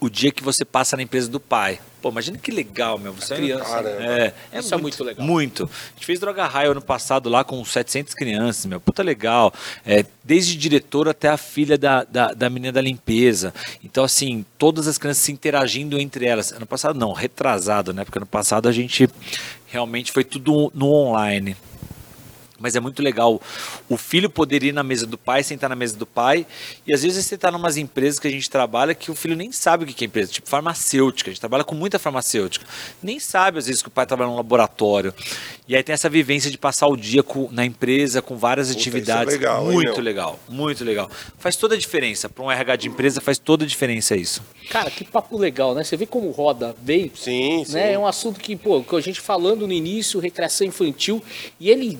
o 0.00 0.08
dia 0.08 0.32
que 0.32 0.42
você 0.42 0.64
passa 0.64 0.96
na 0.96 1.02
empresa 1.02 1.28
do 1.28 1.38
pai. 1.38 1.78
Pô, 2.00 2.08
imagina 2.08 2.38
que 2.38 2.50
legal, 2.50 2.98
meu. 2.98 3.12
Você 3.12 3.36
criança, 3.36 3.80
é, 3.80 4.34
é, 4.52 4.56
é, 4.56 4.58
Isso 4.58 4.74
é 4.74 4.78
muito 4.78 5.04
legal. 5.04 5.26
Muito. 5.26 5.64
A 5.64 5.94
gente 5.94 6.06
fez 6.06 6.18
Droga 6.18 6.46
Raio 6.46 6.70
ano 6.72 6.80
passado 6.80 7.28
lá 7.28 7.44
com 7.44 7.62
700 7.62 8.14
crianças, 8.14 8.64
meu. 8.64 8.80
Puta 8.80 9.02
legal. 9.02 9.52
É, 9.84 10.04
desde 10.24 10.56
diretor 10.56 11.08
até 11.08 11.28
a 11.28 11.36
filha 11.36 11.76
da, 11.76 12.04
da, 12.04 12.32
da 12.32 12.48
menina 12.48 12.72
da 12.72 12.80
limpeza. 12.80 13.52
Então, 13.84 14.02
assim, 14.02 14.46
todas 14.56 14.88
as 14.88 14.96
crianças 14.96 15.22
se 15.22 15.32
interagindo 15.32 15.98
entre 16.00 16.24
elas. 16.24 16.52
Ano 16.52 16.66
passado 16.66 16.98
não, 16.98 17.12
retrasado, 17.12 17.92
né? 17.92 18.02
Porque 18.04 18.18
ano 18.18 18.26
passado 18.26 18.66
a 18.66 18.72
gente 18.72 19.08
realmente 19.66 20.10
foi 20.10 20.24
tudo 20.24 20.72
no 20.74 20.90
online. 20.90 21.54
Mas 22.60 22.76
é 22.76 22.80
muito 22.80 23.02
legal 23.02 23.40
o 23.88 23.96
filho 23.96 24.28
poder 24.28 24.62
ir 24.62 24.72
na 24.72 24.82
mesa 24.82 25.06
do 25.06 25.16
pai, 25.16 25.42
sentar 25.42 25.70
na 25.70 25.74
mesa 25.74 25.96
do 25.96 26.06
pai. 26.06 26.46
E 26.86 26.92
às 26.92 27.02
vezes 27.02 27.24
você 27.24 27.34
está 27.34 27.50
em 27.50 27.54
umas 27.54 27.76
empresas 27.76 28.20
que 28.20 28.28
a 28.28 28.30
gente 28.30 28.48
trabalha 28.48 28.94
que 28.94 29.10
o 29.10 29.14
filho 29.14 29.34
nem 29.34 29.50
sabe 29.50 29.84
o 29.84 29.86
que 29.86 30.04
é 30.04 30.06
empresa, 30.06 30.30
tipo 30.30 30.48
farmacêutica. 30.48 31.30
A 31.30 31.32
gente 31.32 31.40
trabalha 31.40 31.64
com 31.64 31.74
muita 31.74 31.98
farmacêutica. 31.98 32.66
Nem 33.02 33.18
sabe, 33.18 33.58
às 33.58 33.66
vezes, 33.66 33.82
que 33.82 33.88
o 33.88 33.90
pai 33.90 34.06
trabalha 34.06 34.30
num 34.30 34.36
laboratório. 34.36 35.14
E 35.66 35.74
aí 35.74 35.82
tem 35.82 35.92
essa 35.92 36.08
vivência 36.08 36.50
de 36.50 36.58
passar 36.58 36.88
o 36.88 36.96
dia 36.96 37.22
com, 37.22 37.48
na 37.50 37.64
empresa 37.64 38.20
com 38.20 38.36
várias 38.36 38.68
Puta, 38.68 38.80
atividades. 38.80 39.34
isso 39.34 39.36
é 39.36 39.46
legal, 39.46 39.66
hein, 39.66 39.72
muito 39.72 39.92
meu? 39.94 40.02
legal, 40.02 40.40
muito 40.48 40.84
legal. 40.84 41.10
Faz 41.38 41.56
toda 41.56 41.74
a 41.74 41.78
diferença. 41.78 42.28
Para 42.28 42.44
um 42.44 42.50
RH 42.50 42.76
de 42.76 42.88
empresa, 42.88 43.20
faz 43.20 43.38
toda 43.38 43.64
a 43.64 43.66
diferença 43.66 44.16
isso. 44.16 44.42
Cara, 44.68 44.90
que 44.90 45.04
papo 45.04 45.38
legal, 45.38 45.74
né? 45.74 45.84
Você 45.84 45.96
vê 45.96 46.06
como 46.06 46.30
roda 46.30 46.74
bem. 46.80 47.10
Sim, 47.14 47.64
sim. 47.64 47.72
Né? 47.74 47.92
É 47.92 47.98
um 47.98 48.06
assunto 48.06 48.40
que, 48.40 48.56
pô, 48.56 48.82
que 48.82 48.94
a 48.96 49.00
gente 49.00 49.20
falando 49.20 49.66
no 49.66 49.72
início, 49.72 50.18
recreação 50.20 50.66
infantil, 50.66 51.22
e 51.58 51.70
ele 51.70 51.98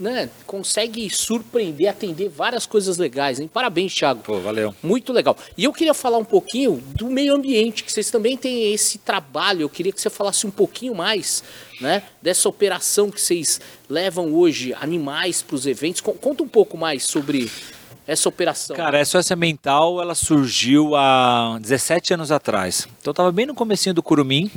né, 0.00 0.30
consegue 0.46 1.08
surpreender, 1.10 1.88
atender 1.90 2.28
várias 2.30 2.64
coisas 2.66 2.96
legais, 2.96 3.38
hein? 3.38 3.48
Parabéns, 3.52 3.94
Thiago. 3.94 4.22
Pô, 4.22 4.40
valeu. 4.40 4.74
Muito 4.82 5.12
legal. 5.12 5.36
E 5.56 5.64
eu 5.64 5.72
queria 5.72 5.92
falar 5.94 6.16
um 6.18 6.24
pouquinho 6.24 6.82
do 6.96 7.10
meio 7.10 7.34
ambiente, 7.34 7.84
que 7.84 7.92
vocês 7.92 8.10
também 8.10 8.36
têm 8.36 8.72
esse 8.72 8.96
trabalho. 8.98 9.60
Eu 9.62 9.68
queria 9.68 9.92
que 9.92 10.00
você 10.00 10.08
falasse 10.08 10.46
um 10.46 10.50
pouquinho 10.50 10.94
mais, 10.94 11.44
né, 11.80 12.02
dessa 12.22 12.48
operação 12.48 13.10
que 13.10 13.20
vocês 13.20 13.60
levam 13.88 14.32
hoje 14.34 14.74
animais 14.80 15.42
para 15.42 15.54
os 15.54 15.66
eventos. 15.66 16.00
Con- 16.00 16.14
Conta 16.14 16.42
um 16.42 16.48
pouco 16.48 16.78
mais 16.78 17.04
sobre 17.04 17.50
essa 18.06 18.28
operação. 18.28 18.74
Cara, 18.74 18.98
a 19.00 19.04
SOS 19.04 19.30
Mental, 19.36 20.00
ela 20.00 20.14
surgiu 20.14 20.96
há 20.96 21.58
17 21.60 22.14
anos 22.14 22.32
atrás. 22.32 22.88
Então 23.00 23.10
eu 23.10 23.14
tava 23.14 23.30
bem 23.30 23.44
no 23.46 23.54
comecinho 23.54 23.94
do 23.94 24.02
Curumim. 24.02 24.50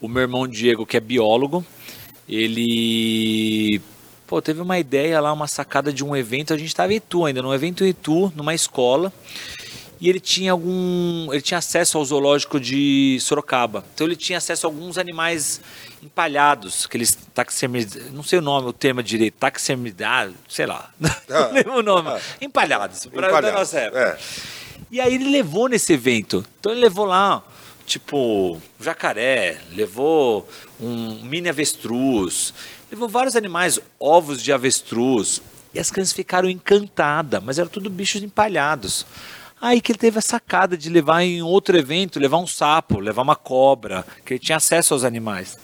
O 0.00 0.08
meu 0.08 0.22
irmão 0.22 0.46
Diego, 0.48 0.84
que 0.84 0.96
é 0.96 1.00
biólogo, 1.00 1.64
ele 2.28 3.80
pô, 4.26 4.40
teve 4.42 4.60
uma 4.60 4.78
ideia 4.78 5.20
lá, 5.20 5.32
uma 5.32 5.46
sacada 5.46 5.92
de 5.92 6.04
um 6.04 6.14
evento. 6.16 6.52
A 6.52 6.58
gente 6.58 6.68
estava 6.68 6.92
em 6.92 6.96
Itu 6.96 7.24
ainda, 7.24 7.42
num 7.42 7.52
evento 7.54 7.84
em 7.84 7.88
Itu, 7.88 8.32
numa 8.36 8.54
escola. 8.54 9.12
E 10.00 10.08
ele 10.08 10.20
tinha 10.20 10.52
algum. 10.52 11.32
Ele 11.32 11.40
tinha 11.40 11.58
acesso 11.58 11.96
ao 11.96 12.04
zoológico 12.04 12.60
de 12.60 13.16
Sorocaba. 13.20 13.84
Então 13.94 14.06
ele 14.06 14.16
tinha 14.16 14.38
acesso 14.38 14.66
a 14.66 14.68
alguns 14.68 14.98
animais 14.98 15.60
empalhados, 16.02 16.84
aqueles 16.84 17.16
taxidermizados, 17.32 18.12
não 18.12 18.22
sei 18.22 18.38
o 18.38 18.42
nome, 18.42 18.68
o 18.68 18.72
termo 18.72 19.02
direito, 19.02 19.34
taxidermizados, 19.34 20.34
sei 20.48 20.66
lá. 20.66 20.90
Ah, 21.30 21.46
não 21.48 21.52
lembro 21.52 21.78
o 21.78 21.82
nome. 21.82 22.08
ah. 22.10 22.20
empalhados, 22.40 23.06
pra, 23.06 23.28
Empalhado. 23.28 23.46
da 23.46 23.52
nossa 23.52 23.78
época. 23.78 24.00
É. 24.00 24.18
E 24.90 25.00
aí 25.00 25.14
ele 25.14 25.30
levou 25.30 25.68
nesse 25.68 25.92
evento. 25.94 26.44
Então 26.60 26.72
ele 26.72 26.82
levou 26.82 27.06
lá, 27.06 27.42
tipo, 27.86 28.60
jacaré, 28.78 29.58
levou 29.72 30.46
um 30.78 31.22
mini 31.22 31.48
avestruz, 31.48 32.52
levou 32.94 33.08
vários 33.08 33.34
animais, 33.34 33.78
ovos 33.98 34.42
de 34.42 34.52
avestruz. 34.52 35.42
E 35.74 35.80
as 35.80 35.90
crianças 35.90 36.12
ficaram 36.14 36.48
encantadas, 36.48 37.42
mas 37.42 37.58
eram 37.58 37.68
tudo 37.68 37.90
bichos 37.90 38.22
empalhados. 38.22 39.04
Aí 39.60 39.80
que 39.80 39.90
ele 39.92 39.98
teve 39.98 40.18
a 40.18 40.22
sacada 40.22 40.76
de 40.76 40.88
levar 40.88 41.22
em 41.22 41.42
outro 41.42 41.76
evento, 41.76 42.20
levar 42.20 42.38
um 42.38 42.46
sapo, 42.46 43.00
levar 43.00 43.22
uma 43.22 43.34
cobra, 43.34 44.06
que 44.24 44.34
ele 44.34 44.38
tinha 44.40 44.56
acesso 44.56 44.94
aos 44.94 45.02
animais. 45.04 45.58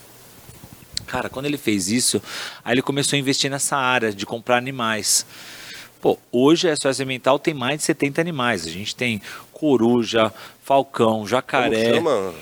Cara, 1.07 1.29
quando 1.29 1.47
ele 1.47 1.59
fez 1.59 1.89
isso, 1.89 2.21
aí 2.65 2.75
ele 2.75 2.83
começou 2.83 3.17
a 3.17 3.21
investir 3.21 3.51
nessa 3.51 3.77
área 3.77 4.13
de 4.13 4.27
comprar 4.27 4.57
animais. 4.57 5.25
Pô, 6.01 6.19
hoje 6.33 6.69
a 6.69 6.75
SOS 6.75 7.01
Mental 7.01 7.39
tem 7.39 7.53
mais 7.53 7.79
de 7.79 7.85
70 7.85 8.21
animais. 8.21 8.67
A 8.67 8.71
gente 8.71 8.97
tem 8.97 9.21
coruja, 9.53 10.33
falcão, 10.65 11.13
Como 11.13 11.29
jacaré. 11.29 11.95
chama? 11.95 12.35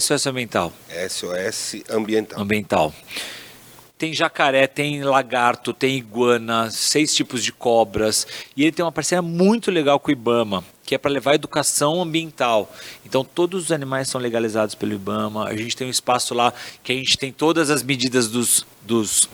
SOS 0.00 0.26
Mental. 0.32 0.72
SOS 1.08 1.82
Ambiental. 1.90 2.40
Ambiental. 2.40 2.94
Tem 4.02 4.12
jacaré, 4.12 4.66
tem 4.66 5.04
lagarto, 5.04 5.72
tem 5.72 5.96
iguana, 5.96 6.68
seis 6.72 7.14
tipos 7.14 7.40
de 7.40 7.52
cobras. 7.52 8.26
E 8.56 8.64
ele 8.64 8.72
tem 8.72 8.84
uma 8.84 8.90
parceria 8.90 9.22
muito 9.22 9.70
legal 9.70 10.00
com 10.00 10.08
o 10.08 10.12
Ibama, 10.12 10.64
que 10.84 10.96
é 10.96 10.98
para 10.98 11.08
levar 11.08 11.36
educação 11.36 12.02
ambiental. 12.02 12.74
Então 13.06 13.24
todos 13.24 13.66
os 13.66 13.70
animais 13.70 14.08
são 14.08 14.20
legalizados 14.20 14.74
pelo 14.74 14.92
Ibama. 14.92 15.46
A 15.46 15.54
gente 15.54 15.76
tem 15.76 15.86
um 15.86 15.90
espaço 15.90 16.34
lá 16.34 16.52
que 16.82 16.90
a 16.90 16.96
gente 16.96 17.16
tem 17.16 17.30
todas 17.30 17.70
as 17.70 17.84
medidas 17.84 18.26
dos, 18.26 18.66
dos, 18.80 19.28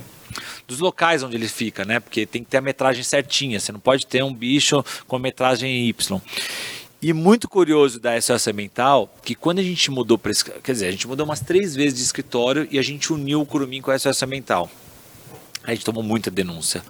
dos 0.67 0.81
locais 0.81 1.23
onde 1.23 1.35
ele 1.35 1.49
fica, 1.49 1.87
né? 1.87 1.99
Porque 1.99 2.27
tem 2.27 2.45
que 2.45 2.51
ter 2.51 2.59
a 2.59 2.61
metragem 2.61 3.03
certinha. 3.03 3.59
Você 3.59 3.73
não 3.73 3.81
pode 3.81 4.07
ter 4.07 4.23
um 4.23 4.35
bicho 4.35 4.85
com 5.07 5.17
a 5.17 5.19
metragem 5.19 5.89
Y. 5.89 6.21
E 7.01 7.13
muito 7.13 7.49
curioso 7.49 8.01
da 8.01 8.21
SOS 8.21 8.49
Ambiental, 8.49 9.09
que 9.23 9.33
quando 9.33 9.61
a 9.61 9.63
gente 9.63 9.89
mudou 9.89 10.19
para 10.19 10.33
quer 10.35 10.73
dizer, 10.73 10.89
a 10.89 10.91
gente 10.91 11.07
mudou 11.07 11.25
umas 11.25 11.39
três 11.39 11.77
vezes 11.77 11.97
de 11.97 12.03
escritório 12.03 12.67
e 12.73 12.79
a 12.79 12.83
gente 12.83 13.13
uniu 13.13 13.41
o 13.41 13.47
Curumim 13.47 13.81
com 13.81 13.93
a 13.93 13.99
SOS 13.99 14.21
Ambiental. 14.25 14.69
A 15.63 15.73
gente 15.73 15.85
tomou 15.85 16.03
muita 16.03 16.29
denúncia, 16.29 16.83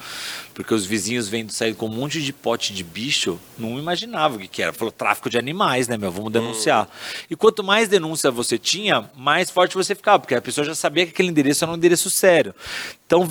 porque 0.54 0.72
os 0.72 0.86
vizinhos 0.86 1.28
vendo 1.28 1.52
sair 1.52 1.74
com 1.74 1.86
um 1.86 1.90
monte 1.90 2.22
de 2.22 2.32
pote 2.32 2.72
de 2.72 2.82
bicho, 2.82 3.38
não 3.58 3.78
imaginava 3.78 4.36
o 4.36 4.38
que, 4.38 4.48
que 4.48 4.62
era. 4.62 4.72
Falou 4.72 4.90
tráfico 4.92 5.28
de 5.28 5.36
animais, 5.36 5.88
né, 5.88 5.98
meu? 5.98 6.10
Vamos 6.10 6.32
denunciar. 6.32 6.88
E 7.28 7.36
quanto 7.36 7.62
mais 7.62 7.88
denúncia 7.88 8.30
você 8.30 8.56
tinha, 8.56 9.10
mais 9.14 9.50
forte 9.50 9.74
você 9.74 9.94
ficava, 9.94 10.20
porque 10.20 10.34
a 10.34 10.40
pessoa 10.40 10.64
já 10.64 10.74
sabia 10.74 11.04
que 11.04 11.12
aquele 11.12 11.28
endereço 11.28 11.64
era 11.64 11.72
um 11.72 11.76
endereço 11.76 12.08
sério. 12.08 12.54
Então, 13.04 13.28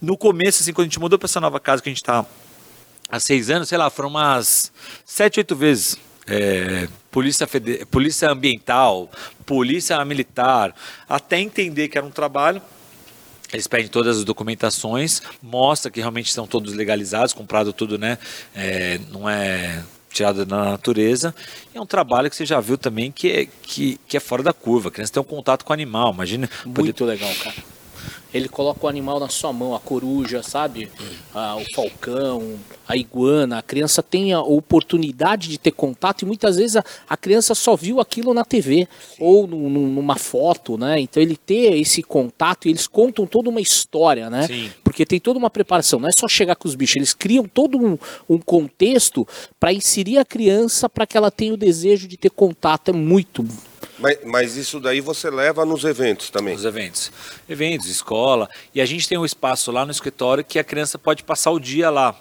no 0.00 0.16
começo, 0.16 0.62
assim, 0.62 0.72
quando 0.72 0.86
a 0.86 0.88
gente 0.88 0.98
mudou 0.98 1.16
para 1.16 1.26
essa 1.26 1.40
nova 1.40 1.60
casa 1.60 1.80
que 1.80 1.88
a 1.88 1.92
gente 1.92 2.02
está 2.02 2.26
há 3.10 3.20
seis 3.20 3.50
anos, 3.50 3.68
sei 3.68 3.78
lá, 3.78 3.88
foram 3.90 4.08
umas 4.10 4.72
sete, 5.04 5.40
oito 5.40 5.54
vezes. 5.56 5.96
É, 6.28 6.88
polícia, 7.10 7.46
fede- 7.46 7.84
polícia 7.86 8.28
ambiental, 8.30 9.08
polícia 9.44 10.04
militar, 10.04 10.74
até 11.08 11.38
entender 11.40 11.88
que 11.88 11.96
era 11.96 12.06
um 12.06 12.10
trabalho. 12.10 12.60
Eles 13.52 13.68
pedem 13.68 13.86
todas 13.86 14.18
as 14.18 14.24
documentações, 14.24 15.22
mostra 15.40 15.88
que 15.90 16.00
realmente 16.00 16.26
estão 16.26 16.48
todos 16.48 16.74
legalizados, 16.74 17.32
comprado 17.32 17.72
tudo, 17.72 17.96
né? 17.96 18.18
É, 18.54 18.98
não 19.12 19.28
é 19.30 19.84
tirado 20.10 20.44
da 20.44 20.64
natureza. 20.64 21.32
E 21.72 21.78
é 21.78 21.80
um 21.80 21.86
trabalho 21.86 22.28
que 22.28 22.34
você 22.34 22.44
já 22.44 22.58
viu 22.58 22.76
também 22.76 23.12
que 23.12 23.30
é, 23.30 23.46
que, 23.62 24.00
que 24.08 24.16
é 24.16 24.20
fora 24.20 24.42
da 24.42 24.52
curva. 24.52 24.88
A 24.88 24.90
criança 24.90 25.12
tem 25.12 25.20
um 25.22 25.24
contato 25.24 25.64
com 25.64 25.72
o 25.72 25.74
animal, 25.74 26.12
imagina. 26.12 26.48
poder- 26.64 26.82
Muito 26.82 27.04
legal, 27.04 27.32
cara. 27.36 27.54
Ele 28.34 28.48
coloca 28.48 28.84
o 28.84 28.88
animal 28.88 29.18
na 29.20 29.28
sua 29.28 29.52
mão, 29.52 29.74
a 29.74 29.80
coruja, 29.80 30.42
sabe? 30.42 30.90
Ah, 31.34 31.56
o 31.56 31.64
falcão, 31.74 32.56
a 32.86 32.96
iguana. 32.96 33.58
A 33.58 33.62
criança 33.62 34.02
tem 34.02 34.32
a 34.32 34.40
oportunidade 34.42 35.48
de 35.48 35.56
ter 35.58 35.70
contato 35.70 36.22
e 36.22 36.26
muitas 36.26 36.56
vezes 36.56 36.76
a, 36.76 36.84
a 37.08 37.16
criança 37.16 37.54
só 37.54 37.74
viu 37.74 37.98
aquilo 38.00 38.34
na 38.34 38.44
TV 38.44 38.86
ou 39.18 39.46
no- 39.46 39.70
no- 39.70 39.88
numa 39.88 40.16
foto, 40.16 40.76
né? 40.76 41.00
Então 41.00 41.22
ele 41.22 41.36
ter 41.36 41.78
esse 41.78 42.02
contato 42.02 42.66
e 42.66 42.70
eles 42.70 42.86
contam 42.86 43.26
toda 43.26 43.48
uma 43.48 43.60
história, 43.60 44.28
né? 44.28 44.46
Sim. 44.46 44.70
Porque 44.84 45.06
tem 45.06 45.18
toda 45.20 45.38
uma 45.38 45.48
preparação, 45.50 45.98
não 46.00 46.08
é 46.08 46.12
só 46.18 46.28
chegar 46.28 46.56
com 46.56 46.68
os 46.68 46.74
bichos, 46.74 46.96
eles 46.96 47.14
criam 47.14 47.44
todo 47.44 47.78
um, 47.78 47.96
um 48.28 48.38
contexto 48.38 49.26
para 49.58 49.72
inserir 49.72 50.18
a 50.18 50.24
criança 50.24 50.88
para 50.88 51.06
que 51.06 51.16
ela 51.16 51.30
tenha 51.30 51.54
o 51.54 51.56
desejo 51.56 52.06
de 52.06 52.16
ter 52.16 52.30
contato. 52.30 52.90
É 52.90 52.92
muito. 52.92 53.46
Mas, 53.98 54.18
mas 54.24 54.56
isso 54.56 54.78
daí 54.78 55.00
você 55.00 55.30
leva 55.30 55.64
nos 55.64 55.84
eventos 55.84 56.30
também. 56.30 56.54
Nos 56.54 56.64
eventos. 56.64 57.10
Eventos, 57.48 57.88
escola. 57.88 58.48
E 58.74 58.80
a 58.80 58.86
gente 58.86 59.08
tem 59.08 59.16
um 59.16 59.24
espaço 59.24 59.72
lá 59.72 59.84
no 59.84 59.90
escritório 59.90 60.44
que 60.44 60.58
a 60.58 60.64
criança 60.64 60.98
pode 60.98 61.22
passar 61.22 61.50
o 61.50 61.58
dia 61.58 61.88
lá. 61.90 62.14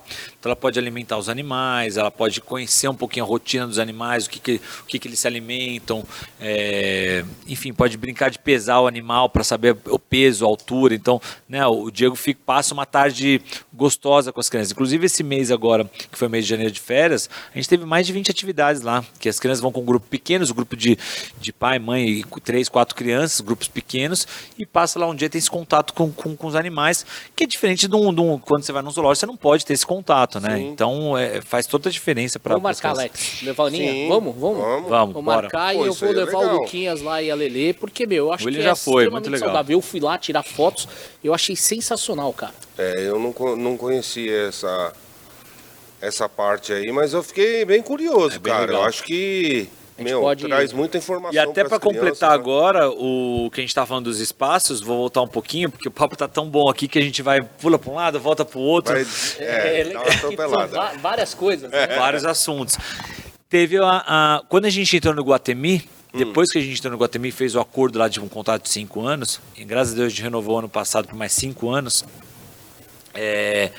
Então 0.46 0.52
ela 0.52 0.56
pode 0.56 0.78
alimentar 0.78 1.18
os 1.18 1.28
animais, 1.28 1.98
ela 1.98 2.12
pode 2.12 2.40
conhecer 2.40 2.88
um 2.88 2.94
pouquinho 2.94 3.26
a 3.26 3.28
rotina 3.28 3.66
dos 3.66 3.80
animais, 3.80 4.28
o 4.28 4.30
que, 4.30 4.40
que, 4.40 4.62
o 4.84 4.86
que, 4.86 5.00
que 5.00 5.08
eles 5.08 5.18
se 5.18 5.26
alimentam. 5.26 6.04
é, 6.40 7.26
Enfim, 7.48 7.74
pode 7.74 7.98
brincar 7.98 8.30
de 8.30 8.38
pesar 8.38 8.80
o 8.82 8.86
animal 8.86 9.28
para 9.28 9.44
saber 9.44 9.76
o 9.90 9.98
peso, 9.98 10.46
a 10.46 10.48
altura. 10.48 10.94
Então, 10.94 11.20
né, 11.50 11.66
o 11.66 11.90
Diego 11.90 12.16
fica, 12.16 12.40
passa 12.46 12.76
uma 12.76 12.86
tarde 12.86 13.42
gostosa 13.74 14.32
com 14.32 14.40
as 14.40 14.48
crianças. 14.48 14.72
Inclusive, 14.72 15.08
esse 15.08 15.24
mês 15.24 15.50
agora, 15.50 15.84
que 16.12 16.16
foi 16.16 16.28
mês 16.28 16.46
de 16.46 16.50
janeiro 16.52 16.72
de 16.72 16.80
férias, 16.80 17.28
a 17.52 17.58
gente 17.58 17.68
teve 17.68 17.84
mais 17.84 18.06
de 18.06 18.14
20 18.14 18.30
atividades 18.30 18.84
lá. 18.84 19.04
Que 19.20 19.28
as 19.28 19.40
crianças 19.40 19.62
vão 19.62 19.72
com 19.72 19.82
um 19.82 19.86
grupo 19.86 20.06
pequenos, 20.08 20.52
um 20.52 20.54
grupo 20.54 20.76
de, 20.78 20.96
de 21.42 21.52
pai, 21.52 21.80
mãe 21.80 22.20
e 22.20 22.24
três, 22.42 22.70
quatro 22.70 22.96
crianças, 22.96 23.42
grupos 23.42 23.68
pequenos, 23.68 24.28
e 24.60 24.64
passa 24.66 25.00
lá 25.00 25.08
um 25.08 25.16
dia 25.16 25.28
tem 25.28 25.40
esse 25.40 25.50
contato 25.50 25.92
com, 25.92 26.12
com, 26.12 26.36
com 26.36 26.46
os 26.46 26.56
animais, 26.56 27.04
que 27.36 27.46
é 27.46 27.48
diferente 27.48 27.88
de 27.88 27.96
um, 27.96 28.14
de 28.14 28.22
um- 28.22 28.38
quando 28.38 28.62
você 28.64 28.72
vai 28.72 28.84
no 28.84 28.92
zoológico, 28.92 29.22
você 29.22 29.26
não 29.26 29.36
pode 29.38 29.66
ter 29.66 29.74
esse 29.74 29.86
contato, 29.86 30.35
né? 30.40 30.58
Sim. 30.58 30.68
Então 30.70 31.18
é, 31.18 31.42
faz 31.42 31.66
toda 31.68 31.90
a 31.90 31.92
diferença 31.92 32.40
para 32.40 32.54
Vamos 32.56 32.64
marcar, 32.64 32.90
Alex. 32.90 33.42
Levar 33.42 33.64
o 33.66 33.70
Ninha? 33.70 33.92
Sim, 33.92 34.10
Vamos, 34.10 34.36
vamos? 34.38 34.58
vamos. 34.58 34.90
Vamos, 34.90 35.14
Vou 35.14 35.24
bora. 35.24 35.42
marcar 35.44 35.74
Pô, 35.76 35.84
e 35.84 35.88
eu 35.88 35.94
vou 35.94 36.10
é 36.10 36.12
levar 36.14 36.40
legal. 36.40 36.56
o 36.56 36.62
Luquinhas 36.62 37.02
lá 37.02 37.22
e 37.22 37.30
a 37.32 37.36
Lelê, 37.36 37.74
porque, 37.74 38.06
meu, 38.06 38.26
eu 38.28 38.34
acho 38.34 38.44
O 38.44 38.48
William 38.48 38.60
que 38.60 38.66
já 38.66 38.72
é 38.72 38.76
foi, 38.76 39.04
extremamente 39.04 39.24
muito 39.30 39.32
legal. 39.34 39.48
saudável. 39.50 39.78
Eu 39.78 39.82
fui 39.82 40.00
lá 40.00 40.18
tirar 40.18 40.44
fotos. 40.44 40.88
Eu 41.24 41.34
achei 41.34 41.56
sensacional, 41.56 42.32
cara. 42.34 42.54
É, 42.78 43.08
eu 43.08 43.20
não, 43.20 43.56
não 43.56 43.78
conhecia 43.78 44.48
essa, 44.48 44.94
essa 46.02 46.28
parte 46.30 46.72
aí, 46.74 46.92
mas 46.92 47.14
eu 47.14 47.24
fiquei 47.24 47.66
bem 47.66 47.82
curioso, 47.82 48.36
É 48.36 48.40
bem 48.40 48.52
cara. 48.54 48.66
legal. 48.66 48.82
Eu 48.84 48.88
acho 48.88 49.04
que, 49.04 49.68
A 49.98 50.02
gente 50.02 50.10
meu, 50.12 50.22
pode- 50.22 50.46
traz 50.46 50.74
muita 50.74 50.98
informação 50.98 51.34
E 51.34 51.40
até 51.40 51.64
para 51.64 51.80
completar 51.80 52.30
né? 52.32 52.36
agora 52.36 52.90
o 52.90 53.50
que 53.54 53.62
a 53.62 53.64
gente 53.64 53.74
tá 53.74 53.86
falando 53.86 54.06
dos 54.06 54.20
espaços, 54.20 54.82
vou 54.82 54.98
voltar 54.98 55.22
um 55.22 55.28
pouquinho, 55.28 55.72
porque 55.72 55.88
o 55.88 55.92
papo 55.92 56.18
tá 56.18 56.28
tão 56.28 56.50
bom 56.50 56.70
aqui 56.70 56.88
que 56.88 57.00
a 57.00 57.02
gente 57.02 57.22
vai 57.22 57.42
pula 57.42 57.80
para 57.80 57.92
um 57.92 57.96
lado, 57.96 58.20
volta 58.20 58.44
para 58.44 58.60
o 58.60 58.62
outro. 58.62 58.94
Vai, 58.94 59.06
é, 59.40 59.86
são 59.94 60.02
atropelada. 60.02 60.68
va- 60.76 60.94
várias 61.02 61.34
coisas. 61.34 61.72
né? 61.72 61.88
vários 61.96 62.26
assuntos. 62.26 62.78
Teve 63.50 63.78
a, 63.78 64.04
a- 64.06 64.44
Quando 64.50 64.66
a 64.66 64.70
gente 64.70 64.98
entrou 64.98 65.14
no 65.14 65.24
Guatemi, 65.24 65.88
Hum. 66.14 66.18
depois 66.18 66.52
que 66.52 66.58
a 66.58 66.62
gente 66.62 66.78
entrou 66.78 66.92
no 66.92 66.98
Guatemi, 66.98 67.32
fez 67.32 67.56
o 67.56 67.60
acordo 67.62 67.98
lá 68.00 68.08
de 68.10 68.20
um 68.20 68.28
contrato 68.28 68.64
de 68.64 68.70
cinco 68.70 69.06
anos, 69.06 69.40
e 69.56 69.64
graças 69.64 69.94
a 69.94 69.96
Deus 69.98 70.08
a 70.08 70.10
gente 70.10 70.22
renovou 70.22 70.60
ano 70.60 70.68
passado 70.70 71.08
por 71.08 71.16
mais 71.16 71.32
cinco 71.34 71.70
anos. 71.70 72.04
É, 73.14 73.72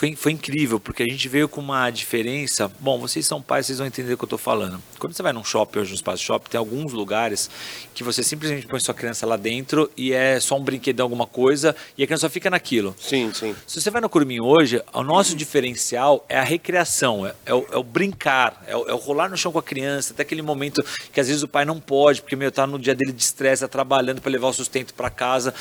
foi, 0.00 0.16
foi 0.16 0.32
incrível, 0.32 0.80
porque 0.80 1.02
a 1.02 1.06
gente 1.06 1.28
veio 1.28 1.46
com 1.46 1.60
uma 1.60 1.90
diferença. 1.90 2.72
Bom, 2.80 2.98
vocês 2.98 3.26
são 3.26 3.42
pais, 3.42 3.66
vocês 3.66 3.76
vão 3.76 3.86
entender 3.86 4.14
o 4.14 4.16
que 4.16 4.24
eu 4.24 4.26
estou 4.26 4.38
falando. 4.38 4.82
Quando 4.98 5.12
você 5.12 5.22
vai 5.22 5.30
num 5.30 5.44
shopping 5.44 5.80
hoje, 5.80 5.90
no 5.90 5.94
espaço 5.94 6.22
shopping, 6.22 6.48
tem 6.48 6.58
alguns 6.58 6.94
lugares 6.94 7.50
que 7.94 8.02
você 8.02 8.22
simplesmente 8.22 8.66
põe 8.66 8.80
sua 8.80 8.94
criança 8.94 9.26
lá 9.26 9.36
dentro 9.36 9.90
e 9.98 10.14
é 10.14 10.40
só 10.40 10.56
um 10.56 10.64
brinquedão, 10.64 11.04
alguma 11.04 11.26
coisa, 11.26 11.76
e 11.98 12.02
a 12.02 12.06
criança 12.06 12.22
só 12.22 12.30
fica 12.30 12.48
naquilo. 12.48 12.96
Sim, 12.98 13.30
sim. 13.34 13.54
Se 13.66 13.78
você 13.78 13.90
vai 13.90 14.00
no 14.00 14.08
Curumim 14.08 14.40
hoje, 14.40 14.82
o 14.90 15.02
nosso 15.02 15.36
diferencial 15.36 16.24
é 16.30 16.38
a 16.38 16.44
recreação, 16.44 17.26
é, 17.26 17.34
é 17.44 17.52
o, 17.52 17.66
é 17.70 17.76
o 17.76 17.82
brincar, 17.82 18.64
é 18.66 18.74
o, 18.74 18.88
é 18.88 18.94
o 18.94 18.96
rolar 18.96 19.28
no 19.28 19.36
chão 19.36 19.52
com 19.52 19.58
a 19.58 19.62
criança, 19.62 20.14
até 20.14 20.22
aquele 20.22 20.40
momento 20.40 20.82
que 21.12 21.20
às 21.20 21.28
vezes 21.28 21.42
o 21.42 21.48
pai 21.48 21.66
não 21.66 21.78
pode, 21.78 22.22
porque 22.22 22.36
meu, 22.36 22.50
tá 22.50 22.66
no 22.66 22.78
dia 22.78 22.94
dele 22.94 23.12
de 23.12 23.22
estresse, 23.22 23.60
tá 23.60 23.68
trabalhando 23.68 24.22
para 24.22 24.32
levar 24.32 24.48
o 24.48 24.52
sustento 24.54 24.94
para 24.94 25.10
casa. 25.10 25.52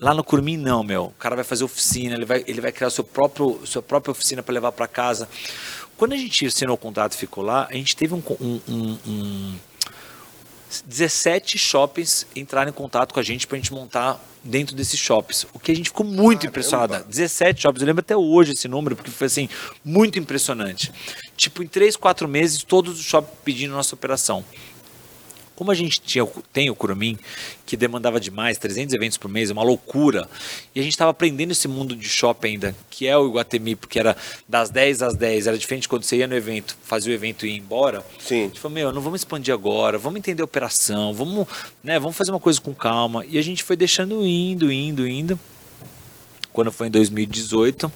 Lá 0.00 0.14
no 0.14 0.24
Curumim 0.24 0.56
não, 0.56 0.82
meu. 0.82 1.04
O 1.04 1.10
cara 1.18 1.34
vai 1.36 1.44
fazer 1.44 1.62
oficina, 1.62 2.14
ele 2.14 2.24
vai, 2.24 2.42
ele 2.46 2.60
vai 2.60 2.72
criar 2.72 2.88
seu 2.90 3.04
próprio, 3.04 3.60
sua 3.66 3.82
própria 3.82 4.12
oficina 4.12 4.42
para 4.42 4.54
levar 4.54 4.72
para 4.72 4.88
casa. 4.88 5.28
Quando 5.96 6.14
a 6.14 6.16
gente 6.16 6.46
assinou 6.46 6.74
o 6.74 6.78
contrato 6.78 7.12
e 7.12 7.16
ficou 7.16 7.44
lá, 7.44 7.68
a 7.70 7.74
gente 7.74 7.94
teve 7.94 8.14
um, 8.14 8.22
um, 8.40 8.60
um- 8.66 8.98
um 9.06 9.56
17 10.86 11.58
shoppings 11.58 12.26
entraram 12.34 12.70
em 12.70 12.72
contato 12.72 13.12
com 13.12 13.18
a 13.20 13.22
gente 13.22 13.46
para 13.46 13.56
a 13.56 13.60
gente 13.60 13.72
montar 13.74 14.24
dentro 14.42 14.74
desses 14.74 14.98
shoppings. 14.98 15.44
O 15.52 15.58
que 15.58 15.72
a 15.72 15.74
gente 15.74 15.90
ficou 15.90 16.06
muito 16.06 16.40
Caramba. 16.42 16.46
impressionado. 16.46 17.04
17 17.08 17.60
shoppings, 17.62 17.82
eu 17.82 17.86
lembro 17.86 18.00
até 18.00 18.16
hoje 18.16 18.52
esse 18.52 18.68
número, 18.68 18.94
porque 18.96 19.10
foi 19.10 19.26
assim, 19.26 19.48
muito 19.84 20.18
impressionante. 20.18 20.92
Tipo, 21.36 21.62
em 21.62 21.66
3, 21.66 21.96
4 21.96 22.28
meses, 22.28 22.62
todos 22.62 23.00
os 23.00 23.04
shoppings 23.04 23.36
pedindo 23.44 23.74
nossa 23.74 23.94
operação. 23.94 24.44
Como 25.60 25.70
a 25.70 25.74
gente 25.74 26.00
tinha, 26.00 26.26
tem 26.54 26.70
o 26.70 26.74
Curumim, 26.74 27.18
que 27.66 27.76
demandava 27.76 28.18
demais, 28.18 28.56
300 28.56 28.94
eventos 28.94 29.18
por 29.18 29.30
mês, 29.30 29.50
é 29.50 29.52
uma 29.52 29.62
loucura, 29.62 30.26
e 30.74 30.80
a 30.80 30.82
gente 30.82 30.92
estava 30.92 31.10
aprendendo 31.10 31.50
esse 31.50 31.68
mundo 31.68 31.94
de 31.94 32.08
shopping 32.08 32.52
ainda, 32.52 32.74
que 32.88 33.06
é 33.06 33.14
o 33.14 33.28
Iguatemi, 33.28 33.76
porque 33.76 33.98
era 33.98 34.16
das 34.48 34.70
10 34.70 35.02
às 35.02 35.14
10, 35.14 35.48
era 35.48 35.58
diferente 35.58 35.86
quando 35.86 36.04
você 36.04 36.16
ia 36.16 36.26
no 36.26 36.34
evento, 36.34 36.78
fazia 36.82 37.12
o 37.12 37.14
evento 37.14 37.44
e 37.44 37.50
ia 37.50 37.58
embora. 37.58 37.98
A 37.98 38.22
Sim. 38.22 38.44
gente 38.44 38.58
falou, 38.58 38.74
meu, 38.74 38.90
não 38.90 39.02
vamos 39.02 39.20
expandir 39.20 39.52
agora, 39.52 39.98
vamos 39.98 40.16
entender 40.20 40.40
a 40.40 40.46
operação, 40.46 41.12
vamos, 41.12 41.46
né, 41.84 41.98
vamos 41.98 42.16
fazer 42.16 42.30
uma 42.30 42.40
coisa 42.40 42.58
com 42.58 42.74
calma. 42.74 43.22
E 43.28 43.36
a 43.36 43.42
gente 43.42 43.62
foi 43.62 43.76
deixando 43.76 44.24
indo, 44.24 44.72
indo, 44.72 45.06
indo. 45.06 45.38
Quando 46.54 46.72
foi 46.72 46.86
em 46.86 46.90
2018, 46.90 47.92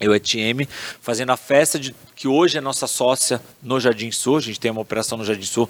eu 0.00 0.12
e 0.12 0.16
a 0.16 0.20
TM 0.20 0.68
fazendo 1.00 1.30
a 1.30 1.36
festa 1.36 1.78
de 1.78 1.94
que 2.14 2.28
hoje 2.28 2.58
é 2.58 2.60
nossa 2.60 2.86
sócia 2.86 3.40
no 3.62 3.80
Jardim 3.80 4.10
Sul. 4.10 4.38
A 4.38 4.40
gente 4.40 4.60
tem 4.60 4.70
uma 4.70 4.80
operação 4.80 5.18
no 5.18 5.24
Jardim 5.24 5.46
Sul 5.46 5.68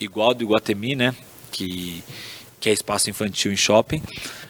igual 0.00 0.34
do 0.34 0.42
Iguatemi, 0.42 0.94
né? 0.94 1.14
Que, 1.50 2.02
que 2.60 2.68
é 2.68 2.72
espaço 2.72 3.10
infantil 3.10 3.52
em 3.52 3.56
shopping. 3.56 4.02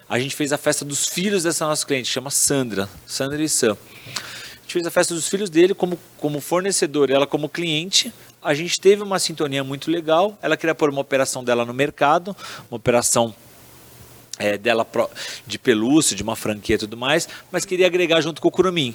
A 0.08 0.18
gente 0.18 0.34
fez 0.34 0.52
a 0.52 0.58
festa 0.58 0.84
dos 0.84 1.08
filhos 1.08 1.42
dessa 1.42 1.66
nossa 1.66 1.84
cliente, 1.86 2.08
chama 2.08 2.30
Sandra, 2.30 2.88
Sandra 3.06 3.42
e 3.42 3.48
Sam. 3.48 3.76
A 4.06 4.62
gente 4.62 4.72
fez 4.72 4.86
a 4.86 4.90
festa 4.90 5.14
dos 5.14 5.28
filhos 5.28 5.50
dele 5.50 5.74
como, 5.74 5.98
como 6.18 6.40
fornecedor, 6.40 7.10
ela 7.10 7.26
como 7.26 7.48
cliente. 7.48 8.12
A 8.42 8.52
gente 8.52 8.78
teve 8.78 9.02
uma 9.02 9.18
sintonia 9.18 9.64
muito 9.64 9.90
legal. 9.90 10.38
Ela 10.42 10.56
queria 10.56 10.74
pôr 10.74 10.90
uma 10.90 11.00
operação 11.00 11.42
dela 11.42 11.64
no 11.64 11.72
mercado, 11.72 12.36
uma 12.70 12.76
operação 12.76 13.34
é, 14.38 14.58
dela 14.58 14.86
de 15.46 15.58
pelúcia, 15.58 16.16
de 16.16 16.22
uma 16.22 16.36
franquia 16.36 16.76
e 16.76 16.78
tudo 16.78 16.96
mais, 16.96 17.28
mas 17.50 17.64
queria 17.64 17.86
agregar 17.86 18.20
junto 18.20 18.40
com 18.40 18.48
o 18.48 18.50
Curumim. 18.50 18.94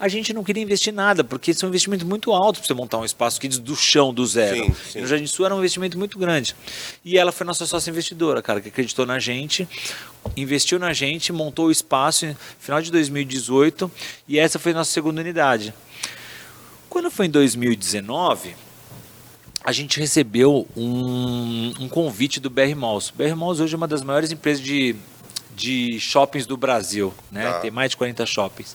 A 0.00 0.06
gente 0.06 0.32
não 0.32 0.44
queria 0.44 0.62
investir 0.62 0.92
nada, 0.92 1.24
porque 1.24 1.50
isso 1.50 1.64
é 1.64 1.66
um 1.66 1.70
investimento 1.70 2.06
muito 2.06 2.32
alto 2.32 2.60
para 2.60 2.66
você 2.68 2.74
montar 2.74 2.98
um 2.98 3.04
espaço 3.04 3.40
kids 3.40 3.58
do 3.58 3.74
chão, 3.74 4.14
do 4.14 4.24
zero. 4.24 4.64
Sim, 4.64 4.74
sim. 4.92 4.98
E 4.98 5.02
no 5.02 5.08
Jardim 5.08 5.26
Sul 5.26 5.44
era 5.44 5.54
um 5.54 5.58
investimento 5.58 5.98
muito 5.98 6.16
grande. 6.18 6.54
E 7.04 7.18
ela 7.18 7.32
foi 7.32 7.44
nossa 7.44 7.66
sócia 7.66 7.90
investidora, 7.90 8.40
cara, 8.40 8.60
que 8.60 8.68
acreditou 8.68 9.04
na 9.04 9.18
gente, 9.18 9.68
investiu 10.36 10.78
na 10.78 10.92
gente, 10.92 11.32
montou 11.32 11.66
o 11.66 11.70
espaço 11.70 12.26
no 12.26 12.36
final 12.60 12.80
de 12.80 12.92
2018, 12.92 13.90
e 14.28 14.38
essa 14.38 14.56
foi 14.56 14.70
a 14.70 14.76
nossa 14.76 14.92
segunda 14.92 15.20
unidade. 15.20 15.74
Quando 16.88 17.10
foi 17.10 17.26
em 17.26 17.30
2019, 17.30 18.54
a 19.68 19.72
gente 19.72 20.00
recebeu 20.00 20.66
um, 20.74 21.74
um 21.78 21.88
convite 21.90 22.40
do 22.40 22.48
BR 22.48 22.74
Malls. 22.74 23.12
BR 23.14 23.36
Malls 23.36 23.60
hoje 23.60 23.74
é 23.74 23.76
uma 23.76 23.86
das 23.86 24.02
maiores 24.02 24.32
empresas 24.32 24.64
de, 24.64 24.96
de 25.54 26.00
shoppings 26.00 26.46
do 26.46 26.56
Brasil, 26.56 27.12
né? 27.30 27.52
Tá. 27.52 27.60
Tem 27.60 27.70
mais 27.70 27.90
de 27.90 27.98
40 27.98 28.24
shoppings. 28.24 28.74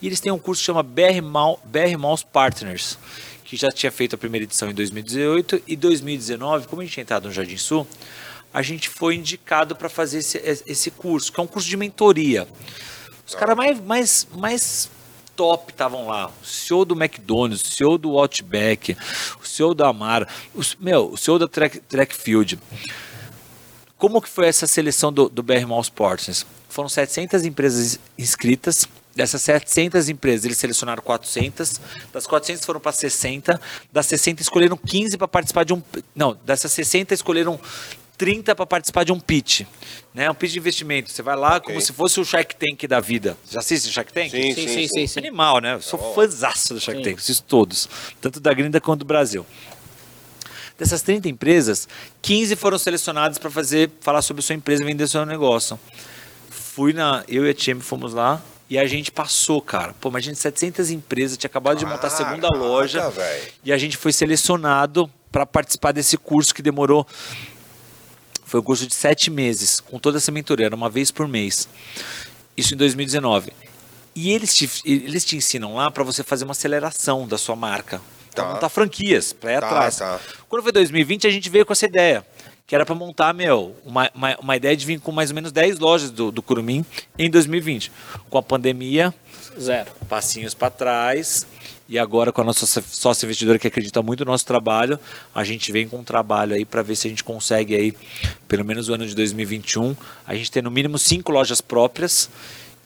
E 0.00 0.06
eles 0.06 0.20
têm 0.20 0.30
um 0.30 0.38
curso 0.38 0.60
que 0.60 0.66
chama 0.66 0.80
BR, 0.80 1.20
Mal, 1.20 1.60
BR 1.64 1.98
Malls 1.98 2.22
Partners, 2.22 2.96
que 3.44 3.56
já 3.56 3.72
tinha 3.72 3.90
feito 3.90 4.14
a 4.14 4.16
primeira 4.16 4.44
edição 4.44 4.70
em 4.70 4.74
2018 4.74 5.60
e 5.66 5.74
2019, 5.74 6.68
como 6.68 6.82
a 6.82 6.84
gente 6.84 6.94
tinha 6.94 7.02
entrado 7.02 7.26
no 7.26 7.32
Jardim 7.34 7.56
Sul, 7.56 7.84
a 8.54 8.62
gente 8.62 8.88
foi 8.88 9.16
indicado 9.16 9.74
para 9.74 9.88
fazer 9.88 10.18
esse, 10.18 10.38
esse 10.68 10.92
curso, 10.92 11.32
que 11.32 11.40
é 11.40 11.42
um 11.42 11.48
curso 11.48 11.68
de 11.68 11.76
mentoria. 11.76 12.46
Os 13.26 13.34
caras 13.34 13.56
mais, 13.56 13.80
mais, 13.80 14.28
mais 14.36 14.88
top 15.42 15.72
estavam 15.72 16.06
lá. 16.06 16.30
O 16.40 16.46
CEO 16.46 16.84
do 16.84 16.94
McDonald's, 16.94 17.64
o 17.64 17.70
CEO 17.74 17.98
do 17.98 18.16
Outback, 18.16 18.96
o 19.42 19.44
CEO 19.44 19.74
da 19.74 19.88
Amara, 19.88 20.28
os, 20.54 20.76
meu, 20.78 21.10
o 21.10 21.16
CEO 21.16 21.36
da 21.36 21.48
Track, 21.48 21.80
Trackfield. 21.80 22.60
Como 23.98 24.22
que 24.22 24.28
foi 24.28 24.46
essa 24.46 24.68
seleção 24.68 25.12
do, 25.12 25.28
do 25.28 25.42
BR 25.42 25.66
Mall 25.66 25.80
Sports? 25.80 26.46
Foram 26.68 26.88
700 26.88 27.44
empresas 27.44 27.98
inscritas. 28.16 28.86
Dessas 29.16 29.42
700 29.42 30.08
empresas, 30.08 30.44
eles 30.44 30.58
selecionaram 30.58 31.02
400. 31.02 31.80
Das 32.12 32.24
400 32.24 32.64
foram 32.64 32.78
para 32.78 32.92
60. 32.92 33.60
Das 33.92 34.06
60 34.06 34.42
escolheram 34.42 34.76
15 34.76 35.18
para 35.18 35.26
participar 35.26 35.64
de 35.64 35.74
um. 35.74 35.82
Não, 36.14 36.38
dessas 36.46 36.70
60 36.72 37.12
escolheram 37.12 37.58
30 38.22 38.54
para 38.54 38.64
participar 38.64 39.02
de 39.02 39.10
um 39.10 39.18
pitch. 39.18 39.62
Né? 40.14 40.30
Um 40.30 40.34
pitch 40.34 40.52
de 40.52 40.58
investimento. 40.60 41.10
Você 41.10 41.22
vai 41.22 41.34
lá 41.34 41.58
como 41.58 41.80
se 41.80 41.92
fosse 41.92 42.20
o 42.20 42.24
Shark 42.24 42.54
Tank 42.54 42.86
da 42.86 43.00
vida. 43.00 43.36
Já 43.50 43.58
assiste 43.58 43.88
o 43.88 43.92
Shark 43.92 44.12
Tank? 44.12 44.30
Sim, 44.30 44.54
Sim, 44.54 44.54
sim, 44.54 44.68
sim, 44.68 44.88
sim. 44.88 45.06
sim. 45.08 45.18
Animal, 45.18 45.58
né? 45.58 45.74
Eu 45.74 45.82
sou 45.82 46.14
fãzaço 46.14 46.74
do 46.74 46.80
Shark 46.80 47.00
Sim. 47.02 47.10
Tank, 47.10 47.18
assisto 47.18 47.42
todos. 47.48 47.88
Tanto 48.20 48.38
da 48.38 48.54
gringa 48.54 48.80
quanto 48.80 49.00
do 49.00 49.04
Brasil. 49.06 49.44
Dessas 50.78 51.02
30 51.02 51.28
empresas, 51.30 51.88
15 52.22 52.54
foram 52.54 52.78
selecionadas 52.78 53.38
para 53.38 53.50
fazer 53.50 53.90
falar 54.00 54.22
sobre 54.22 54.40
sua 54.40 54.54
empresa 54.54 54.84
e 54.84 54.86
vender 54.86 55.08
seu 55.08 55.26
negócio. 55.26 55.76
Fui 56.48 56.92
na, 56.92 57.24
eu 57.26 57.44
e 57.44 57.50
a 57.50 57.54
TM 57.54 57.80
fomos 57.80 58.14
lá 58.14 58.40
e 58.70 58.78
a 58.78 58.86
gente 58.86 59.10
passou, 59.10 59.60
cara. 59.60 59.96
Pô, 60.00 60.10
imagina 60.10 60.36
700 60.36 60.92
empresas, 60.92 61.36
tinha 61.36 61.48
acabado 61.48 61.76
de 61.76 61.84
montar 61.84 62.06
a 62.06 62.10
segunda 62.10 62.46
Caraca, 62.48 62.56
loja 62.64 63.10
velho. 63.10 63.52
e 63.64 63.72
a 63.72 63.76
gente 63.76 63.96
foi 63.96 64.12
selecionado 64.12 65.10
para 65.32 65.44
participar 65.44 65.90
desse 65.92 66.16
curso 66.16 66.54
que 66.54 66.62
demorou 66.62 67.04
foi 68.52 68.60
um 68.60 68.62
curso 68.62 68.86
de 68.86 68.94
sete 68.94 69.30
meses, 69.30 69.80
com 69.80 69.98
toda 69.98 70.18
essa 70.18 70.30
mentoria, 70.30 70.66
era 70.66 70.76
uma 70.76 70.90
vez 70.90 71.10
por 71.10 71.26
mês. 71.26 71.66
Isso 72.54 72.74
em 72.74 72.76
2019. 72.76 73.50
E 74.14 74.30
eles 74.30 74.54
te, 74.54 74.68
eles 74.84 75.24
te 75.24 75.36
ensinam 75.38 75.74
lá 75.74 75.90
para 75.90 76.04
você 76.04 76.22
fazer 76.22 76.44
uma 76.44 76.50
aceleração 76.52 77.26
da 77.26 77.38
sua 77.38 77.56
marca. 77.56 77.98
Para 78.34 78.44
Tá. 78.44 78.52
montar 78.52 78.68
franquias, 78.68 79.32
para 79.32 79.52
ir 79.54 79.60
Tá, 79.60 79.66
atrás. 79.68 79.96
tá. 79.96 80.20
Quando 80.50 80.62
foi 80.62 80.70
2020, 80.72 81.26
a 81.26 81.30
gente 81.30 81.48
veio 81.48 81.64
com 81.64 81.72
essa 81.72 81.86
ideia. 81.86 82.26
Que 82.66 82.74
era 82.74 82.84
para 82.84 82.94
montar, 82.94 83.32
meu, 83.32 83.74
uma, 83.86 84.10
uma, 84.14 84.36
uma 84.38 84.56
ideia 84.56 84.76
de 84.76 84.84
vir 84.84 85.00
com 85.00 85.12
mais 85.12 85.30
ou 85.30 85.34
menos 85.34 85.50
10 85.50 85.78
lojas 85.78 86.10
do, 86.10 86.30
do 86.30 86.42
Curumim 86.42 86.84
em 87.18 87.30
2020. 87.30 87.90
Com 88.28 88.36
a 88.36 88.42
pandemia, 88.42 89.14
Zero. 89.58 89.90
passinhos 90.10 90.52
para 90.52 90.68
trás. 90.70 91.46
E 91.92 91.98
agora, 91.98 92.32
com 92.32 92.40
a 92.40 92.44
nossa 92.44 92.64
sócia 92.80 93.26
investidora 93.26 93.58
que 93.58 93.66
acredita 93.66 94.00
muito 94.00 94.24
no 94.24 94.30
nosso 94.30 94.46
trabalho, 94.46 94.98
a 95.34 95.44
gente 95.44 95.70
vem 95.70 95.86
com 95.86 95.98
um 95.98 96.02
trabalho 96.02 96.54
aí 96.54 96.64
para 96.64 96.80
ver 96.80 96.96
se 96.96 97.06
a 97.06 97.10
gente 97.10 97.22
consegue 97.22 97.76
aí, 97.76 97.94
pelo 98.48 98.64
menos 98.64 98.88
o 98.88 98.94
ano 98.94 99.06
de 99.06 99.14
2021, 99.14 99.94
a 100.26 100.34
gente 100.34 100.50
ter 100.50 100.62
no 100.62 100.70
mínimo 100.70 100.98
cinco 100.98 101.30
lojas 101.30 101.60
próprias 101.60 102.30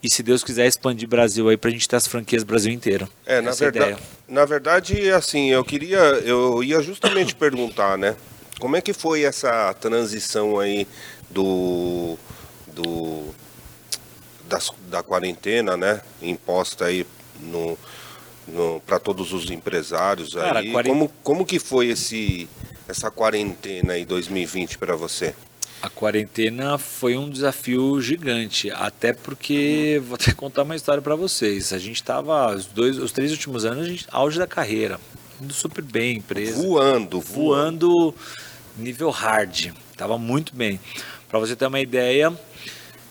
e, 0.03 0.11
se 0.11 0.25
Deus 0.25 0.43
quiser, 0.43 0.67
expandir 0.67 1.09
Brasil 1.09 1.49
aí 1.49 1.57
para 1.57 1.71
a 1.71 1.73
gente 1.73 1.89
ter 1.89 1.95
as 1.95 2.09
franquias 2.09 2.43
Brasil 2.43 2.73
inteiro. 2.73 3.09
É, 3.25 3.41
na 3.41 3.53
é 3.53 3.55
verdade, 3.55 3.93
ideia. 3.93 3.99
na 4.27 4.45
verdade, 4.45 5.11
assim, 5.13 5.51
eu 5.51 5.65
queria, 5.65 5.99
eu 5.99 6.65
ia 6.65 6.83
justamente 6.83 7.33
perguntar, 7.39 7.97
né? 7.97 8.17
Como 8.59 8.75
é 8.75 8.81
que 8.81 8.93
foi 8.93 9.23
essa 9.23 9.73
transição 9.75 10.59
aí 10.59 10.85
do, 11.31 12.19
do 12.75 13.33
das- 14.49 14.73
da 14.91 15.01
quarentena, 15.01 15.77
né? 15.77 16.01
Imposta 16.21 16.87
aí 16.87 17.07
no 17.41 17.79
para 18.87 18.99
todos 18.99 19.33
os 19.33 19.51
empresários 19.51 20.35
Cara, 20.35 20.61
aí. 20.61 20.71
quaren- 20.73 20.89
Como, 20.91 21.09
como 21.23 21.47
que 21.47 21.59
foi 21.59 21.89
esse 21.89 22.49
essa 22.89 23.11
quarentena 23.11 23.95
aí 23.95 24.05
2020 24.05 24.79
para 24.79 24.95
você? 24.95 25.35
A 25.83 25.91
quarentena 25.91 26.79
foi 26.79 27.17
um 27.17 27.29
desafio 27.29 28.01
gigante, 28.01 28.71
até 28.71 29.13
porque 29.13 30.01
vou 30.07 30.15
até 30.15 30.33
contar 30.33 30.63
uma 30.63 30.75
história 30.77 31.03
para 31.03 31.15
vocês. 31.15 31.73
A 31.73 31.79
gente 31.79 31.97
estava 31.97 32.55
os 32.55 32.67
dois, 32.67 32.99
os 32.99 33.13
três 33.13 33.31
últimos 33.33 33.65
anos, 33.65 33.85
a 33.85 33.89
gente, 33.89 34.07
auge 34.11 34.39
da 34.39 34.47
carreira, 34.47 34.99
indo 35.41 35.53
super 35.53 35.83
bem, 35.85 36.17
empresa, 36.17 36.63
Voando, 36.63 37.21
voando. 37.21 37.89
voando 37.91 38.15
nível 38.79 39.11
hard, 39.11 39.73
tava 39.97 40.17
muito 40.17 40.55
bem. 40.57 40.81
Para 41.29 41.39
você 41.39 41.55
ter 41.55 41.67
uma 41.67 41.81
ideia, 41.81 42.33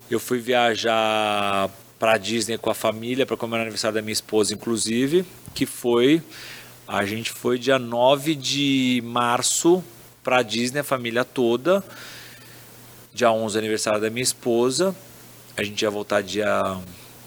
eu 0.10 0.20
fui 0.20 0.40
viajar 0.40 1.70
para 2.06 2.20
Disney 2.20 2.56
com 2.56 2.70
a 2.70 2.76
família 2.76 3.26
para 3.26 3.36
comemorar 3.36 3.62
o 3.62 3.66
aniversário 3.66 3.96
da 3.96 4.02
minha 4.04 4.14
esposa, 4.14 4.54
inclusive, 4.54 5.26
que 5.56 5.66
foi 5.66 6.22
a 6.88 7.04
gente 7.04 7.32
foi 7.32 7.58
dia 7.58 7.80
9 7.80 8.36
de 8.36 9.02
março 9.04 9.84
para 10.24 10.44
Disney, 10.44 10.82
a 10.82 10.84
família 10.84 11.26
toda. 11.26 11.84
Dia 13.12 13.32
11 13.32 13.58
aniversário 13.58 14.00
da 14.00 14.12
minha 14.12 14.22
esposa. 14.22 14.96
A 15.58 15.64
gente 15.64 15.82
ia 15.82 15.90
voltar 15.90 16.22
dia 16.22 16.78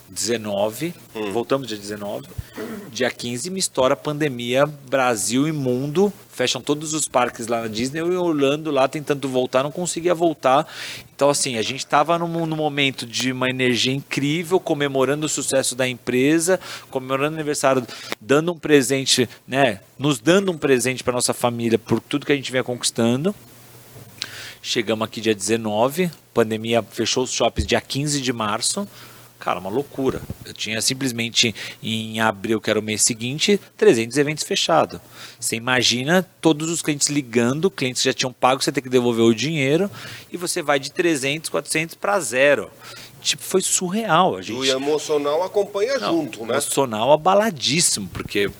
19. 0.08 0.94
Voltamos 1.32 1.66
dia 1.66 1.76
19. 1.76 2.28
Dia 2.92 3.10
15 3.10 3.50
me 3.50 3.58
estoura 3.58 3.94
a 3.94 3.96
pandemia 3.96 4.64
Brasil 4.64 5.48
e 5.48 5.50
mundo. 5.50 6.12
Fecham 6.38 6.62
todos 6.62 6.94
os 6.94 7.08
parques 7.08 7.48
lá 7.48 7.62
na 7.62 7.66
Disney. 7.66 8.00
Eu 8.00 8.12
em 8.12 8.16
Orlando 8.16 8.70
lá 8.70 8.86
tentando 8.86 9.28
voltar, 9.28 9.64
não 9.64 9.72
conseguia 9.72 10.14
voltar. 10.14 10.68
Então, 11.12 11.28
assim, 11.28 11.56
a 11.56 11.62
gente 11.62 11.80
estava 11.80 12.16
num, 12.16 12.46
num 12.46 12.54
momento 12.54 13.04
de 13.04 13.32
uma 13.32 13.50
energia 13.50 13.92
incrível, 13.92 14.60
comemorando 14.60 15.26
o 15.26 15.28
sucesso 15.28 15.74
da 15.74 15.88
empresa, 15.88 16.60
comemorando 16.90 17.32
o 17.32 17.34
aniversário, 17.34 17.84
dando 18.20 18.52
um 18.52 18.56
presente, 18.56 19.28
né? 19.48 19.80
Nos 19.98 20.20
dando 20.20 20.52
um 20.52 20.56
presente 20.56 21.02
para 21.02 21.12
nossa 21.12 21.34
família 21.34 21.76
por 21.76 21.98
tudo 21.98 22.24
que 22.24 22.30
a 22.30 22.36
gente 22.36 22.52
vinha 22.52 22.62
conquistando. 22.62 23.34
Chegamos 24.62 25.04
aqui 25.04 25.20
dia 25.20 25.34
19, 25.34 26.08
pandemia 26.32 26.84
fechou 26.84 27.24
os 27.24 27.32
shoppings 27.32 27.66
dia 27.66 27.80
15 27.80 28.20
de 28.20 28.32
março. 28.32 28.86
Cara, 29.38 29.60
uma 29.60 29.70
loucura. 29.70 30.20
Eu 30.44 30.52
tinha 30.52 30.80
simplesmente 30.82 31.54
em 31.82 32.20
abril, 32.20 32.60
que 32.60 32.68
era 32.68 32.78
o 32.78 32.82
mês 32.82 33.02
seguinte, 33.02 33.60
300 33.76 34.16
eventos 34.18 34.44
fechados. 34.44 35.00
Você 35.38 35.54
imagina 35.54 36.28
todos 36.40 36.68
os 36.68 36.82
clientes 36.82 37.08
ligando, 37.08 37.70
clientes 37.70 38.02
que 38.02 38.08
já 38.08 38.12
tinham 38.12 38.32
pago, 38.32 38.62
você 38.62 38.72
tem 38.72 38.82
que 38.82 38.88
devolver 38.88 39.24
o 39.24 39.34
dinheiro 39.34 39.88
e 40.32 40.36
você 40.36 40.60
vai 40.60 40.80
de 40.80 40.90
300, 40.90 41.50
400 41.50 41.94
para 41.94 42.18
zero. 42.18 42.70
Tipo, 43.22 43.42
foi 43.42 43.60
surreal. 43.60 44.36
A 44.36 44.40
E 44.40 44.44
gente 44.44 44.58
o 44.58 44.64
emocional 44.64 45.42
acompanha 45.44 45.98
não, 45.98 46.12
junto, 46.12 46.44
né? 46.44 46.54
Emocional 46.54 47.12
abaladíssimo, 47.12 48.08
porque 48.08 48.50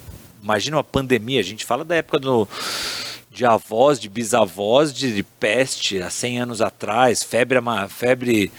imagina 0.43 0.76
uma 0.76 0.85
pandemia, 0.85 1.41
a 1.41 1.45
gente 1.45 1.64
fala 1.64 1.85
da 1.85 1.97
época 1.97 2.18
do, 2.18 2.49
de 3.31 3.45
avós, 3.45 4.01
de 4.01 4.09
bisavós, 4.09 4.93
de, 4.93 5.14
de 5.14 5.22
peste, 5.22 6.01
há 6.03 6.11
100 6.11 6.41
anos 6.41 6.61
atrás, 6.61 7.22
febre, 7.22 7.59
febre, 7.89 8.51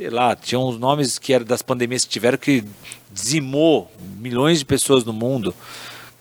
sei 0.00 0.08
lá, 0.08 0.34
tinha 0.34 0.58
uns 0.58 0.78
nomes 0.78 1.18
que 1.18 1.30
eram 1.30 1.44
das 1.44 1.60
pandemias 1.60 2.06
que 2.06 2.10
tiveram 2.10 2.38
que 2.38 2.64
dizimou 3.12 3.92
milhões 4.16 4.58
de 4.58 4.64
pessoas 4.64 5.04
no 5.04 5.12
mundo. 5.12 5.54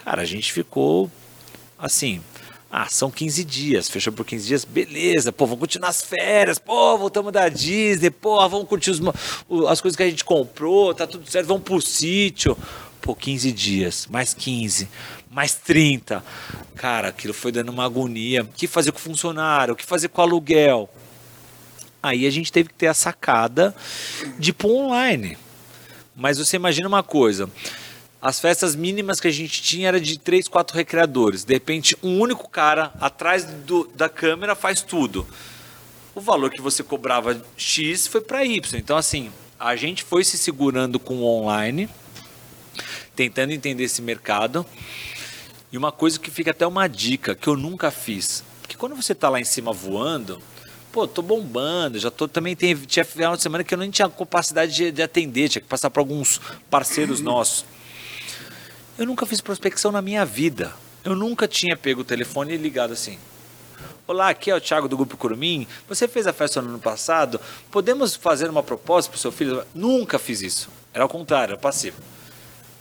Cara, 0.04 0.22
a 0.22 0.26
gente 0.26 0.52
ficou 0.52 1.10
assim, 1.78 2.20
ah, 2.70 2.88
são 2.90 3.10
15 3.10 3.42
dias, 3.46 3.90
fechou 3.90 4.12
por 4.12 4.26
15 4.26 4.46
dias, 4.46 4.66
beleza, 4.66 5.32
pô, 5.32 5.46
vamos 5.46 5.62
continuar 5.62 5.92
as 5.92 6.02
férias, 6.02 6.60
pô, 6.60 6.98
voltamos 6.98 7.32
da 7.32 7.48
Disney, 7.48 8.10
pô, 8.10 8.38
vamos 8.50 8.68
curtir 8.68 8.92
os 8.92 9.00
as 9.70 9.80
coisas 9.80 9.96
que 9.96 10.04
a 10.04 10.10
gente 10.10 10.26
comprou, 10.26 10.94
tá 10.94 11.08
tudo 11.08 11.32
certo, 11.32 11.48
vamos 11.48 11.64
pro 11.64 11.80
sítio. 11.80 12.58
Pô, 13.02 13.16
15 13.16 13.50
dias, 13.54 14.08
mais 14.12 14.34
15, 14.34 14.90
mais 15.32 15.54
30. 15.56 16.22
Cara, 16.76 17.08
aquilo 17.08 17.34
foi 17.34 17.50
dando 17.50 17.70
uma 17.70 17.86
agonia. 17.86 18.44
O 18.44 18.48
que 18.48 18.68
fazer 18.68 18.92
com 18.92 18.98
o 18.98 19.02
funcionário? 19.02 19.74
O 19.74 19.78
que 19.78 19.86
fazer 19.86 20.10
com 20.10 20.20
o 20.20 20.26
aluguel? 20.26 20.90
Aí 22.02 22.26
a 22.26 22.32
gente 22.32 22.52
teve 22.52 22.70
que 22.70 22.76
ter 22.76 22.88
a 22.88 22.93
sacada 22.93 23.76
de 24.38 24.54
pôr 24.54 24.72
online. 24.86 25.38
Mas 26.16 26.38
você 26.38 26.56
imagina 26.56 26.88
uma 26.88 27.04
coisa: 27.04 27.50
as 28.22 28.39
festas 28.39 28.76
mínimas 28.76 29.20
que 29.20 29.28
a 29.28 29.32
gente 29.32 29.62
tinha 29.62 29.88
era 29.89 30.00
de 30.00 30.18
três, 30.18 30.47
quatro 30.47 30.76
recreadores. 30.76 31.43
De 31.43 31.54
repente, 31.54 31.97
um 32.02 32.20
único 32.20 32.50
cara 32.50 32.93
atrás 33.00 33.43
do- 33.43 33.89
da 33.95 34.08
câmera 34.10 34.56
faz 34.56 34.82
tudo. 34.82 35.28
O 36.16 36.22
valor 36.22 36.50
que 36.50 36.62
você 36.62 36.84
cobrava 36.84 37.41
X 37.56 38.08
foi 38.08 38.22
para 38.22 38.43
Y. 38.43 38.78
Então, 38.80 38.97
assim, 38.97 39.32
a 39.60 39.76
gente 39.76 40.04
foi 40.04 40.24
se 40.24 40.38
segurando 40.38 41.00
com 41.00 41.18
o 41.18 41.26
online, 41.26 41.88
tentando 43.16 43.52
entender 43.54 43.84
esse 43.84 44.02
mercado. 44.02 44.66
E 45.72 45.78
uma 45.78 45.91
coisa 45.91 46.20
que 46.20 46.32
fica 46.32 46.52
até 46.52 46.66
uma 46.66 46.88
dica 46.88 47.36
que 47.36 47.47
eu 47.47 47.56
nunca 47.56 47.91
fiz, 47.91 48.43
que 48.68 48.76
quando 48.76 48.95
você 48.95 49.14
tá 49.14 49.30
lá 49.30 49.39
em 49.39 49.43
cima 49.45 49.72
voando, 49.72 50.41
pô, 50.92 51.08
tô 51.08 51.22
bombando, 51.22 52.00
já 52.00 52.10
tô 52.10 52.28
também 52.28 52.56
tem 52.56 52.76
tinha 52.76 53.06
final 53.06 53.36
de 53.36 53.42
semana 53.42 53.64
que 53.64 53.74
eu 53.74 53.78
nem 53.78 53.92
tinha 53.92 54.10
capacidade 54.10 54.74
de, 54.74 54.92
de 54.92 55.02
atender, 55.02 55.50
tinha 55.50 55.62
que 55.62 55.68
passar 55.68 55.90
para 55.90 56.02
alguns 56.02 56.40
parceiros 56.70 57.20
nossos. 57.22 57.66
Eu 58.98 59.06
nunca 59.06 59.26
fiz 59.26 59.40
prospecção 59.40 59.92
na 59.92 60.02
minha 60.02 60.26
vida. 60.26 60.74
Eu 61.04 61.16
nunca 61.16 61.48
tinha 61.48 61.78
pego 61.78 62.02
o 62.02 62.04
telefone 62.04 62.54
e 62.54 62.58
ligado 62.58 62.92
assim. 62.92 63.18
Olá, 64.06 64.30
aqui 64.30 64.52
é 64.52 64.56
o 64.56 64.60
Thiago 64.60 64.90
do 64.90 64.98
Grupo 64.98 65.16
Curumim. 65.16 65.66
Você 65.88 66.08
fez 66.08 66.28
a 66.28 66.34
festa 66.34 66.62
no 66.62 66.70
ano 66.70 66.80
passado? 66.80 67.40
Podemos 67.72 68.16
fazer 68.16 68.50
uma 68.50 68.62
proposta 68.62 69.10
para 69.10 69.18
o 69.18 69.20
seu 69.22 69.32
filho? 69.32 69.64
Nunca 69.74 70.20
fiz 70.20 70.42
isso. 70.42 70.70
Era 70.94 71.04
ao 71.04 71.10
contrário, 71.10 71.54
era 71.54 71.62
passivo. 71.62 72.02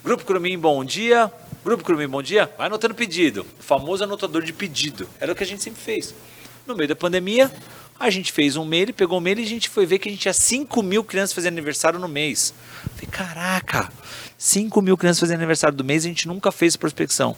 Grupo 0.02 0.24
Curumim, 0.24 0.58
bom 0.58 0.84
dia. 0.84 1.30
Grupo 1.62 1.84
Curumim, 1.84 2.08
bom 2.08 2.22
dia. 2.22 2.50
Vai 2.56 2.66
anotando 2.66 2.94
pedido. 2.94 3.46
O 3.60 3.62
famoso 3.62 4.02
anotador 4.02 4.42
de 4.42 4.52
pedido. 4.52 5.08
Era 5.20 5.32
o 5.32 5.36
que 5.36 5.44
a 5.44 5.46
gente 5.46 5.62
sempre 5.62 5.80
fez. 5.80 6.14
No 6.66 6.74
meio 6.74 6.88
da 6.88 6.96
pandemia, 6.96 7.52
a 7.98 8.10
gente 8.10 8.32
fez 8.32 8.56
um 8.56 8.64
mail, 8.64 8.92
pegou 8.94 9.18
o 9.18 9.20
mail 9.20 9.38
e 9.40 9.42
a 9.42 9.46
gente 9.46 9.68
foi 9.68 9.84
ver 9.84 9.98
que 9.98 10.08
a 10.08 10.12
gente 10.12 10.20
tinha 10.20 10.34
5 10.34 10.82
mil 10.82 11.02
crianças 11.02 11.32
fazendo 11.32 11.54
aniversário 11.54 11.98
no 11.98 12.08
mês. 12.08 12.54
Falei, 12.94 13.06
caraca, 13.10 13.92
5 14.36 14.80
mil 14.80 14.96
crianças 14.96 15.20
fazendo 15.20 15.38
aniversário 15.38 15.76
do 15.76 15.84
mês 15.84 16.04
e 16.04 16.08
a 16.08 16.10
gente 16.10 16.28
nunca 16.28 16.52
fez 16.52 16.76
prospecção. 16.76 17.36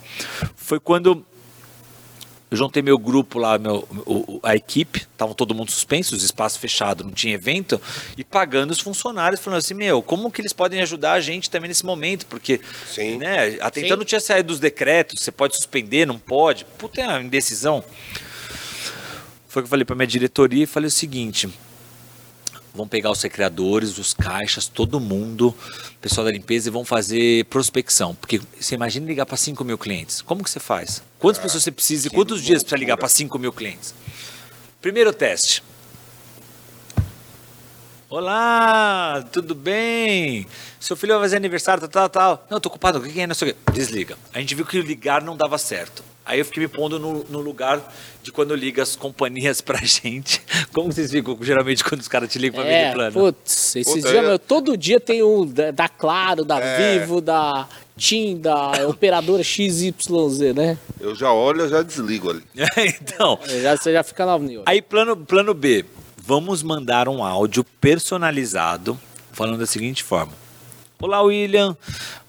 Foi 0.55 0.79
quando 0.79 1.25
eu 2.51 2.57
juntei 2.57 2.83
meu 2.83 2.99
grupo 2.99 3.39
lá, 3.39 3.57
meu, 3.59 3.89
a 4.43 4.57
equipe, 4.57 5.07
estavam 5.13 5.35
todo 5.35 5.55
mundo 5.55 5.71
suspenso, 5.71 6.17
os 6.17 6.25
espaços 6.25 6.59
fechados, 6.59 7.07
não 7.07 7.13
tinha 7.13 7.33
evento, 7.33 7.81
e 8.19 8.25
pagando 8.25 8.73
os 8.73 8.81
funcionários, 8.81 9.41
falando 9.41 9.59
assim, 9.59 9.75
meu, 9.75 10.03
como 10.03 10.31
que 10.33 10.41
eles 10.41 10.53
podem 10.53 10.83
ajudar 10.83 11.13
a 11.13 11.21
gente 11.21 11.49
também 11.49 11.69
nesse 11.69 11.87
momento? 11.87 12.27
Porque, 12.27 12.61
Sim. 12.93 13.19
né, 13.19 13.57
até 13.61 13.81
Sim. 13.81 13.87
então 13.87 13.97
não 13.97 14.05
tinha 14.05 14.21
saído 14.21 14.49
dos 14.49 14.59
decretos, 14.59 15.21
você 15.21 15.31
pode 15.31 15.55
suspender, 15.55 16.07
não 16.07 16.19
pode, 16.19 16.65
puta, 16.77 17.01
é 17.01 17.07
uma 17.07 17.23
indecisão. 17.23 17.85
Foi 19.51 19.63
o 19.63 19.65
que 19.65 19.67
eu 19.67 19.71
falei 19.71 19.85
para 19.85 19.97
minha 19.97 20.07
diretoria 20.07 20.63
e 20.63 20.67
falei 20.67 20.87
o 20.87 20.93
seguinte, 20.93 21.53
vão 22.73 22.87
pegar 22.87 23.11
os 23.11 23.21
recreadores, 23.21 23.99
os 23.99 24.15
caixas, 24.15 24.69
todo 24.69 25.01
mundo, 25.01 25.49
o 25.49 25.99
pessoal 26.01 26.25
da 26.25 26.31
limpeza 26.31 26.69
e 26.69 26.71
vão 26.71 26.85
fazer 26.85 27.45
prospecção. 27.47 28.15
Porque 28.15 28.41
você 28.57 28.77
imagina 28.77 29.09
ligar 29.09 29.27
para 29.27 29.37
5 29.37 29.65
mil 29.65 29.77
clientes. 29.77 30.23
Como 30.23 30.45
que 30.45 30.49
você 30.49 30.61
faz? 30.61 31.03
Quantas 31.19 31.43
pessoas 31.43 31.65
você 31.65 31.73
precisa 31.73 32.07
e 32.07 32.11
quantos 32.11 32.41
dias 32.45 32.63
precisa 32.63 32.79
ligar 32.79 32.97
para 32.97 33.09
5 33.09 33.37
mil 33.41 33.53
clientes? 33.53 33.93
Primeiro 34.81 35.13
teste. 35.13 35.65
Olá, 38.09 39.25
tudo 39.33 39.53
bem? 39.53 40.47
Seu 40.79 40.97
filho 40.97 41.15
vai 41.15 41.23
fazer 41.25 41.39
aniversário, 41.39 41.89
tal, 41.89 42.09
tal, 42.09 42.37
tal. 42.37 42.47
Não, 42.49 42.61
tô 42.61 42.69
ocupado, 42.69 43.01
quem 43.01 43.25
é? 43.25 43.27
Não 43.27 43.35
sei 43.35 43.51
o 43.51 43.55
quê. 43.55 43.73
Desliga. 43.73 44.17
A 44.33 44.39
gente 44.39 44.55
viu 44.55 44.65
que 44.65 44.79
o 44.79 44.83
ligar 44.83 45.21
não 45.25 45.37
dava 45.37 45.59
certo. 45.59 46.05
Aí 46.25 46.39
eu 46.39 46.45
fiquei 46.45 46.63
me 46.63 46.69
pondo 46.69 46.99
no, 46.99 47.25
no 47.25 47.41
lugar 47.41 47.81
de 48.23 48.31
quando 48.31 48.55
liga 48.55 48.83
as 48.83 48.95
companhias 48.95 49.61
pra 49.61 49.79
gente. 49.83 50.41
Como 50.73 50.93
vocês 50.93 51.11
ficam 51.11 51.37
geralmente 51.41 51.83
quando 51.83 52.01
os 52.01 52.09
caras 52.09 52.31
te 52.31 52.39
ligam 52.39 52.61
pra 52.63 52.71
É, 52.71 52.83
vender 52.85 52.95
plano? 52.95 53.13
putz, 53.13 53.75
esses 53.77 53.95
dias, 54.03 54.15
eu- 54.15 54.23
meu, 54.23 54.39
todo 54.39 54.77
dia 54.77 55.01
tem 55.01 55.23
um 55.23 55.45
da, 55.47 55.71
da 55.71 55.89
Claro, 55.89 56.45
da 56.45 56.61
É. 56.61 56.99
Vivo, 57.01 57.21
da 57.21 57.67
TIM, 57.97 58.39
da 58.39 58.87
operadora 58.89 59.43
XYZ, 59.43 60.55
né? 60.55 60.79
Eu 61.01 61.15
já 61.15 61.33
olho, 61.33 61.63
eu 61.63 61.69
já 61.69 61.83
desligo 61.83 62.31
ali. 62.31 62.43
então, 63.01 63.39
Já, 63.63 63.77
você 63.77 63.93
já 63.93 64.03
fica 64.03 64.25
na 64.25 64.39
New 64.39 64.63
aí 64.67 64.81
plano, 64.81 65.17
plano 65.17 65.53
B. 65.55 65.85
Vamos 66.23 66.63
mandar 66.63 67.09
um 67.09 67.25
áudio 67.25 67.65
personalizado 67.81 68.99
falando 69.33 69.59
da 69.59 69.67
seguinte 69.67 70.05
forma. 70.05 70.33
Olá, 71.01 71.23
William. 71.23 71.77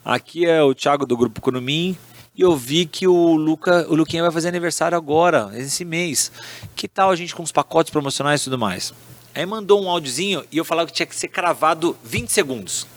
Aqui 0.04 0.46
é 0.46 0.64
o 0.64 0.74
Thiago 0.74 1.06
do 1.06 1.16
Grupo 1.18 1.42
Curumim. 1.42 1.96
E 2.42 2.44
eu 2.44 2.56
vi 2.56 2.88
que 2.88 3.08
o, 3.08 3.36
Luca, 3.36 3.86
o 3.88 3.94
Luquinha 3.94 4.24
vai 4.24 4.32
fazer 4.32 4.48
aniversário 4.48 4.98
agora, 4.98 5.52
esse 5.54 5.86
mês. 5.86 6.32
Que 6.76 6.88
tal 6.88 7.12
a 7.12 7.16
gente 7.16 7.36
com 7.36 7.44
os 7.44 7.52
pacotes 7.52 7.92
promocionais 7.92 8.42
e 8.42 8.46
tudo 8.46 8.58
mais? 8.58 8.92
Aí 9.36 9.46
mandou 9.46 9.80
um 9.80 9.88
áudiozinho 9.88 10.44
e 10.52 10.58
eu 10.58 10.66
falava 10.66 10.88
que 10.88 10.94
tinha 10.94 11.06
que 11.06 11.16
ser 11.16 11.28
cravado 11.28 11.96
20 12.04 12.30
segundos. 12.32 12.88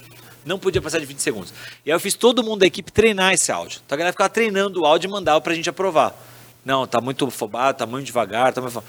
Não 0.47 0.59
podia 0.59 0.81
passar 0.81 0.99
de 0.99 1.05
20 1.05 1.19
segundos. 1.19 1.53
E 1.85 1.91
aí 1.91 1.95
eu 1.95 2.01
fiz 2.01 2.15
todo 2.15 2.43
mundo 2.43 2.61
da 2.61 2.67
equipe 2.67 2.91
treinar 2.91 3.35
esse 3.35 3.53
áudio. 3.53 3.83
Então 3.85 3.95
a 3.95 3.99
galera 3.99 4.13
ficava 4.15 4.31
treinando 4.31 4.81
o 4.81 4.87
áudio 4.87 5.09
e 5.09 5.11
mandava 5.13 5.39
pra 5.43 5.53
gente 5.53 5.69
aprovar. 5.69 6.17
Não, 6.65 6.87
tá 6.87 6.99
muito 6.99 7.27
afobado, 7.27 7.77
tá 7.77 7.85
muito 7.85 8.07
devagar, 8.07 8.51
tá 8.55 8.63
muito... 8.63 8.83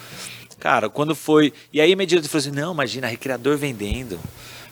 Cara, 0.58 0.90
quando 0.90 1.14
foi... 1.14 1.52
E 1.74 1.82
aí 1.82 1.94
minha 1.98 2.08
diretora 2.08 2.32
falou 2.32 2.48
assim, 2.48 2.58
não, 2.58 2.72
imagina, 2.74 3.08
recreador 3.08 3.58
vendendo, 3.58 4.18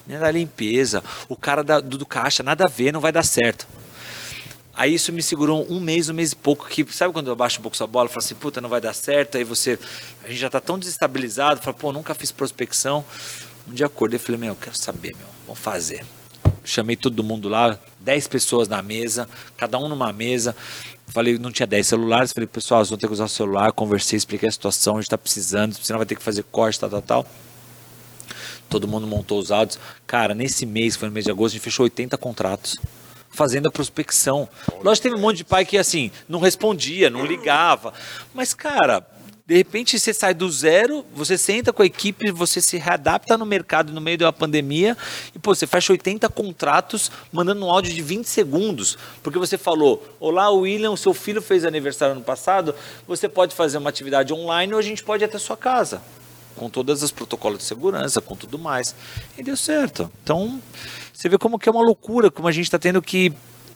menina 0.08 0.24
da 0.24 0.32
limpeza, 0.32 1.04
o 1.28 1.36
cara 1.36 1.62
da- 1.62 1.82
do, 1.82 1.98
do 1.98 2.06
caixa, 2.06 2.42
nada 2.42 2.64
a 2.64 2.70
ver, 2.70 2.94
não 2.94 3.02
vai 3.02 3.12
dar 3.12 3.24
certo. 3.24 3.68
Aí 4.76 4.96
isso 4.96 5.14
me 5.14 5.22
segurou 5.22 5.68
um 5.72 5.80
mês, 5.80 6.10
um 6.10 6.14
mês 6.16 6.32
e 6.32 6.36
pouco, 6.36 6.68
que 6.68 6.84
sabe 6.92 7.14
quando 7.14 7.28
eu 7.28 7.36
baixo 7.36 7.60
um 7.60 7.62
pouco 7.62 7.78
sua 7.78 7.86
bola, 7.86 8.10
falo 8.10 8.20
assim, 8.20 8.34
puta, 8.34 8.60
não 8.60 8.70
vai 8.70 8.82
dar 8.82 8.94
certo, 8.94 9.38
aí 9.38 9.44
você, 9.44 9.78
a 10.24 10.28
gente 10.28 10.40
já 10.40 10.50
tá 10.50 10.60
tão 10.60 10.80
desestabilizado, 10.80 11.62
fala, 11.62 11.76
pô, 11.76 11.92
nunca 11.94 12.16
fiz 12.16 12.32
prospecção. 12.32 13.06
Um 13.68 13.74
dia 13.74 13.86
acordei 13.86 14.16
e 14.16 14.20
falei, 14.20 14.42
meu, 14.42 14.50
eu 14.50 14.56
quero 14.56 14.76
saber, 14.76 15.16
meu, 15.16 15.28
vamos 15.46 15.60
fazer. 15.60 16.04
Chamei 16.64 16.96
todo 16.96 17.24
mundo 17.24 17.48
lá, 17.48 17.78
10 18.00 18.28
pessoas 18.28 18.68
na 18.68 18.82
mesa, 18.82 19.30
cada 19.56 19.78
um 19.78 19.88
numa 19.88 20.12
mesa. 20.12 20.56
Falei, 21.08 21.38
não 21.38 21.52
tinha 21.52 21.68
10 21.68 21.86
celulares, 21.86 22.34
falei, 22.34 22.48
pessoal, 22.48 22.80
vocês 22.82 22.90
vão 22.90 22.98
ter 22.98 23.06
que 23.06 23.14
usar 23.14 23.26
o 23.26 23.30
celular, 23.30 23.72
conversei, 23.74 24.18
expliquei 24.18 24.50
a 24.50 24.52
situação, 24.52 24.98
a 24.98 25.02
gente 25.02 25.10
tá 25.10 25.18
precisando, 25.20 25.76
senão 25.76 26.00
vai 26.00 26.06
ter 26.08 26.16
que 26.16 26.24
fazer 26.24 26.44
corte, 26.52 26.80
tal, 26.80 26.90
tal, 26.90 27.02
tal. 27.02 27.26
Todo 28.70 28.88
mundo 28.88 29.06
montou 29.06 29.38
os 29.40 29.52
áudios. 29.52 29.78
Cara, 30.08 30.34
nesse 30.34 30.66
mês, 30.66 30.96
foi 30.96 31.08
no 31.10 31.14
mês 31.14 31.26
de 31.26 31.32
agosto, 31.32 31.54
a 31.54 31.58
gente 31.58 31.64
fechou 31.64 31.84
80 31.84 32.18
contratos 32.18 32.76
fazendo 33.34 33.68
a 33.68 33.72
prospecção. 33.72 34.48
Lógico, 34.82 35.04
teve 35.04 35.16
um 35.16 35.20
monte 35.20 35.38
de 35.38 35.44
pai 35.44 35.66
que, 35.66 35.78
assim, 35.78 36.12
não 36.30 36.40
respondia, 36.40 37.10
não 37.10 37.26
ligava. 37.26 37.94
Mas, 38.34 38.54
cara, 38.54 39.06
de 39.46 39.56
repente 39.56 40.00
você 40.00 40.14
sai 40.14 40.34
do 40.34 40.50
zero, 40.50 41.04
você 41.14 41.38
senta 41.38 41.74
com 41.74 41.82
a 41.82 41.86
equipe, 41.86 42.32
você 42.32 42.62
se 42.62 42.78
readapta 42.78 43.38
no 43.38 43.46
mercado 43.46 43.92
no 43.92 44.00
meio 44.00 44.18
da 44.18 44.32
pandemia 44.32 44.96
e 45.36 45.40
pô, 45.40 45.54
você 45.54 45.68
fecha 45.68 45.92
80 45.92 46.30
contratos 46.30 47.12
mandando 47.30 47.66
um 47.66 47.70
áudio 47.70 47.94
de 47.94 48.02
20 48.02 48.26
segundos, 48.26 48.98
porque 49.22 49.38
você 49.38 49.58
falou: 49.58 50.02
"Olá, 50.18 50.50
William, 50.50 50.96
seu 50.96 51.14
filho 51.14 51.42
fez 51.42 51.66
aniversário 51.66 52.14
ano 52.14 52.24
passado, 52.24 52.74
você 53.06 53.28
pode 53.28 53.54
fazer 53.54 53.80
uma 53.80 53.90
atividade 53.90 54.32
online 54.32 54.72
ou 54.72 54.80
a 54.80 54.84
gente 54.84 55.04
pode 55.04 55.24
ir 55.24 55.26
até 55.26 55.38
sua 55.38 55.58
casa" 55.58 56.02
com 56.56 56.70
todas 56.70 57.04
as 57.04 57.12
protocolos 57.12 57.60
de 57.60 57.64
segurança, 57.66 58.22
com 58.22 58.36
tudo 58.36 58.58
mais. 58.60 58.96
E 59.38 59.44
deu 59.44 59.58
certo. 59.58 60.10
Então, 60.24 60.62
você 61.14 61.30
vê 61.30 61.38
como 61.38 61.60
que 61.60 61.70
é 61.70 61.72
uma 61.72 61.84
loucura, 61.84 62.32
como 62.32 62.48
a 62.48 62.52
gente 62.52 62.66
está 62.66 62.80
tendo 62.80 63.02
que 63.02 63.32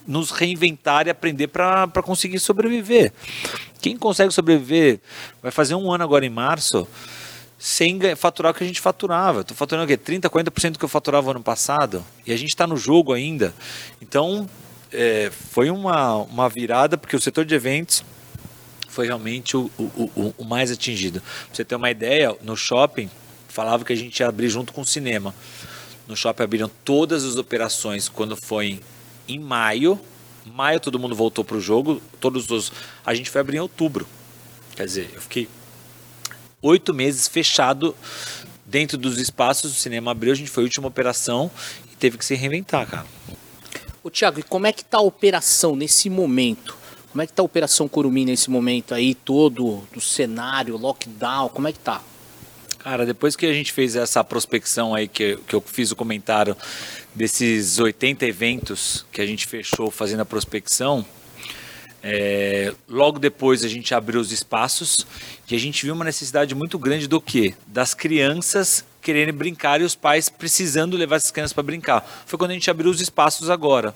nos 0.07 0.31
reinventar 0.31 1.07
e 1.07 1.09
aprender 1.09 1.47
para 1.47 2.01
conseguir 2.01 2.39
sobreviver. 2.39 3.13
Quem 3.79 3.97
consegue 3.97 4.33
sobreviver 4.33 4.99
vai 5.41 5.51
fazer 5.51 5.75
um 5.75 5.91
ano 5.91 6.03
agora 6.03 6.25
em 6.25 6.29
março 6.29 6.88
sem 7.59 7.99
faturar 8.15 8.51
o 8.51 8.55
que 8.55 8.63
a 8.63 8.67
gente 8.67 8.79
faturava. 8.79 9.41
Estou 9.41 9.57
faturando 9.57 9.85
o 9.85 9.88
quê? 9.88 9.97
30%, 9.97 10.29
40% 10.29 10.71
do 10.71 10.79
que 10.79 10.85
eu 10.85 10.89
faturava 10.89 11.31
ano 11.31 11.41
passado. 11.41 12.05
E 12.25 12.31
a 12.31 12.38
gente 12.38 12.49
está 12.49 12.67
no 12.67 12.77
jogo 12.77 13.13
ainda. 13.13 13.53
Então, 14.01 14.47
é, 14.91 15.31
foi 15.31 15.69
uma, 15.69 16.15
uma 16.15 16.49
virada, 16.49 16.97
porque 16.97 17.15
o 17.15 17.21
setor 17.21 17.45
de 17.45 17.55
eventos 17.55 18.03
foi 18.88 19.07
realmente 19.07 19.57
o, 19.57 19.71
o, 19.77 19.83
o, 20.15 20.33
o 20.38 20.45
mais 20.45 20.71
atingido. 20.71 21.19
Pra 21.19 21.55
você 21.55 21.65
ter 21.65 21.75
uma 21.75 21.89
ideia, 21.89 22.35
no 22.41 22.55
shopping, 22.55 23.09
falava 23.47 23.83
que 23.83 23.93
a 23.93 23.95
gente 23.95 24.19
ia 24.19 24.27
abrir 24.27 24.49
junto 24.49 24.71
com 24.71 24.81
o 24.81 24.85
cinema. 24.85 25.33
No 26.08 26.16
shopping 26.16 26.43
abriram 26.43 26.72
todas 26.86 27.24
as 27.24 27.36
operações 27.36 28.08
quando 28.08 28.36
foi 28.36 28.80
em 29.28 29.39
maio. 29.39 29.99
Maio 30.45 30.80
todo 30.80 30.97
mundo 30.97 31.16
voltou 31.16 31.43
para 31.43 31.58
o 31.58 31.62
jogo. 31.62 32.01
Todos 32.20 32.49
os. 32.49 32.72
A 33.05 33.14
gente 33.14 33.30
foi 33.30 33.41
abrir 33.41 33.58
em 33.58 33.60
outubro. 33.60 34.08
Quer 34.76 34.86
dizer, 34.86 35.12
eu 35.14 35.22
fiquei 35.22 35.49
oito 36.62 36.93
meses 36.93 37.28
fechado 37.28 37.95
dentro 38.66 38.97
dos 38.97 39.18
espaços. 39.18 39.72
O 39.72 39.76
cinema 39.76 40.12
abriu, 40.12 40.32
a 40.32 40.36
gente 40.36 40.49
foi 40.49 40.64
a 40.64 40.66
última 40.66 40.88
operação 40.88 41.51
e 41.91 41.95
teve 41.95 42.18
que 42.18 42.24
se 42.24 42.36
reinventar, 42.36 42.88
cara. 42.88 43.05
Ô, 44.03 44.10
Thiago, 44.10 44.39
e 44.39 44.43
como 44.43 44.68
é 44.68 44.72
que 44.72 44.86
tá 44.86 44.99
a 44.99 45.01
operação 45.01 45.76
nesse 45.76 46.10
momento? 46.10 46.78
Como 47.12 47.22
é 47.22 47.26
que 47.26 47.32
está 47.32 47.41
a 47.41 47.45
Operação 47.45 47.88
Curumim 47.88 48.26
nesse 48.26 48.49
momento 48.49 48.93
aí, 48.93 49.16
todo 49.16 49.82
do 49.91 49.99
cenário, 49.99 50.78
lockdown, 50.78 51.49
como 51.49 51.68
é 51.68 51.72
que 51.72 51.80
tá? 51.80 52.01
Cara, 52.89 53.05
depois 53.05 53.35
que 53.35 53.45
a 53.45 53.51
gente 53.51 53.73
fez 53.73 53.97
essa 53.97 54.23
prospecção 54.23 54.95
aí, 54.95 55.09
que, 55.09 55.38
que 55.45 55.53
eu 55.53 55.59
fiz 55.59 55.91
o 55.91 55.95
comentário 55.95 56.55
desses 57.13 57.79
80 57.79 58.25
eventos 58.25 59.05
que 59.11 59.19
a 59.19 59.25
gente 59.25 59.45
fechou 59.45 59.91
fazendo 59.91 60.21
a 60.21 60.25
prospecção, 60.25 61.05
é, 62.01 62.73
logo 62.88 63.19
depois 63.19 63.65
a 63.65 63.67
gente 63.67 63.93
abriu 63.93 64.21
os 64.21 64.31
espaços 64.31 65.05
e 65.51 65.53
a 65.53 65.59
gente 65.59 65.83
viu 65.83 65.93
uma 65.93 66.05
necessidade 66.05 66.55
muito 66.55 66.79
grande 66.79 67.09
do 67.09 67.19
que? 67.19 67.53
Das 67.67 67.93
crianças 67.93 68.85
quererem 69.01 69.33
brincar 69.33 69.81
e 69.81 69.83
os 69.83 69.93
pais 69.93 70.29
precisando 70.29 70.95
levar 70.95 71.17
essas 71.17 71.31
crianças 71.31 71.51
para 71.51 71.63
brincar. 71.63 72.23
Foi 72.25 72.39
quando 72.39 72.51
a 72.51 72.53
gente 72.53 72.71
abriu 72.71 72.89
os 72.89 73.01
espaços 73.01 73.49
agora. 73.49 73.93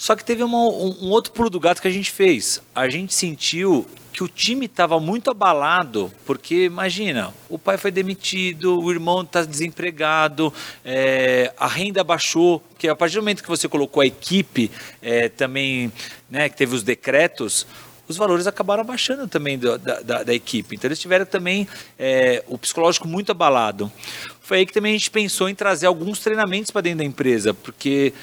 Só 0.00 0.16
que 0.16 0.24
teve 0.24 0.42
uma, 0.42 0.56
um, 0.56 0.96
um, 1.02 1.10
outro 1.10 1.30
pulo 1.30 1.50
do 1.50 1.60
gato 1.60 1.82
que 1.82 1.86
a 1.86 1.90
gente 1.90 2.10
fez. 2.10 2.62
A 2.74 2.88
gente 2.88 3.12
sentiu 3.12 3.86
que 4.14 4.24
o 4.24 4.28
time 4.28 4.64
estava 4.64 4.98
muito 4.98 5.30
abalado, 5.30 6.10
porque 6.24 6.64
imagina, 6.64 7.34
o 7.50 7.58
pai 7.58 7.76
foi 7.76 7.90
demitido, 7.90 8.80
o 8.80 8.90
irmão 8.90 9.20
está 9.20 9.44
desempregado, 9.44 10.50
é, 10.82 11.52
a 11.54 11.66
renda 11.66 12.02
baixou, 12.02 12.60
porque 12.60 12.88
a 12.88 12.96
partir 12.96 13.16
do 13.16 13.20
momento 13.20 13.42
que 13.42 13.48
você 13.50 13.68
colocou 13.68 14.00
a 14.00 14.06
equipe 14.06 14.70
é, 15.02 15.28
também, 15.28 15.92
né, 16.30 16.48
que 16.48 16.56
teve 16.56 16.74
os 16.74 16.82
decretos, 16.82 17.66
os 18.08 18.16
valores 18.16 18.46
acabaram 18.46 18.82
baixando 18.82 19.28
também 19.28 19.58
da, 19.58 19.76
da, 19.76 20.22
da, 20.22 20.34
equipe. 20.34 20.76
Então 20.76 20.88
eles 20.88 20.98
tiveram 20.98 21.26
também 21.26 21.68
é, 21.98 22.42
o 22.48 22.56
psicológico 22.56 23.06
muito 23.06 23.32
abalado. 23.32 23.92
Foi 24.40 24.60
aí 24.60 24.66
que 24.66 24.72
também 24.72 24.94
a 24.94 24.96
gente 24.96 25.10
pensou 25.10 25.46
em 25.46 25.54
trazer 25.54 25.86
alguns 25.86 26.20
treinamentos 26.20 26.70
para 26.70 26.80
dentro 26.80 27.00
da 27.00 27.04
empresa, 27.04 27.52
porque 27.52 28.14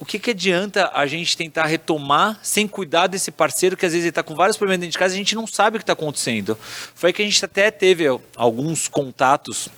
o 0.00 0.04
que, 0.06 0.18
que 0.18 0.30
adianta 0.30 0.90
a 0.94 1.06
gente 1.06 1.36
tentar 1.36 1.66
retomar 1.66 2.40
sem 2.42 2.66
cuidar 2.66 3.06
desse 3.06 3.30
parceiro 3.30 3.76
que 3.76 3.84
às 3.84 3.92
vezes 3.92 4.06
ele 4.06 4.08
está 4.08 4.22
com 4.22 4.34
vários 4.34 4.56
problemas 4.56 4.80
dentro 4.80 4.92
de 4.92 4.98
casa 4.98 5.14
e 5.14 5.16
a 5.16 5.18
gente 5.18 5.34
não 5.34 5.46
sabe 5.46 5.76
o 5.76 5.78
que 5.78 5.82
está 5.82 5.92
acontecendo? 5.92 6.58
Foi 6.94 7.12
que 7.12 7.20
a 7.20 7.24
gente 7.24 7.44
até 7.44 7.70
teve 7.70 8.06
alguns 8.34 8.88
contatos 8.88 9.68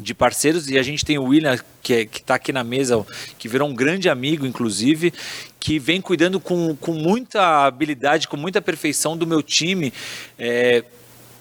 de 0.00 0.14
parceiros 0.14 0.70
e 0.70 0.78
a 0.78 0.82
gente 0.82 1.04
tem 1.04 1.18
o 1.18 1.24
William 1.24 1.58
que 1.82 1.92
é, 1.92 2.00
está 2.02 2.36
aqui 2.36 2.50
na 2.50 2.64
mesa, 2.64 3.04
que 3.38 3.46
virou 3.46 3.68
um 3.68 3.74
grande 3.74 4.08
amigo, 4.08 4.46
inclusive, 4.46 5.12
que 5.60 5.78
vem 5.78 6.00
cuidando 6.00 6.40
com, 6.40 6.74
com 6.76 6.92
muita 6.92 7.66
habilidade, 7.66 8.28
com 8.28 8.38
muita 8.38 8.62
perfeição 8.62 9.18
do 9.18 9.26
meu 9.26 9.42
time. 9.42 9.92
É, 10.38 10.82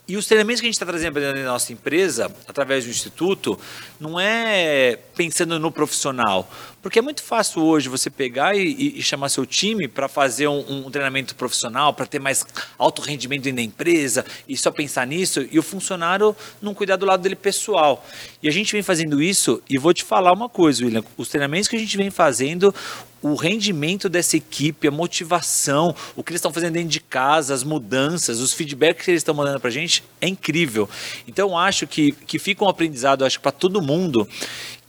e 0.08 0.18
os 0.18 0.26
treinamentos 0.26 0.60
que 0.60 0.66
a 0.66 0.70
gente 0.70 0.76
está 0.76 0.86
trazendo 0.86 1.14
para 1.14 1.22
dentro 1.22 1.44
da 1.44 1.52
nossa 1.52 1.72
empresa, 1.72 2.30
através 2.48 2.84
do 2.84 2.90
Instituto, 2.90 3.58
não 4.00 4.20
é 4.20 4.98
pensando 5.16 5.58
no 5.60 5.72
profissional. 5.72 6.52
Porque 6.82 7.00
é 7.00 7.02
muito 7.02 7.22
fácil 7.22 7.62
hoje 7.62 7.88
você 7.88 8.10
pegar 8.10 8.56
e, 8.56 8.98
e 8.98 9.02
chamar 9.04 9.30
seu 9.30 9.46
time 9.46 9.88
para 9.88 10.08
fazer 10.08 10.48
um, 10.48 10.86
um, 10.86 10.92
treinamento 10.92 11.36
profissional, 11.36 11.94
para 11.94 12.06
ter 12.06 12.20
mais 12.20 12.46
alto 12.78 13.02
rendimento 13.02 13.50
da 13.54 13.62
empresa 13.62 14.26
e 14.50 14.58
só 14.58 14.72
pensar 14.72 15.06
nisso, 15.06 15.48
e 15.52 15.60
o 15.60 15.64
funcionário 15.64 16.36
não 16.62 16.74
cuidar 16.74 16.96
do 16.96 17.06
lado 17.06 17.22
dele 17.22 17.36
pessoal. 17.36 18.06
E 18.42 18.50
a 18.50 18.52
gente 18.52 18.74
vem 18.74 18.82
fazendo 18.82 19.22
isso, 19.22 19.62
e 19.70 19.78
vou 19.78 19.94
te 19.94 20.04
falar 20.04 20.34
uma 20.34 20.50
coisa, 20.50 20.84
William: 20.84 21.04
os 21.16 21.30
treinamentos 21.30 21.70
que 21.70 21.76
a 21.76 21.80
gente 21.80 21.96
vem 21.96 22.10
fazendo, 22.10 22.74
o 23.22 23.36
rendimento 23.36 24.10
dessa 24.10 24.36
equipe, 24.36 24.88
a 24.88 24.92
motivação, 24.92 25.96
o 26.16 26.24
que 26.24 26.32
eles 26.32 26.40
estão 26.40 26.52
fazendo 26.52 26.74
dentro 26.74 26.90
de 26.90 27.00
casa, 27.00 27.54
as 27.54 27.64
mudanças, 27.64 28.40
os 28.40 28.54
feedbacks 28.54 29.06
que 29.06 29.12
eles 29.12 29.20
estão 29.20 29.36
mandando 29.36 29.60
para 29.60 29.70
a 29.70 29.74
gente, 29.74 30.04
é 30.20 30.28
incrível. 30.28 30.90
Então, 31.28 31.58
acho 31.58 31.86
que, 31.86 32.12
que 32.12 32.40
fica 32.40 32.66
um 32.66 32.70
aprendizado, 32.70 33.24
acho 33.24 33.40
para 33.40 33.52
todo 33.52 33.82
mundo, 33.82 34.28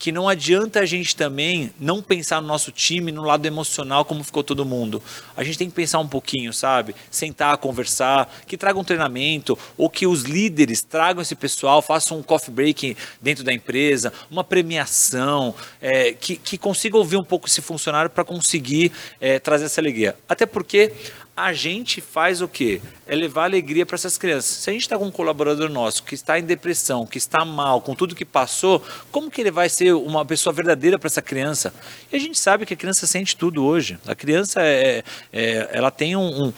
que 0.03 0.11
não 0.11 0.29
adianta 0.29 0.81
a 0.81 0.85
gente 0.85 1.15
também 1.15 1.73
não 1.79 2.03
pensar 2.03 2.43
no 2.43 2.49
nosso 2.49 2.73
time, 2.73 3.13
no 3.13 3.23
lado 3.23 3.47
emocional, 3.47 4.05
como 4.05 4.25
ficou 4.25 4.43
todo 4.43 4.65
mundo. 4.65 5.01
A 5.37 5.45
gente 5.45 5.57
tem 5.57 5.71
que 5.71 5.77
pensar 5.77 6.01
um 6.01 6.09
pouquinho, 6.09 6.53
sabe? 6.53 6.93
Sentar, 7.09 7.57
conversar, 7.59 8.29
que 8.45 8.57
traga 8.57 8.77
um 8.81 8.83
treinamento, 8.83 9.57
ou 9.79 9.89
que 9.89 10.05
os 10.05 10.23
líderes 10.23 10.83
tragam 10.83 11.23
esse 11.23 11.37
pessoal, 11.37 11.81
façam 11.81 12.19
um 12.19 12.23
coffee 12.23 12.53
break 12.53 12.97
dentro 13.21 13.45
da 13.45 13.53
empresa, 13.53 14.13
uma 14.29 14.43
premiação, 14.43 15.55
é, 15.81 16.13
que, 16.13 16.35
que 16.35 16.59
consiga 16.59 16.97
ouvir 16.97 17.17
um 17.17 17.23
pouco 17.23 17.47
esse 17.47 17.63
funcionário 17.63 18.11
para 18.11 18.25
conseguir 18.25 18.91
é, 19.21 19.39
trazer 19.39 19.67
essa 19.67 19.81
alegria. 19.81 20.17
Até 20.29 20.47
porque 20.47 20.93
a 21.37 21.53
gente 21.53 22.01
faz 22.01 22.43
o 22.43 22.49
quê? 22.49 22.81
É 23.07 23.15
levar 23.15 23.45
alegria 23.45 23.87
para 23.87 23.95
essas 23.95 24.19
crianças. 24.19 24.51
Se 24.51 24.69
a 24.71 24.73
gente 24.73 24.83
está 24.83 24.99
com 24.99 25.07
um 25.07 25.11
colaborador 25.11 25.71
nosso 25.71 26.03
que 26.03 26.15
está 26.15 26.39
em 26.39 26.45
depressão, 26.45 27.07
que 27.07 27.17
está 27.17 27.43
mal, 27.45 27.81
com 27.81 27.95
tudo 27.95 28.15
que 28.15 28.25
passou, 28.25 28.85
como 29.11 29.31
que 29.31 29.41
ele 29.41 29.51
vai 29.51 29.69
ser 29.69 29.95
uma 29.95 30.27
pessoa 30.27 30.53
verdadeira 30.53 30.99
para 30.99 31.07
essa 31.07 31.23
criança? 31.23 31.73
E 32.13 32.17
a 32.17 32.19
gente 32.19 32.39
sabe 32.39 32.67
que 32.67 32.75
a 32.75 32.77
criança 32.77 33.07
sente 33.07 33.35
tudo 33.35 33.65
hoje. 33.65 33.99
A 34.07 34.15
criança 34.15 34.61
é, 34.63 35.03
é 35.33 35.71
ela 35.73 35.91
tem 35.91 36.15
um, 36.17 36.49
um 36.49 36.53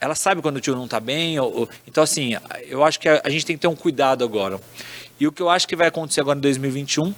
ela 0.00 0.16
sabe 0.16 0.42
quando 0.42 0.56
o 0.56 0.60
tio 0.60 0.74
não 0.74 0.84
está 0.84 1.00
bem. 1.00 1.38
Ou, 1.38 1.60
ou, 1.60 1.68
então, 1.86 2.02
assim, 2.02 2.32
eu 2.66 2.84
acho 2.84 2.98
que 3.00 3.08
a, 3.08 3.22
a, 3.24 3.30
gente 3.30 3.46
tem 3.46 3.56
que 3.56 3.62
ter 3.62 3.68
um 3.68 3.76
cuidado 3.76 4.24
agora. 4.24 4.60
E 5.18 5.26
o 5.26 5.32
que 5.32 5.40
eu 5.40 5.48
acho 5.48 5.66
que 5.66 5.76
vai 5.76 5.88
acontecer 5.88 6.20
agora 6.20 6.36
em 6.38 6.42
2021, 6.42 7.14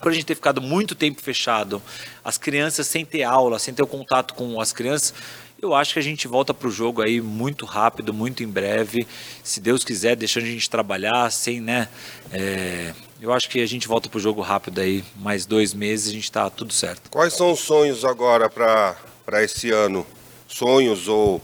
por 0.00 0.12
a 0.12 0.14
gente 0.14 0.26
ter 0.26 0.36
ficado 0.36 0.60
muito 0.60 0.94
tempo 0.94 1.20
fechado, 1.20 1.82
as 2.24 2.38
crianças 2.38 2.86
sem 2.86 3.04
ter 3.04 3.24
aula, 3.24 3.58
sem 3.58 3.74
ter 3.74 3.82
o 3.82 3.86
contato 3.86 4.34
com 4.34 4.60
as 4.60 4.72
crianças, 4.72 5.12
eu 5.60 5.74
acho 5.74 5.92
que 5.92 5.98
a 5.98 6.02
gente 6.02 6.28
volta 6.28 6.54
para 6.54 6.68
o 6.68 6.70
jogo 6.70 7.02
aí 7.02 7.20
muito 7.20 7.66
rápido, 7.66 8.14
muito 8.14 8.44
em 8.44 8.46
breve. 8.46 9.06
Se 9.42 9.60
Deus 9.60 9.82
quiser, 9.82 10.14
deixando 10.14 10.44
a 10.44 10.50
gente 10.50 10.70
trabalhar, 10.70 11.30
sem, 11.32 11.60
né? 11.60 11.88
É, 12.30 12.94
eu 13.20 13.32
acho 13.32 13.50
que 13.50 13.60
a 13.60 13.66
gente 13.66 13.88
volta 13.88 14.08
para 14.08 14.18
o 14.18 14.20
jogo 14.20 14.40
rápido 14.40 14.80
aí, 14.80 15.04
mais 15.16 15.44
dois 15.44 15.74
meses 15.74 16.08
a 16.08 16.12
gente 16.12 16.24
está 16.24 16.48
tudo 16.48 16.72
certo. 16.72 17.10
Quais 17.10 17.34
são 17.34 17.50
os 17.50 17.60
sonhos 17.60 18.04
agora 18.04 18.48
para 18.48 19.42
esse 19.42 19.70
ano? 19.70 20.06
Sonhos 20.46 21.08
ou 21.08 21.42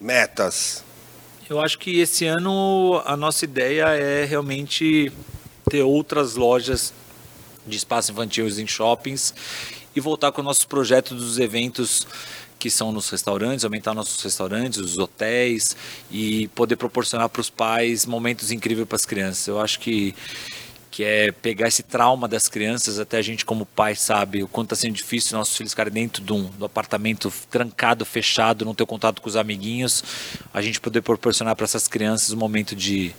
metas? 0.00 0.84
Eu 1.48 1.60
acho 1.60 1.78
que 1.78 2.00
esse 2.00 2.26
ano 2.26 3.00
a 3.06 3.16
nossa 3.16 3.44
ideia 3.44 3.84
é 3.90 4.24
realmente 4.24 5.12
ter 5.70 5.82
outras 5.82 6.34
lojas 6.34 6.92
de 7.64 7.76
espaço 7.76 8.10
infantil 8.10 8.48
em 8.48 8.66
shoppings 8.66 9.32
e 9.94 10.00
voltar 10.00 10.32
com 10.32 10.42
nossos 10.42 10.64
projetos 10.64 11.16
dos 11.18 11.38
eventos 11.38 12.06
que 12.58 12.70
são 12.70 12.92
nos 12.92 13.08
restaurantes, 13.08 13.64
aumentar 13.64 13.94
nossos 13.94 14.22
restaurantes, 14.22 14.78
os 14.78 14.98
hotéis 14.98 15.76
e 16.10 16.48
poder 16.48 16.76
proporcionar 16.76 17.28
para 17.28 17.40
os 17.40 17.50
pais 17.50 18.04
momentos 18.04 18.50
incríveis 18.50 18.86
para 18.86 18.96
as 18.96 19.04
crianças. 19.04 19.46
Eu 19.46 19.60
acho 19.60 19.78
que 19.80 20.14
que 20.98 21.04
é 21.04 21.30
pegar 21.30 21.68
esse 21.68 21.84
trauma 21.84 22.26
das 22.26 22.48
crianças, 22.48 22.98
até 22.98 23.18
a 23.18 23.22
gente 23.22 23.44
como 23.44 23.64
pai 23.64 23.94
sabe 23.94 24.42
o 24.42 24.48
quanto 24.48 24.74
está 24.74 24.82
sendo 24.82 24.94
difícil 24.94 25.38
nossos 25.38 25.56
filhos 25.56 25.72
ficarem 25.72 25.92
dentro 25.92 26.20
de 26.20 26.32
um, 26.32 26.42
do 26.42 26.64
apartamento 26.64 27.32
trancado, 27.48 28.04
fechado, 28.04 28.64
não 28.64 28.74
ter 28.74 28.84
contato 28.84 29.22
com 29.22 29.28
os 29.28 29.36
amiguinhos, 29.36 30.02
a 30.52 30.60
gente 30.60 30.80
poder 30.80 31.02
proporcionar 31.02 31.54
para 31.54 31.62
essas 31.62 31.86
crianças 31.86 32.32
um 32.32 32.36
momento 32.36 32.74
de, 32.74 33.10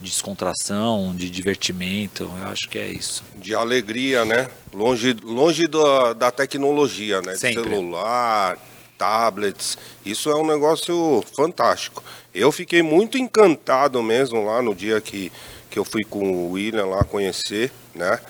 de 0.00 0.10
descontração, 0.10 1.14
de 1.14 1.30
divertimento, 1.30 2.24
eu 2.24 2.48
acho 2.48 2.68
que 2.68 2.76
é 2.76 2.88
isso. 2.88 3.22
De 3.36 3.54
alegria, 3.54 4.24
né? 4.24 4.48
Longe, 4.74 5.14
longe 5.22 5.68
da, 5.68 6.14
da 6.14 6.30
tecnologia, 6.32 7.22
né? 7.22 7.36
Sempre. 7.36 7.62
De 7.62 7.68
celular, 7.68 8.58
tablets, 9.02 9.76
isso 10.06 10.30
é 10.30 10.36
um 10.36 10.46
negócio 10.46 11.24
fantástico. 11.36 12.04
Eu 12.32 12.52
fiquei 12.52 12.82
muito 12.82 13.18
encantado 13.18 14.00
mesmo 14.00 14.44
lá 14.44 14.62
no 14.62 14.76
dia 14.76 15.00
que 15.00 15.32
que 15.68 15.78
eu 15.78 15.86
fui 15.86 16.04
com 16.04 16.30
o 16.30 16.52
William 16.52 16.84
lá 16.84 17.02
conhecer, 17.02 17.72
né? 17.94 18.20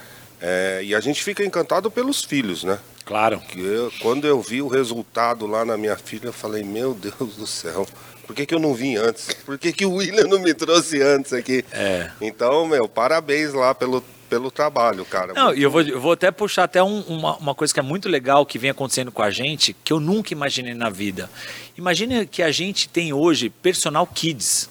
É, 0.40 0.80
e 0.84 0.94
a 0.94 1.00
gente 1.00 1.24
fica 1.24 1.44
encantado 1.44 1.90
pelos 1.90 2.22
filhos, 2.22 2.62
né? 2.62 2.78
Claro. 3.04 3.40
Que 3.40 3.58
eu, 3.58 3.92
quando 4.00 4.28
eu 4.28 4.40
vi 4.40 4.62
o 4.62 4.68
resultado 4.68 5.44
lá 5.44 5.64
na 5.64 5.76
minha 5.76 5.96
filha, 5.96 6.26
eu 6.26 6.32
falei, 6.32 6.62
meu 6.62 6.94
Deus 6.94 7.34
do 7.34 7.46
céu, 7.46 7.84
por 8.24 8.36
que, 8.36 8.46
que 8.46 8.54
eu 8.54 8.60
não 8.60 8.72
vim 8.72 8.94
antes? 8.94 9.34
Por 9.44 9.58
que, 9.58 9.72
que 9.72 9.84
o 9.84 9.94
William 9.94 10.28
não 10.28 10.38
me 10.38 10.54
trouxe 10.54 11.02
antes 11.02 11.32
aqui? 11.32 11.64
É. 11.72 12.12
Então, 12.20 12.64
meu, 12.64 12.88
parabéns 12.88 13.52
lá 13.52 13.74
pelo, 13.74 14.04
pelo 14.32 14.50
trabalho, 14.50 15.04
cara. 15.04 15.34
Não, 15.34 15.52
e 15.54 15.62
eu 15.62 15.70
vou, 15.70 15.82
eu 15.82 16.00
vou 16.00 16.12
até 16.12 16.30
puxar 16.30 16.64
até 16.64 16.82
um- 16.82 17.02
uma, 17.02 17.36
uma 17.36 17.54
coisa 17.54 17.74
que 17.74 17.78
é 17.78 17.82
muito 17.82 18.08
legal 18.08 18.46
que 18.46 18.58
vem 18.58 18.70
acontecendo 18.70 19.12
com 19.12 19.20
a 19.20 19.30
gente, 19.30 19.76
que 19.84 19.92
eu 19.92 20.00
nunca 20.00 20.32
imaginei 20.32 20.72
na 20.72 20.88
vida. 20.88 21.28
Imagina 21.76 22.24
que 22.24 22.42
a 22.42 22.50
gente 22.50 22.88
tem 22.88 23.12
hoje 23.12 23.50
personal 23.50 24.06
kids. 24.06 24.70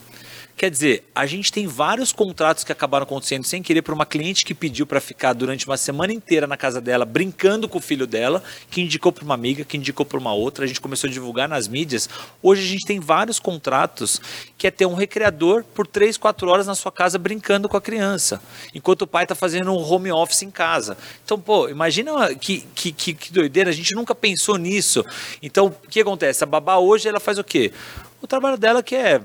Quer 0.61 0.69
dizer, 0.69 1.03
a 1.15 1.25
gente 1.25 1.51
tem 1.51 1.65
vários 1.65 2.11
contratos 2.11 2.63
que 2.63 2.71
acabaram 2.71 3.03
acontecendo 3.03 3.43
sem 3.43 3.63
querer 3.63 3.81
para 3.81 3.95
uma 3.95 4.05
cliente 4.05 4.45
que 4.45 4.53
pediu 4.53 4.85
para 4.85 5.01
ficar 5.01 5.33
durante 5.33 5.65
uma 5.65 5.75
semana 5.75 6.13
inteira 6.13 6.45
na 6.45 6.55
casa 6.55 6.79
dela, 6.79 7.03
brincando 7.03 7.67
com 7.67 7.79
o 7.79 7.81
filho 7.81 8.05
dela, 8.05 8.43
que 8.69 8.79
indicou 8.79 9.11
para 9.11 9.23
uma 9.23 9.33
amiga, 9.33 9.65
que 9.65 9.75
indicou 9.75 10.05
para 10.05 10.19
uma 10.19 10.35
outra. 10.35 10.63
A 10.63 10.67
gente 10.67 10.79
começou 10.79 11.09
a 11.09 11.11
divulgar 11.11 11.49
nas 11.49 11.67
mídias. 11.67 12.07
Hoje 12.43 12.61
a 12.61 12.67
gente 12.67 12.85
tem 12.85 12.99
vários 12.99 13.39
contratos 13.39 14.21
que 14.55 14.67
é 14.67 14.69
ter 14.69 14.85
um 14.85 14.93
recreador 14.93 15.63
por 15.63 15.87
3, 15.87 16.15
4 16.15 16.47
horas 16.47 16.67
na 16.67 16.75
sua 16.75 16.91
casa 16.91 17.17
brincando 17.17 17.67
com 17.67 17.75
a 17.75 17.81
criança, 17.81 18.39
enquanto 18.71 19.01
o 19.01 19.07
pai 19.07 19.23
está 19.23 19.33
fazendo 19.33 19.71
um 19.71 19.81
home 19.81 20.11
office 20.11 20.43
em 20.43 20.51
casa. 20.51 20.95
Então, 21.25 21.39
pô, 21.39 21.69
imagina 21.69 22.35
que, 22.35 22.61
que, 22.75 22.91
que, 22.91 23.13
que 23.15 23.33
doideira, 23.33 23.71
a 23.71 23.73
gente 23.73 23.95
nunca 23.95 24.13
pensou 24.13 24.59
nisso. 24.59 25.03
Então, 25.41 25.73
o 25.83 25.87
que 25.89 26.01
acontece? 26.01 26.43
A 26.43 26.45
babá 26.45 26.77
hoje 26.77 27.09
ela 27.09 27.19
faz 27.19 27.39
o 27.39 27.43
quê? 27.43 27.73
O 28.21 28.27
trabalho 28.27 28.59
dela 28.59 28.83
que 28.83 28.95
é 28.95 29.21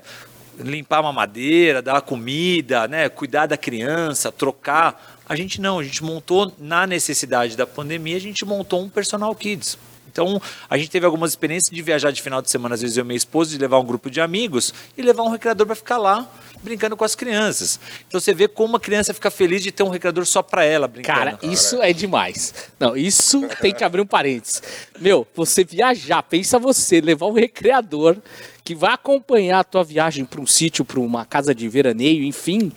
limpar 0.58 1.00
uma 1.00 1.12
madeira, 1.12 1.82
dar 1.82 2.00
comida, 2.00 2.88
né, 2.88 3.08
cuidar 3.08 3.46
da 3.46 3.56
criança, 3.56 4.32
trocar. 4.32 5.20
A 5.28 5.34
gente 5.34 5.60
não, 5.60 5.78
a 5.78 5.84
gente 5.84 6.02
montou 6.04 6.52
na 6.58 6.86
necessidade 6.86 7.56
da 7.56 7.66
pandemia, 7.66 8.16
a 8.16 8.20
gente 8.20 8.44
montou 8.44 8.82
um 8.82 8.88
personal 8.88 9.34
kids. 9.34 9.78
Então, 10.16 10.40
a 10.70 10.78
gente 10.78 10.88
teve 10.88 11.04
algumas 11.04 11.32
experiências 11.32 11.74
de 11.74 11.82
viajar 11.82 12.10
de 12.10 12.22
final 12.22 12.40
de 12.40 12.50
semana, 12.50 12.74
às 12.74 12.80
vezes 12.80 12.96
eu 12.96 13.04
e 13.04 13.06
minha 13.06 13.16
esposa, 13.18 13.50
de 13.50 13.58
levar 13.58 13.78
um 13.78 13.84
grupo 13.84 14.08
de 14.08 14.18
amigos 14.18 14.72
e 14.96 15.02
levar 15.02 15.24
um 15.24 15.28
recreador 15.28 15.66
para 15.66 15.76
ficar 15.76 15.98
lá 15.98 16.26
brincando 16.62 16.96
com 16.96 17.04
as 17.04 17.14
crianças. 17.14 17.78
Então 18.08 18.18
você 18.18 18.32
vê 18.32 18.48
como 18.48 18.78
a 18.78 18.80
criança 18.80 19.12
fica 19.12 19.30
feliz 19.30 19.62
de 19.62 19.70
ter 19.70 19.82
um 19.82 19.90
recreador 19.90 20.24
só 20.24 20.42
para 20.42 20.64
ela 20.64 20.88
brincando. 20.88 21.18
Cara, 21.18 21.38
isso 21.42 21.82
é 21.82 21.92
demais. 21.92 22.54
Não, 22.80 22.96
isso 22.96 23.46
tem 23.60 23.74
que 23.74 23.84
abrir 23.84 24.00
um 24.00 24.06
parênteses. 24.06 24.62
Meu, 24.98 25.26
você 25.34 25.62
viajar, 25.64 26.22
pensa 26.22 26.58
você, 26.58 26.98
levar 26.98 27.26
um 27.26 27.32
recreador 27.32 28.16
que 28.64 28.74
vai 28.74 28.94
acompanhar 28.94 29.60
a 29.60 29.64
tua 29.64 29.84
viagem 29.84 30.24
para 30.24 30.40
um 30.40 30.46
sítio, 30.46 30.82
para 30.82 30.98
uma 30.98 31.26
casa 31.26 31.54
de 31.54 31.68
veraneio, 31.68 32.24
enfim. 32.24 32.72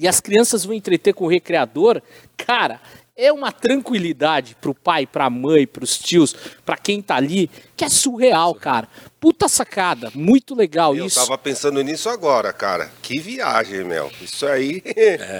E 0.00 0.08
as 0.08 0.18
crianças 0.18 0.64
vão 0.64 0.74
entreter 0.74 1.12
com 1.12 1.24
o 1.24 1.28
recreador. 1.28 2.00
Cara, 2.36 2.80
é 3.20 3.32
uma 3.32 3.50
tranquilidade 3.50 4.56
pro 4.60 4.72
pai, 4.72 5.04
pra 5.04 5.28
mãe, 5.28 5.66
pros 5.66 5.98
tios, 5.98 6.34
pra 6.64 6.76
quem 6.76 7.02
tá 7.02 7.16
ali, 7.16 7.50
que 7.76 7.84
é 7.84 7.88
surreal, 7.88 8.54
cara. 8.54 8.88
Puta 9.18 9.48
sacada, 9.48 10.12
muito 10.14 10.54
legal 10.54 10.94
Eu 10.94 11.06
isso. 11.06 11.18
tava 11.18 11.36
pensando 11.36 11.82
nisso 11.82 12.08
agora, 12.08 12.52
cara. 12.52 12.88
Que 13.02 13.18
viagem, 13.18 13.82
meu. 13.82 14.08
Isso 14.22 14.46
aí. 14.46 14.80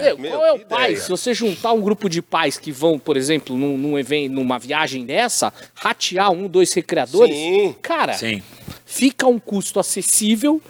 Meu, 0.02 0.18
Meu, 0.18 0.30
qual 0.32 0.44
é 0.46 0.52
o 0.52 0.58
pai? 0.66 0.84
ideia. 0.90 1.00
Se 1.04 1.08
você 1.08 1.32
juntar 1.32 1.72
um 1.72 1.80
grupo 1.80 2.08
de 2.08 2.20
pais 2.20 2.58
que 2.58 2.72
vão, 2.72 2.98
por 2.98 3.16
exemplo, 3.16 3.56
num, 3.56 3.78
num 3.78 3.96
evento, 3.96 4.32
numa 4.32 4.58
viagem 4.58 5.06
dessa, 5.06 5.52
ratear 5.76 6.32
um, 6.32 6.48
dois 6.48 6.72
recreadores, 6.72 7.36
Sim. 7.36 7.76
cara, 7.80 8.14
Sim. 8.14 8.42
fica 8.84 9.28
um 9.28 9.38
custo 9.38 9.78
acessível, 9.78 10.60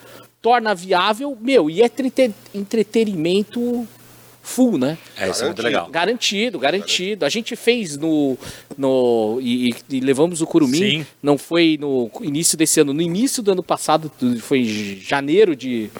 torna 0.42 0.74
viável, 0.74 1.34
meu, 1.40 1.70
e 1.70 1.80
é 1.80 1.86
entrete- 1.86 2.34
entretenimento 2.54 3.88
full, 4.48 4.78
né? 4.78 4.96
É, 5.16 5.28
isso 5.28 5.42
é 5.42 5.46
muito 5.46 5.62
legal. 5.62 5.88
Garantido, 5.90 6.58
garantido. 6.58 7.24
A 7.24 7.28
gente 7.28 7.54
fez 7.54 7.96
no. 7.96 8.36
no 8.76 9.38
e, 9.42 9.70
e- 9.70 9.74
e 9.96 10.00
levamos 10.00 10.40
o 10.40 10.46
Curumim. 10.46 10.78
Sim. 10.78 11.06
Não 11.22 11.36
foi 11.36 11.76
no 11.80 12.10
início 12.22 12.56
desse 12.56 12.80
ano, 12.80 12.92
no 12.92 13.02
início 13.02 13.42
do 13.42 13.52
ano 13.52 13.62
passado, 13.62 14.10
foi 14.40 14.60
em 14.60 14.96
janeiro 15.00 15.54
de 15.54 15.90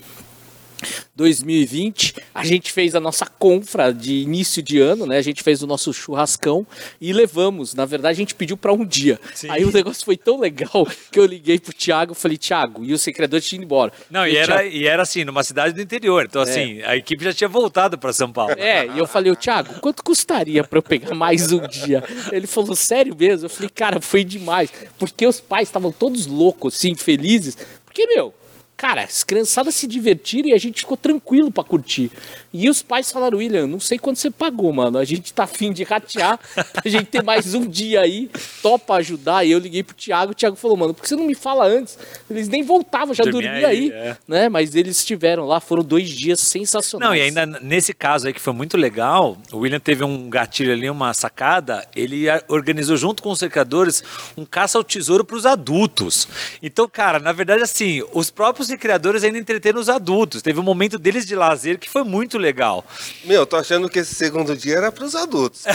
2020. 1.16 2.14
A 2.34 2.44
gente 2.44 2.72
fez 2.72 2.94
a 2.94 3.00
nossa 3.00 3.26
confra 3.26 3.92
de 3.92 4.14
início 4.14 4.62
de 4.62 4.80
ano, 4.80 5.06
né? 5.06 5.18
A 5.18 5.22
gente 5.22 5.42
fez 5.42 5.62
o 5.62 5.66
nosso 5.66 5.92
churrascão 5.92 6.66
e 7.00 7.12
levamos. 7.12 7.74
Na 7.74 7.84
verdade, 7.84 8.12
a 8.12 8.16
gente 8.16 8.34
pediu 8.34 8.56
para 8.56 8.72
um 8.72 8.84
dia. 8.84 9.20
Sim. 9.34 9.48
Aí 9.50 9.64
o 9.64 9.72
negócio 9.72 10.04
foi 10.04 10.16
tão 10.16 10.38
legal 10.38 10.86
que 11.10 11.18
eu 11.18 11.24
liguei 11.26 11.58
pro 11.58 11.72
Thiago 11.72 12.12
e 12.12 12.14
falei: 12.14 12.36
Thiago, 12.38 12.84
e 12.84 12.92
o 12.92 12.98
secretário 12.98 13.44
tinha 13.44 13.56
ido 13.58 13.64
embora. 13.64 13.92
Não, 14.10 14.26
E 14.26 14.30
e 14.30 14.34
o 14.34 14.38
era, 14.38 14.46
Thiago- 14.58 14.68
e 14.76 14.86
era 14.86 15.02
assim, 15.02 15.24
numa 15.24 15.42
cidade 15.44 15.74
do 15.74 15.80
interior. 15.82 16.24
Então, 16.24 16.42
assim, 16.42 16.80
a 16.82 16.96
equipe 16.96 17.24
já 17.24 17.32
tinha 17.32 17.48
voltado 17.48 17.98
para 17.98 18.12
São 18.12 18.32
Paulo. 18.32 18.54
É, 18.56 18.86
e 18.86 18.98
eu 18.98 19.06
falei, 19.06 19.32
ô 19.32 19.36
Thiago, 19.36 19.80
quanto 19.80 20.02
custaria 20.02 20.62
pra 20.64 20.78
eu 20.78 20.82
pegar 20.82 21.14
mais 21.14 21.50
um 21.52 21.66
dia? 21.66 22.02
Ele 22.32 22.46
falou, 22.46 22.74
sério 22.76 23.14
mesmo? 23.18 23.46
Eu 23.46 23.50
falei, 23.50 23.70
cara, 23.70 24.00
foi 24.00 24.24
demais. 24.24 24.70
Porque 24.98 25.26
os 25.26 25.40
pais 25.40 25.68
estavam 25.68 25.90
todos 25.92 26.26
loucos, 26.26 26.74
assim, 26.76 26.94
felizes. 26.94 27.56
Porque, 27.84 28.06
meu, 28.06 28.32
cara, 28.78 29.02
as 29.02 29.24
criançadas 29.24 29.74
se 29.74 29.86
divertiram 29.88 30.48
e 30.48 30.52
a 30.54 30.58
gente 30.58 30.80
ficou 30.80 30.96
tranquilo 30.96 31.50
pra 31.50 31.64
curtir. 31.64 32.10
E 32.52 32.70
os 32.70 32.80
pais 32.80 33.10
falaram, 33.12 33.38
William, 33.38 33.66
não 33.66 33.80
sei 33.80 33.98
quanto 33.98 34.18
você 34.20 34.30
pagou, 34.30 34.72
mano. 34.72 34.96
A 34.98 35.04
gente 35.04 35.32
tá 35.34 35.42
afim 35.44 35.72
de 35.72 35.82
ratear 35.82 36.38
pra 36.72 36.82
gente 36.90 37.06
ter 37.06 37.22
mais 37.22 37.52
um 37.54 37.66
dia 37.66 38.00
aí. 38.00 38.30
Topa 38.62 38.94
ajudar. 38.94 39.44
E 39.44 39.50
eu 39.50 39.58
liguei 39.58 39.82
pro 39.82 39.94
Thiago, 39.96 40.30
o 40.32 40.34
Thiago 40.34 40.54
falou, 40.56 40.76
mano, 40.76 40.94
por 40.94 41.02
que 41.02 41.08
você 41.08 41.16
não 41.16 41.26
me 41.26 41.34
fala 41.34 41.66
antes? 41.66 41.98
Eles 42.30 42.48
nem 42.48 42.62
voltavam, 42.62 43.12
já 43.12 43.24
Dormia 43.24 43.50
dormia 43.50 43.68
aí, 43.68 43.76
aí, 43.78 43.90
é. 43.92 44.16
né? 44.26 44.48
Mas 44.48 44.74
eles 44.76 44.96
estiveram 44.98 45.44
lá, 45.44 45.58
foram 45.60 45.82
dois 45.82 46.08
dias 46.08 46.38
sensacionais. 46.40 47.10
Não, 47.10 47.16
e 47.16 47.20
ainda 47.20 47.44
nesse 47.46 47.92
caso 47.92 48.28
aí 48.28 48.32
que 48.32 48.40
foi 48.40 48.52
muito 48.52 48.76
legal, 48.76 49.36
o 49.52 49.58
William 49.58 49.80
teve 49.80 50.04
um 50.04 50.30
gatilho 50.30 50.72
ali, 50.72 50.88
uma 50.88 51.12
sacada, 51.12 51.84
ele 51.96 52.30
a- 52.30 52.42
organizou 52.48 52.96
junto 52.96 53.22
com 53.24 53.30
os 53.30 53.40
recreadores 53.40 54.04
um 54.36 54.44
caça 54.46 54.78
ao 54.78 54.84
tesouro 54.84 55.24
para 55.24 55.36
os 55.36 55.44
adultos. 55.44 56.28
Então, 56.62 56.88
cara, 56.88 57.18
na 57.18 57.32
verdade, 57.32 57.62
assim, 57.62 58.02
os 58.12 58.30
próprios 58.30 58.67
recreadores 58.70 59.24
ainda 59.24 59.38
entreteram 59.38 59.80
os 59.80 59.88
adultos. 59.88 60.42
Teve 60.42 60.58
um 60.60 60.62
momento 60.62 60.98
deles 60.98 61.26
de 61.26 61.34
lazer 61.34 61.78
que 61.78 61.88
foi 61.88 62.02
muito 62.04 62.36
legal. 62.38 62.84
Meu, 63.24 63.46
tô 63.46 63.56
achando 63.56 63.88
que 63.88 63.98
esse 64.00 64.14
segundo 64.14 64.56
dia 64.56 64.76
era 64.76 64.92
pros 64.92 65.14
adultos. 65.14 65.64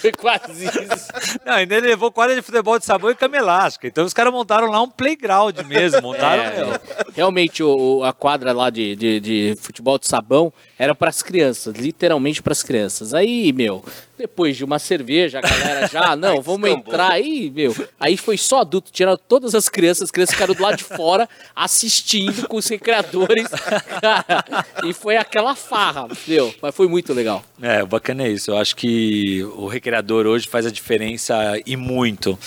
Foi 0.00 0.10
quase 0.10 0.64
isso. 0.66 1.38
Não, 1.46 1.52
ainda 1.52 1.76
ele 1.76 1.86
levou 1.86 2.10
quadra 2.10 2.34
de 2.34 2.42
futebol 2.42 2.76
de 2.76 2.84
sabão 2.84 3.08
e 3.10 3.14
cama 3.14 3.36
elástica. 3.36 3.86
Então 3.86 4.04
os 4.04 4.12
caras 4.12 4.32
montaram 4.32 4.68
lá 4.68 4.82
um 4.82 4.90
playground 4.90 5.56
mesmo, 5.68 6.02
montaram... 6.02 6.42
É, 6.42 6.80
realmente, 7.14 7.62
o- 7.62 8.02
a 8.02 8.12
quadra 8.12 8.52
lá 8.52 8.68
de, 8.68 8.96
de, 8.96 9.20
de 9.20 9.56
futebol 9.60 9.96
de 10.00 10.08
sabão 10.08 10.52
era 10.76 10.92
para 10.92 11.08
as 11.08 11.22
crianças, 11.22 11.74
literalmente 11.76 12.42
para 12.42 12.52
as 12.52 12.64
crianças. 12.64 13.14
Aí, 13.14 13.52
meu, 13.52 13.84
depois 14.22 14.56
de 14.56 14.64
uma 14.64 14.78
cerveja, 14.78 15.38
a 15.38 15.42
galera 15.42 15.88
já, 15.88 16.14
não, 16.16 16.40
vamos 16.40 16.70
entrar 16.70 17.10
aí, 17.10 17.50
meu. 17.50 17.74
Aí 17.98 18.16
foi 18.16 18.38
só 18.38 18.60
adulto, 18.60 18.92
tiraram 18.92 19.18
todas 19.28 19.52
as 19.54 19.68
crianças, 19.68 20.04
as 20.04 20.10
crianças 20.12 20.34
ficaram 20.34 20.54
do 20.54 20.62
lado 20.62 20.76
de 20.76 20.84
fora 20.84 21.28
assistindo 21.56 22.46
com 22.46 22.56
os 22.56 22.68
recreadores, 22.68 23.48
cara. 24.00 24.44
E 24.84 24.92
foi 24.92 25.16
aquela 25.16 25.56
farra, 25.56 26.06
meu. 26.26 26.54
Mas 26.62 26.74
foi 26.74 26.86
muito 26.86 27.12
legal. 27.12 27.44
É, 27.60 27.82
o 27.82 27.86
bacana 27.86 28.22
é 28.22 28.28
isso. 28.30 28.52
Eu 28.52 28.58
acho 28.58 28.76
que 28.76 29.42
o 29.56 29.66
recreador 29.66 30.24
hoje 30.26 30.46
faz 30.46 30.66
a 30.66 30.70
diferença 30.70 31.34
e 31.66 31.76
muito. 31.76 32.38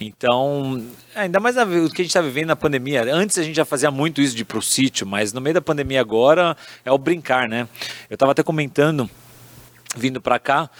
Então, 0.00 0.84
ainda 1.14 1.38
mais 1.38 1.56
a- 1.56 1.64
o 1.64 1.90
que 1.90 2.02
a 2.02 2.04
gente 2.04 2.06
está 2.06 2.20
vivendo 2.20 2.48
na 2.48 2.56
pandemia. 2.56 3.02
Antes 3.14 3.38
a 3.38 3.42
gente 3.44 3.54
já 3.54 3.64
fazia 3.64 3.90
muito 3.90 4.20
isso 4.20 4.34
de 4.34 4.42
ir 4.42 4.46
pro 4.46 4.60
sítio, 4.60 5.06
mas 5.06 5.32
no 5.32 5.40
meio 5.40 5.54
da 5.54 5.60
pandemia 5.62 6.00
agora 6.00 6.56
é 6.84 6.90
o 6.90 6.98
brincar, 6.98 7.48
né? 7.48 7.68
Eu 8.08 8.14
estava 8.14 8.32
até 8.32 8.42
comentando, 8.42 9.08
vindo 9.96 10.20
para 10.20 10.38
cá, 10.38 10.70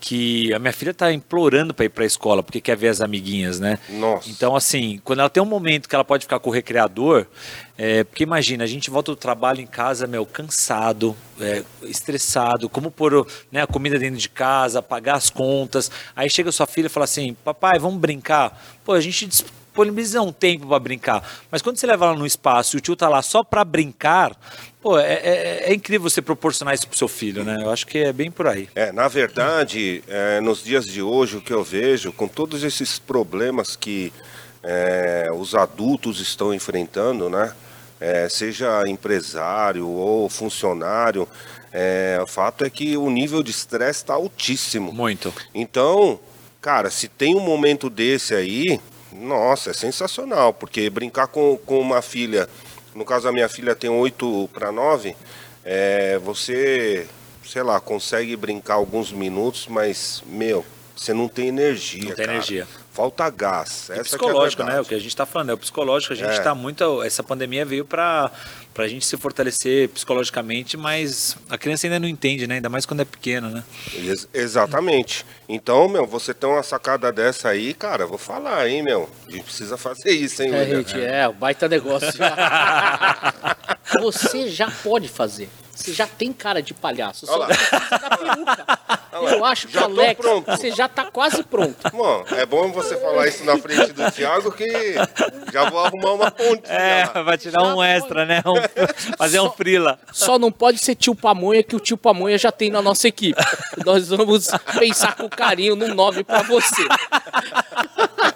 que 0.00 0.52
a 0.52 0.58
minha 0.58 0.72
filha 0.72 0.94
tá 0.94 1.12
implorando 1.12 1.74
para 1.74 1.84
ir 1.84 1.88
para 1.88 2.04
a 2.04 2.06
escola 2.06 2.42
porque 2.42 2.60
quer 2.60 2.76
ver 2.76 2.88
as 2.88 3.00
amiguinhas, 3.00 3.58
né? 3.58 3.78
Nossa. 3.88 4.30
Então, 4.30 4.54
assim, 4.54 5.00
quando 5.04 5.20
ela 5.20 5.28
tem 5.28 5.42
um 5.42 5.46
momento 5.46 5.88
que 5.88 5.94
ela 5.94 6.04
pode 6.04 6.24
ficar 6.24 6.38
com 6.38 6.50
o 6.50 6.52
recreador, 6.52 7.26
é, 7.76 8.04
porque 8.04 8.22
imagina, 8.22 8.64
a 8.64 8.66
gente 8.66 8.90
volta 8.90 9.12
do 9.12 9.16
trabalho 9.16 9.60
em 9.60 9.66
casa, 9.66 10.06
meu, 10.06 10.24
cansado, 10.24 11.16
é, 11.40 11.62
estressado, 11.82 12.68
como 12.68 12.90
pôr 12.90 13.26
né, 13.50 13.62
a 13.62 13.66
comida 13.66 13.98
dentro 13.98 14.18
de 14.18 14.28
casa, 14.28 14.82
pagar 14.82 15.14
as 15.14 15.30
contas. 15.30 15.90
Aí 16.14 16.28
chega 16.30 16.50
sua 16.52 16.66
filha 16.66 16.86
e 16.86 16.90
fala 16.90 17.04
assim: 17.04 17.34
papai, 17.44 17.78
vamos 17.78 18.00
brincar? 18.00 18.60
Pô, 18.84 18.92
a 18.92 19.00
gente 19.00 19.28
disponibiliza 19.78 20.20
um 20.22 20.32
tempo 20.32 20.66
para 20.66 20.78
brincar. 20.78 21.22
Mas 21.50 21.62
quando 21.62 21.76
você 21.76 21.86
leva 21.86 22.06
ela 22.06 22.16
no 22.16 22.26
espaço 22.26 22.76
e 22.76 22.78
o 22.78 22.80
tio 22.80 22.96
tá 22.96 23.08
lá 23.08 23.22
só 23.22 23.44
para 23.44 23.64
brincar, 23.64 24.36
pô, 24.82 24.98
é, 24.98 25.12
é, 25.12 25.64
é, 25.70 25.74
incrível 25.74 26.10
você 26.10 26.20
proporcionar 26.20 26.74
isso 26.74 26.88
pro 26.88 26.98
seu 26.98 27.08
filho, 27.08 27.44
né? 27.44 27.58
Eu 27.60 27.70
acho 27.70 27.86
que 27.86 27.98
é 27.98 28.12
bem 28.12 28.30
por 28.30 28.46
aí. 28.48 28.68
É, 28.74 28.90
na 28.90 29.06
verdade, 29.06 30.02
é, 30.08 30.40
nos 30.40 30.64
dias 30.64 30.84
de 30.84 31.00
hoje, 31.00 31.36
o 31.36 31.40
que 31.40 31.52
eu 31.52 31.62
vejo, 31.62 32.12
com 32.12 32.26
todos 32.26 32.64
esses 32.64 32.98
problemas 32.98 33.76
que 33.76 34.12
é, 34.62 35.28
os 35.32 35.54
adultos 35.54 36.20
estão 36.20 36.52
enfrentando, 36.52 37.30
né? 37.30 37.52
É, 38.00 38.28
seja 38.28 38.84
empresário 38.86 39.88
ou 39.88 40.28
funcionário, 40.28 41.28
é, 41.72 42.18
o 42.22 42.26
fato 42.26 42.64
é 42.64 42.70
que 42.70 42.96
o 42.96 43.10
nível 43.10 43.42
de 43.42 43.50
estresse 43.50 44.00
está 44.00 44.14
altíssimo. 44.14 44.92
Muito. 44.92 45.32
Então, 45.52 46.18
cara, 46.60 46.90
se 46.90 47.08
tem 47.08 47.34
um 47.34 47.40
momento 47.40 47.90
desse 47.90 48.34
aí, 48.34 48.80
nossa, 49.12 49.70
é 49.70 49.72
sensacional, 49.72 50.52
porque 50.52 50.88
brincar 50.90 51.26
com, 51.28 51.56
com 51.64 51.80
uma 51.80 52.02
filha, 52.02 52.48
no 52.94 53.04
caso 53.04 53.28
a 53.28 53.32
minha 53.32 53.48
filha 53.48 53.74
tem 53.74 53.90
8 53.90 54.50
para 54.52 54.70
9, 54.70 55.16
é, 55.64 56.18
você, 56.18 57.06
sei 57.44 57.62
lá, 57.62 57.80
consegue 57.80 58.36
brincar 58.36 58.74
alguns 58.74 59.12
minutos, 59.12 59.66
mas, 59.68 60.22
meu, 60.26 60.64
você 60.96 61.14
não 61.14 61.28
tem 61.28 61.48
energia. 61.48 62.00
Não 62.00 62.14
tem 62.14 62.16
cara. 62.16 62.32
energia. 62.32 62.66
Falta 62.98 63.30
gás. 63.30 63.88
E 63.90 63.92
Essa 63.92 64.02
psicológico, 64.02 64.64
que 64.64 64.68
é 64.68 64.72
a 64.72 64.74
né? 64.74 64.80
O 64.80 64.84
que 64.84 64.94
a 64.94 64.98
gente 64.98 65.06
está 65.06 65.24
falando 65.24 65.50
é 65.50 65.54
o 65.54 65.58
psicológico. 65.58 66.12
A 66.14 66.16
gente 66.16 66.30
É. 66.30 66.32
está 66.32 66.52
muito. 66.52 67.00
Essa 67.04 67.22
pandemia 67.22 67.64
veio 67.64 67.84
para 67.84 68.28
a 68.76 68.88
gente 68.88 69.06
se 69.06 69.16
fortalecer 69.16 69.88
psicologicamente, 69.90 70.76
mas 70.76 71.36
a 71.48 71.56
criança 71.56 71.86
ainda 71.86 72.00
não 72.00 72.08
entende, 72.08 72.48
né? 72.48 72.56
Ainda 72.56 72.68
mais 72.68 72.84
quando 72.84 72.98
é 73.02 73.04
pequena, 73.04 73.48
né? 73.50 73.62
Ex- 73.94 74.28
exatamente. 74.34 75.24
Então, 75.48 75.88
meu, 75.88 76.08
você 76.08 76.34
tem 76.34 76.50
uma 76.50 76.64
sacada 76.64 77.12
dessa 77.12 77.50
aí, 77.50 77.72
cara, 77.72 78.04
vou 78.04 78.18
falar, 78.18 78.68
hein, 78.68 78.82
meu. 78.82 79.08
A 79.28 79.30
gente 79.30 79.44
precisa 79.44 79.76
fazer 79.76 80.10
isso, 80.10 80.42
hein, 80.42 80.52
É, 80.52 80.58
William? 80.58 80.76
gente, 80.78 81.00
é, 81.00 81.28
o 81.28 81.32
baita 81.32 81.68
negócio. 81.68 82.10
Você 84.02 84.48
já 84.48 84.70
pode 84.82 85.08
fazer. 85.08 85.48
Você 85.78 85.92
já 85.92 86.06
tem 86.06 86.32
cara 86.32 86.60
de 86.62 86.74
palhaço. 86.74 87.26
Só 87.26 87.32
Olha 87.38 87.40
lá. 87.40 87.46
precisa 87.46 87.98
da 87.98 88.16
peruca. 88.16 88.78
Eu 89.12 89.44
acho 89.44 89.66
que 89.68 89.72
Já 89.74 89.80
tô 89.80 89.86
Alex, 89.86 90.20
pronto. 90.20 90.46
você 90.50 90.70
já 90.70 90.88
tá 90.88 91.04
quase 91.10 91.42
pronto. 91.42 91.76
Bom, 91.92 92.24
é 92.32 92.46
bom 92.46 92.70
você 92.72 92.96
falar 92.96 93.26
isso 93.26 93.44
na 93.44 93.56
frente 93.58 93.92
do 93.92 94.10
Thiago 94.12 94.52
que 94.52 94.94
já 95.52 95.68
vou 95.70 95.80
arrumar 95.84 96.12
uma 96.12 96.30
pontinha 96.30 96.72
É, 96.72 97.10
lá. 97.12 97.22
vai 97.22 97.36
tirar 97.38 97.62
um 97.62 97.78
Já 97.82 97.88
extra, 97.88 98.24
né? 98.26 98.42
Um- 98.46 98.58
fazer 99.18 99.40
um 99.40 99.46
Só- 99.46 99.52
frila. 99.52 99.98
Só 100.12 100.38
não 100.38 100.52
pode 100.52 100.78
ser 100.78 100.94
tio 100.94 101.14
Pamonha, 101.14 101.62
que 101.62 101.74
o 101.74 101.80
tio 101.80 101.96
Pamonha 101.96 102.38
já 102.38 102.52
tem 102.52 102.70
na 102.70 102.80
nossa 102.82 103.08
equipe. 103.08 103.40
Nós 103.84 104.08
vamos 104.08 104.48
pensar 104.78 105.16
com 105.16 105.28
carinho 105.28 105.74
num 105.74 105.94
nome 105.94 106.22
pra 106.22 106.42
você. 106.42 106.82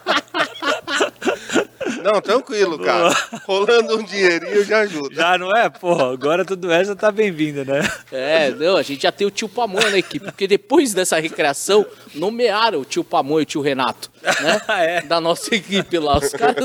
Não, 2.03 2.21
tranquilo, 2.21 2.79
cara. 2.79 3.15
Rolando 3.47 3.99
um 3.99 4.03
dinheirinho 4.03 4.65
já 4.65 4.81
ajuda. 4.81 5.15
Já 5.15 5.39
não 5.39 5.51
é? 5.57 5.69
Pô, 5.69 5.93
agora 5.95 6.45
tudo 6.45 6.71
extra 6.73 6.95
tá 6.97 7.11
bem-vindo, 7.11 7.65
né? 7.65 7.81
É, 8.11 8.51
não, 8.51 8.77
a 8.77 8.83
gente 8.83 9.03
já 9.03 9.13
tem 9.13 9.27
o 9.27 9.31
tio 9.31 9.49
Pamonha 9.49 9.91
na 9.91 9.99
equipe, 9.99 10.25
porque 10.27 10.47
depois 10.47 10.93
dessa 10.95 11.19
recreação, 11.19 11.87
nomearam 12.15 12.81
o 12.81 12.85
tio 12.85 13.05
Pamonha 13.05 13.41
e 13.41 13.43
o 13.43 13.47
tio 13.47 13.61
Renato, 13.61 14.11
né? 14.23 14.61
É. 14.83 15.01
Da 15.03 15.21
nossa 15.21 15.55
equipe 15.55 15.99
lá. 15.99 16.19
Os 16.19 16.31
caras, 16.31 16.65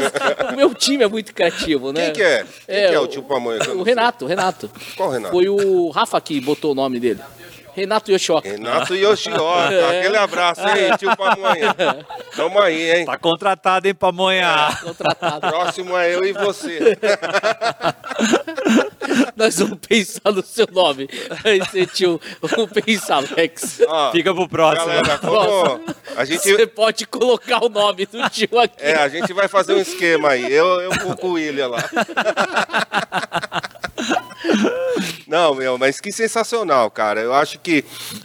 o 0.52 0.56
meu 0.56 0.74
time 0.74 1.04
é 1.04 1.08
muito 1.08 1.34
criativo, 1.34 1.92
né? 1.92 2.06
Quem 2.06 2.14
que 2.14 2.24
é? 2.24 2.46
Quem 2.66 2.76
É, 2.76 2.88
que 2.90 2.96
é 2.96 3.00
o 3.00 3.04
o- 3.04 3.08
tio 3.08 3.24
Pamonha? 3.24 3.60
O? 3.74 3.84
Renato, 3.84 4.26
o 4.26 4.28
Renato. 4.28 4.70
Qual 4.96 5.10
Renato? 5.10 5.32
Foi 5.34 5.48
o 5.50 5.90
Rafa 5.90 6.20
que 6.22 6.40
botou 6.42 6.72
o 6.72 6.76
nome 6.76 7.00
dele. 7.00 7.20
Renato 7.78 8.12
Yoshioka. 8.12 8.50
Renato 8.50 8.96
Yoshioka. 8.96 9.38
É. 9.78 10.00
Aquele 10.00 10.18
abraço, 10.18 10.62
hein, 10.62 10.96
tio 10.98 11.16
Pamonha. 11.16 11.76
Tamo 12.36 12.60
aí, 12.60 12.92
hein? 12.92 13.06
Tá 13.06 13.18
contratado, 13.18 13.88
hein, 13.88 13.94
Pamonha? 13.94 14.70
Contratado. 14.84 15.48
Próximo 15.48 15.96
é 15.98 16.16
eu 16.16 16.26
e 16.26 16.34
você. 16.34 16.98
Nós 19.36 19.58
vamos 19.60 19.78
pensar 19.88 20.32
no 20.32 20.44
seu 20.44 20.68
nome. 20.72 21.08
Aí 21.44 21.60
você, 21.60 21.86
tio, 21.86 22.20
vamos 22.42 22.72
pensar, 22.72 23.18
Alex. 23.18 23.82
Ó, 23.88 24.12
Fica 24.12 24.34
pro 24.34 24.48
próximo. 24.50 24.88
Galera, 24.88 25.18
como 25.20 25.82
a 26.16 26.26
gente, 26.26 26.42
Você 26.42 26.68
pode 26.68 27.06
colocar 27.06 27.64
o 27.64 27.70
nome 27.70 28.06
do 28.06 28.30
tio 28.30 28.60
aqui. 28.60 28.76
é, 28.80 28.96
a 28.96 29.08
gente 29.08 29.32
vai 29.34 29.48
fazer 29.48 29.74
um 29.74 29.80
esquema 29.80 30.30
aí. 30.30 30.52
Eu, 30.52 30.82
eu 30.82 30.92
vou 31.04 31.16
com 31.16 31.28
o 31.28 31.32
William 31.34 31.68
lá. 31.68 31.84
Não, 35.28 35.54
meu, 35.54 35.78
mas 35.78 36.00
que 36.00 36.12
sensacional, 36.12 36.90
cara. 36.90 37.22
Eu 37.22 37.34
acho 37.34 37.60
que 37.60 37.84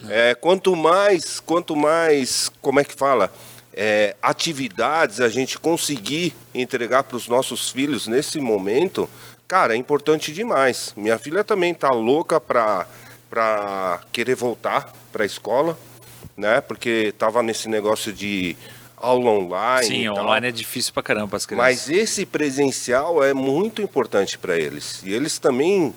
é, 0.08 0.34
quanto 0.34 0.74
mais, 0.76 1.40
quanto 1.40 1.74
mais, 1.76 2.50
como 2.60 2.80
é 2.80 2.84
que 2.84 2.94
fala? 2.94 3.32
É, 3.74 4.14
atividades 4.22 5.20
a 5.20 5.28
gente 5.28 5.58
conseguir 5.58 6.34
entregar 6.54 7.02
para 7.04 7.16
os 7.16 7.26
nossos 7.26 7.70
filhos 7.70 8.06
nesse 8.06 8.38
momento, 8.38 9.08
cara, 9.48 9.74
é 9.74 9.76
importante 9.76 10.32
demais. 10.32 10.92
Minha 10.96 11.18
filha 11.18 11.42
também 11.42 11.74
tá 11.74 11.90
louca 11.90 12.40
para 12.40 12.86
para 13.32 14.00
querer 14.12 14.34
voltar 14.34 14.92
para 15.10 15.22
a 15.22 15.26
escola, 15.26 15.78
né? 16.36 16.60
Porque 16.60 17.14
tava 17.16 17.42
nesse 17.42 17.66
negócio 17.66 18.12
de 18.12 18.54
aula 18.94 19.30
online. 19.30 19.86
Sim, 19.86 20.08
online 20.10 20.48
é 20.48 20.52
difícil 20.52 20.92
pra 20.92 21.02
caramba 21.02 21.38
as 21.38 21.46
crianças. 21.46 21.66
Mas 21.66 21.88
esse 21.88 22.26
presencial 22.26 23.24
é 23.24 23.32
muito 23.32 23.80
importante 23.80 24.36
para 24.36 24.58
eles. 24.58 25.02
E 25.02 25.12
eles 25.14 25.38
também, 25.38 25.94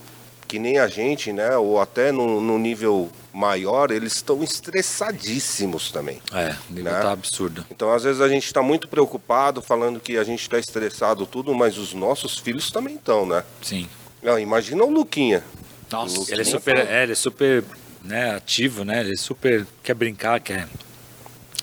que 0.48 0.60
nem 0.60 0.78
a 0.80 0.88
gente, 0.88 1.32
né? 1.34 1.56
Ou 1.58 1.80
até 1.82 2.12
no, 2.12 2.40
no 2.42 2.58
nível 2.58 3.10
maior, 3.34 3.92
eles 3.92 4.14
estão 4.14 4.44
estressadíssimos 4.44 5.92
também. 5.92 6.22
É, 6.32 6.56
o 6.70 6.74
nível 6.74 6.92
Né? 6.94 7.00
tá 7.02 7.12
absurdo. 7.12 7.66
Então, 7.70 7.92
às 7.94 8.04
vezes, 8.04 8.22
a 8.22 8.30
gente 8.30 8.46
está 8.46 8.62
muito 8.62 8.88
preocupado, 8.88 9.62
falando 9.62 10.00
que 10.00 10.18
a 10.18 10.24
gente 10.24 10.42
está 10.42 10.58
estressado 10.58 11.26
tudo, 11.26 11.54
mas 11.54 11.78
os 11.78 11.94
nossos 11.94 12.38
filhos 12.38 12.72
também 12.72 12.96
estão, 12.96 13.26
né? 13.26 13.44
Sim. 13.62 13.88
Não, 14.22 14.40
imagina 14.40 14.84
o 14.84 14.90
Luquinha. 14.90 15.44
Nossa, 15.92 16.18
Luquinha 16.20 16.36
Ele 16.36 16.42
é 16.42 16.46
tá- 16.46 16.52
super, 16.52 16.78
é, 16.78 17.04
ele 17.04 17.12
é 17.12 17.16
super 17.16 17.64
né, 18.04 18.36
ativo, 18.36 18.84
né? 18.84 19.02
Ele 19.02 19.14
é 19.14 19.18
super 19.18 19.66
quer 19.84 19.94
brincar, 19.94 20.40
quer. 20.40 20.68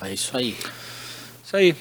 É 0.03 0.13
isso 0.13 0.37
aí. 0.37 0.57
Isso 1.45 1.57
aí. 1.57 1.75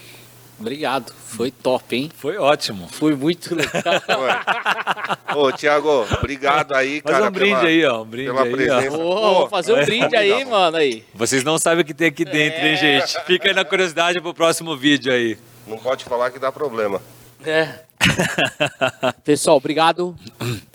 Obrigado. 0.62 1.12
Foi 1.28 1.50
top, 1.50 1.96
hein? 1.96 2.12
Foi 2.16 2.38
ótimo. 2.38 2.88
Foi 2.88 3.16
muito 3.16 3.56
legal. 3.56 3.82
Ué. 4.22 5.36
Ô, 5.36 5.52
Tiago, 5.52 6.06
obrigado 6.18 6.74
aí, 6.76 7.02
Faz 7.02 7.16
cara. 7.16 7.30
um 7.30 7.32
brinde 7.32 7.56
pela- 7.56 7.68
aí, 7.68 7.86
ó. 7.86 8.02
Um 8.04 8.06
brinde 8.06 8.28
pela 8.30 8.44
aí, 8.44 8.52
presença. 8.52 8.98
Ô, 8.98 9.34
vou 9.40 9.50
fazer 9.50 9.74
um 9.74 9.78
é, 9.78 9.86
brinde 9.86 10.16
aí, 10.16 10.46
mano, 10.46 10.78
aí. 10.78 11.04
Vocês 11.14 11.44
não 11.44 11.58
sabem 11.58 11.82
o 11.84 11.86
que 11.86 11.94
tem 11.94 12.08
aqui 12.08 12.24
dentro, 12.24 12.66
hein, 12.66 12.78
gente? 12.78 13.20
Fica 13.26 13.48
aí 13.50 13.54
na 13.54 13.66
curiosidade 13.66 14.22
pro 14.22 14.34
próximo 14.34 14.78
vídeo 14.78 15.12
aí. 15.12 15.38
Não 15.66 15.78
pode 15.78 16.04
falar 16.06 16.30
que 16.32 16.40
dá 16.40 16.52
problema. 16.52 17.02
É. 17.46 17.80
Pessoal, 19.24 19.58
obrigado. 19.58 20.16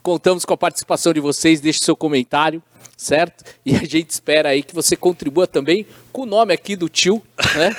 Contamos 0.02 0.44
com 0.44 0.54
a 0.54 0.56
participação 0.56 1.12
de 1.12 1.20
vocês. 1.20 1.60
Deixe 1.60 1.80
seu 1.80 1.96
comentário, 1.96 2.62
certo? 2.96 3.44
E 3.64 3.76
a 3.76 3.84
gente 3.84 4.10
espera 4.10 4.48
aí 4.48 4.62
que 4.62 4.74
você 4.74 4.96
contribua 4.96 5.46
também 5.46 5.86
com 6.12 6.22
o 6.22 6.26
nome 6.26 6.54
aqui 6.54 6.74
do 6.74 6.88
tio, 6.88 7.22
né? 7.54 7.76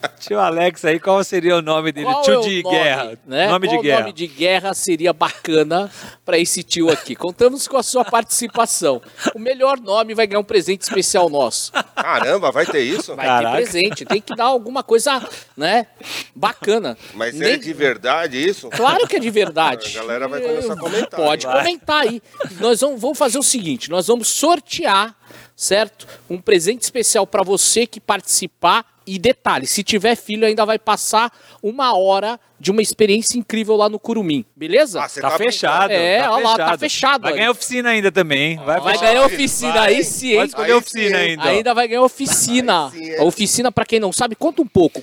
Tio 0.20 0.38
Alex 0.38 0.84
aí, 0.84 1.00
qual 1.00 1.24
seria 1.24 1.56
o 1.56 1.62
nome 1.62 1.92
dele? 1.92 2.04
Qual 2.06 2.22
tio 2.22 2.40
é 2.40 2.42
de 2.42 2.62
nome, 2.62 2.76
guerra. 2.76 3.18
né? 3.26 3.48
Nome 3.48 3.66
Qual 3.68 3.76
de 3.78 3.82
guerra. 3.88 4.00
nome 4.00 4.12
de 4.12 4.26
guerra 4.26 4.74
seria 4.74 5.12
bacana 5.14 5.90
para 6.26 6.38
esse 6.38 6.62
tio 6.62 6.90
aqui? 6.90 7.16
Contamos 7.16 7.66
com 7.66 7.78
a 7.78 7.82
sua 7.82 8.04
participação. 8.04 9.00
O 9.34 9.38
melhor 9.38 9.80
nome 9.80 10.14
vai 10.14 10.26
ganhar 10.26 10.40
um 10.40 10.44
presente 10.44 10.82
especial 10.82 11.30
nosso. 11.30 11.72
Caramba, 11.94 12.52
vai 12.52 12.66
ter 12.66 12.82
isso? 12.82 13.16
Vai 13.16 13.24
Caraca. 13.26 13.56
ter 13.56 13.62
presente, 13.62 14.04
tem 14.04 14.20
que 14.20 14.36
dar 14.36 14.44
alguma 14.44 14.82
coisa, 14.82 15.26
né, 15.56 15.86
bacana. 16.34 16.98
Mas 17.14 17.34
Nem- 17.34 17.52
é 17.52 17.56
de 17.56 17.72
verdade 17.72 18.36
isso? 18.46 18.68
Claro 18.68 19.06
que 19.08 19.16
é 19.16 19.20
de 19.20 19.30
verdade. 19.30 19.96
A 19.96 20.00
galera 20.02 20.28
vai 20.28 20.40
começar 20.42 20.74
a 20.74 20.76
comentar. 20.76 21.18
Pode 21.20 21.46
Vai. 21.46 21.58
comentar 21.58 22.00
aí. 22.02 22.22
Nós 22.60 22.80
vamos, 22.82 23.00
vamos 23.00 23.16
fazer 23.18 23.38
o 23.38 23.42
seguinte: 23.42 23.88
nós 23.90 24.06
vamos 24.06 24.28
sortear, 24.28 25.14
certo? 25.56 26.06
Um 26.28 26.38
presente 26.38 26.82
especial 26.82 27.26
para 27.26 27.42
você 27.42 27.86
que 27.86 27.98
participar. 28.00 28.84
E 29.12 29.18
detalhe, 29.18 29.66
se 29.66 29.82
tiver 29.82 30.14
filho, 30.14 30.46
ainda 30.46 30.64
vai 30.64 30.78
passar 30.78 31.32
uma 31.60 31.96
hora 31.98 32.38
de 32.60 32.70
uma 32.70 32.80
experiência 32.80 33.36
incrível 33.36 33.74
lá 33.74 33.88
no 33.88 33.98
Curumim, 33.98 34.44
beleza? 34.54 35.02
Ah, 35.02 35.08
você 35.08 35.20
Tá, 35.20 35.30
tá 35.30 35.36
fechado. 35.38 35.90
É, 35.90 36.20
tá 36.22 36.30
olha 36.32 36.44
lá, 36.48 36.56
tá 36.56 36.78
fechado. 36.78 37.22
Vai 37.22 37.32
aí. 37.32 37.38
ganhar 37.38 37.50
oficina 37.50 37.88
ainda 37.88 38.12
também, 38.12 38.52
hein? 38.52 38.60
Vai, 38.64 38.80
Vai 38.80 38.98
ganhar 38.98 39.24
oficina 39.26 39.72
vai. 39.72 39.94
aí 39.94 40.04
sim, 40.04 40.28
hein? 40.28 40.36
Pode 40.36 40.48
escolher 40.50 40.72
Aí 40.72 40.78
oficina 40.78 41.08
sim. 41.18 41.24
ainda. 41.24 41.42
Ainda 41.44 41.74
vai 41.74 41.88
ganhar 41.88 42.02
oficina. 42.02 42.90
Sim? 42.90 43.16
A 43.16 43.24
oficina, 43.24 43.72
para 43.72 43.84
quem 43.84 43.98
não 43.98 44.12
sabe, 44.12 44.36
conta 44.36 44.62
um 44.62 44.66
pouco. 44.66 45.02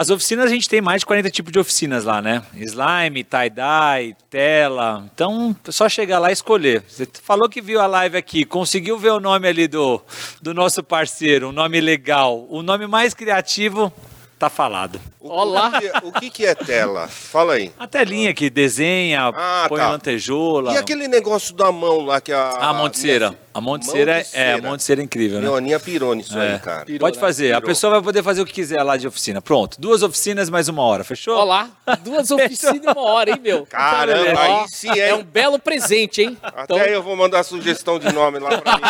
As 0.00 0.08
oficinas, 0.08 0.46
a 0.46 0.48
gente 0.48 0.66
tem 0.66 0.80
mais 0.80 1.00
de 1.00 1.06
40 1.06 1.30
tipos 1.30 1.52
de 1.52 1.58
oficinas 1.58 2.04
lá, 2.06 2.22
né? 2.22 2.42
Slime, 2.54 3.22
tie-dye, 3.22 4.16
tela. 4.30 5.04
Então, 5.12 5.54
é 5.62 5.70
só 5.70 5.90
chegar 5.90 6.18
lá 6.18 6.30
e 6.30 6.32
escolher. 6.32 6.82
Você 6.88 7.06
falou 7.22 7.50
que 7.50 7.60
viu 7.60 7.78
a 7.78 7.86
live 7.86 8.16
aqui, 8.16 8.46
conseguiu 8.46 8.96
ver 8.96 9.10
o 9.10 9.20
nome 9.20 9.46
ali 9.46 9.68
do, 9.68 10.00
do 10.40 10.54
nosso 10.54 10.82
parceiro, 10.82 11.50
um 11.50 11.52
nome 11.52 11.82
legal, 11.82 12.46
o 12.48 12.62
nome 12.62 12.86
mais 12.86 13.12
criativo, 13.12 13.92
tá 14.40 14.48
falado. 14.50 14.98
O, 15.20 15.28
Olá. 15.28 15.68
O, 15.68 15.78
que, 15.78 15.86
é- 15.86 15.92
o 16.04 16.12
que 16.12 16.30
que 16.30 16.46
é 16.46 16.54
tela? 16.54 17.06
Fala 17.06 17.52
aí. 17.54 17.70
A 17.78 17.86
telinha 17.86 18.32
que 18.32 18.48
desenha, 18.48 19.30
Ah, 19.34 19.66
põe 19.68 19.78
tá. 19.78 19.90
lantejoula. 19.90 20.72
E 20.72 20.78
aquele 20.78 21.06
negócio 21.06 21.54
da 21.54 21.70
mão 21.70 22.00
lá 22.06 22.20
que 22.22 22.32
a. 22.32 22.48
A 22.52 22.72
mão 22.72 22.88
de 22.88 22.96
cera. 22.98 23.34
A 23.52 23.60
mão 23.60 23.76
de 23.76 23.84
cera 23.84 24.20
é, 24.20 24.26
é, 24.32 24.52
a 24.54 24.62
mão 24.62 24.76
de 24.76 24.82
cera 24.82 25.00
é 25.00 25.04
incrível, 25.04 25.40
né? 25.40 25.46
Leoninha 25.48 25.78
pirone 25.78 26.22
isso 26.22 26.38
É. 26.38 26.54
aí, 26.54 26.58
cara. 26.60 26.84
Pirou, 26.86 27.00
Pode 27.00 27.16
né? 27.16 27.20
fazer. 27.20 27.52
A 27.52 27.56
Pirou. 27.56 27.68
pessoa 27.68 27.92
vai 27.94 28.02
poder 28.02 28.22
fazer 28.22 28.40
o 28.40 28.46
que 28.46 28.52
quiser 28.52 28.82
lá 28.82 28.96
de 28.96 29.06
oficina. 29.06 29.42
Pronto. 29.42 29.78
Duas 29.78 30.02
oficinas 30.02 30.48
mais 30.48 30.68
uma 30.68 30.82
hora. 30.84 31.04
Fechou? 31.04 31.36
Olá, 31.36 31.68
duas 32.02 32.30
oficinas 32.32 32.76
em 32.76 32.80
uma 32.88 32.98
hora, 32.98 33.30
hein, 33.30 33.40
meu? 33.42 33.66
Caramba, 33.66 34.40
Ó, 34.40 34.62
aí 34.62 34.68
sim, 34.68 34.90
É 34.98 35.08
hein? 35.10 35.14
um 35.16 35.22
belo 35.24 35.58
presente, 35.58 36.22
hein? 36.22 36.38
Até 36.42 36.62
Então, 36.62 36.78
eu 36.78 37.02
vou 37.02 37.14
mandar 37.16 37.42
sugestão 37.42 37.98
de 37.98 38.10
nome 38.12 38.38
lá 38.38 38.56
pra 38.58 38.76
mim. 38.76 38.82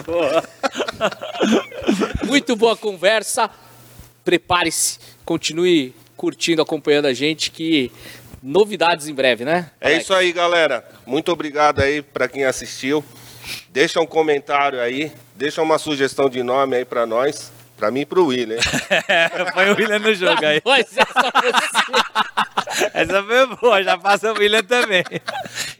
muito 2.30 2.56
boa 2.56 2.76
conversa. 2.76 3.50
Prepare-se, 4.24 4.98
continue 5.24 5.94
curtindo, 6.16 6.62
acompanhando 6.62 7.06
a 7.06 7.12
gente, 7.12 7.50
que 7.50 7.90
novidades 8.42 9.08
em 9.08 9.14
breve, 9.14 9.44
né? 9.44 9.70
É 9.80 9.92
isso 9.96 10.14
aí, 10.14 10.32
galera. 10.32 10.86
Muito 11.06 11.32
obrigado 11.32 11.80
aí 11.80 12.02
pra 12.02 12.28
quem 12.28 12.44
assistiu. 12.44 13.04
Deixa 13.70 14.00
um 14.00 14.06
comentário 14.06 14.80
aí, 14.80 15.12
deixa 15.34 15.60
uma 15.62 15.78
sugestão 15.78 16.28
de 16.28 16.42
nome 16.42 16.76
aí 16.76 16.84
pra 16.84 17.06
nós, 17.06 17.50
pra 17.80 17.90
mim 17.90 18.00
e 18.00 18.06
pro 18.06 18.26
William. 18.26 18.58
Põe 19.54 19.70
o 19.72 19.76
William 19.76 19.98
no 19.98 20.14
jogo 20.14 20.44
aí. 20.44 20.60
É 20.70 20.84
só 20.84 21.02
você. 21.40 22.90
Essa 22.94 23.22
foi 23.22 23.46
boa, 23.56 23.82
já 23.82 23.98
passa 23.98 24.32
o 24.32 24.38
William 24.38 24.62
também. 24.62 25.02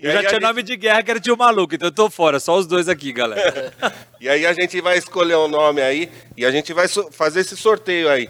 E 0.00 0.06
Eu 0.06 0.12
já 0.12 0.18
tinha 0.20 0.30
gente- 0.32 0.42
nome 0.42 0.62
de 0.62 0.76
guerra 0.76 1.02
que 1.02 1.10
era 1.10 1.20
tio 1.20 1.36
maluco, 1.36 1.74
então 1.74 1.88
eu 1.88 1.92
tô 1.92 2.10
fora, 2.10 2.40
só 2.40 2.56
os 2.56 2.66
dois 2.66 2.88
aqui, 2.88 3.12
galera. 3.12 3.72
E 4.20 4.28
aí 4.28 4.44
a 4.46 4.52
gente 4.52 4.80
vai 4.80 4.96
escolher 4.98 5.36
um 5.36 5.46
nome 5.48 5.80
aí 5.82 6.10
e 6.36 6.44
a 6.44 6.50
gente 6.50 6.72
vai 6.72 6.88
so- 6.88 7.10
fazer 7.12 7.40
esse 7.40 7.56
sorteio 7.56 8.08
aí, 8.08 8.28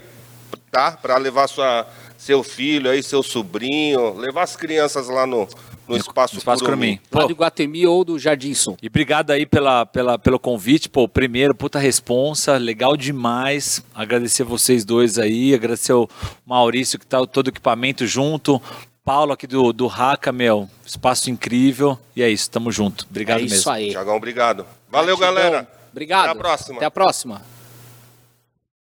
tá? 0.69 0.91
Pra 0.91 1.17
levar 1.17 1.47
sua, 1.47 1.87
seu 2.17 2.43
filho 2.43 2.89
aí, 2.91 3.01
seu 3.01 3.23
sobrinho, 3.23 4.13
levar 4.17 4.43
as 4.43 4.55
crianças 4.55 5.07
lá 5.09 5.25
no, 5.25 5.47
no 5.87 5.97
Espaço, 5.97 6.37
Espaço 6.37 6.63
Curumim. 6.63 6.97
Curumim. 7.09 7.23
Lá 7.23 7.27
do 7.27 7.35
Guatemi 7.35 7.85
ou 7.85 8.03
do 8.03 8.17
Jardinson. 8.17 8.77
E 8.81 8.87
obrigado 8.87 9.31
aí 9.31 9.45
pela, 9.45 9.85
pela, 9.85 10.17
pelo 10.17 10.39
convite, 10.39 10.89
pô, 10.89 11.07
primeiro, 11.07 11.53
puta 11.53 11.79
responsa, 11.79 12.57
legal 12.57 12.95
demais, 12.95 13.83
agradecer 13.93 14.43
vocês 14.43 14.85
dois 14.85 15.17
aí, 15.19 15.53
agradecer 15.53 15.93
o 15.93 16.07
Maurício 16.45 16.99
que 16.99 17.05
tá 17.05 17.25
todo 17.25 17.47
o 17.47 17.49
equipamento 17.49 18.05
junto, 18.07 18.61
Paulo 19.03 19.33
aqui 19.33 19.47
do, 19.47 19.73
do 19.73 19.87
Raca, 19.87 20.31
meu, 20.31 20.69
espaço 20.85 21.29
incrível, 21.29 21.97
e 22.15 22.21
é 22.21 22.29
isso, 22.29 22.49
tamo 22.49 22.71
junto, 22.71 23.05
obrigado 23.09 23.39
é 23.39 23.43
mesmo. 23.43 23.57
isso 23.57 23.69
aí. 23.69 23.89
Tiagão, 23.89 24.15
obrigado. 24.15 24.65
Valeu, 24.89 25.17
Gratidão. 25.17 25.43
galera. 25.43 25.81
Obrigado. 25.91 26.29
Até 26.29 26.31
a 26.31 26.35
próxima. 26.35 26.75
Até 26.77 26.85
a 26.85 26.91
próxima. 26.91 27.41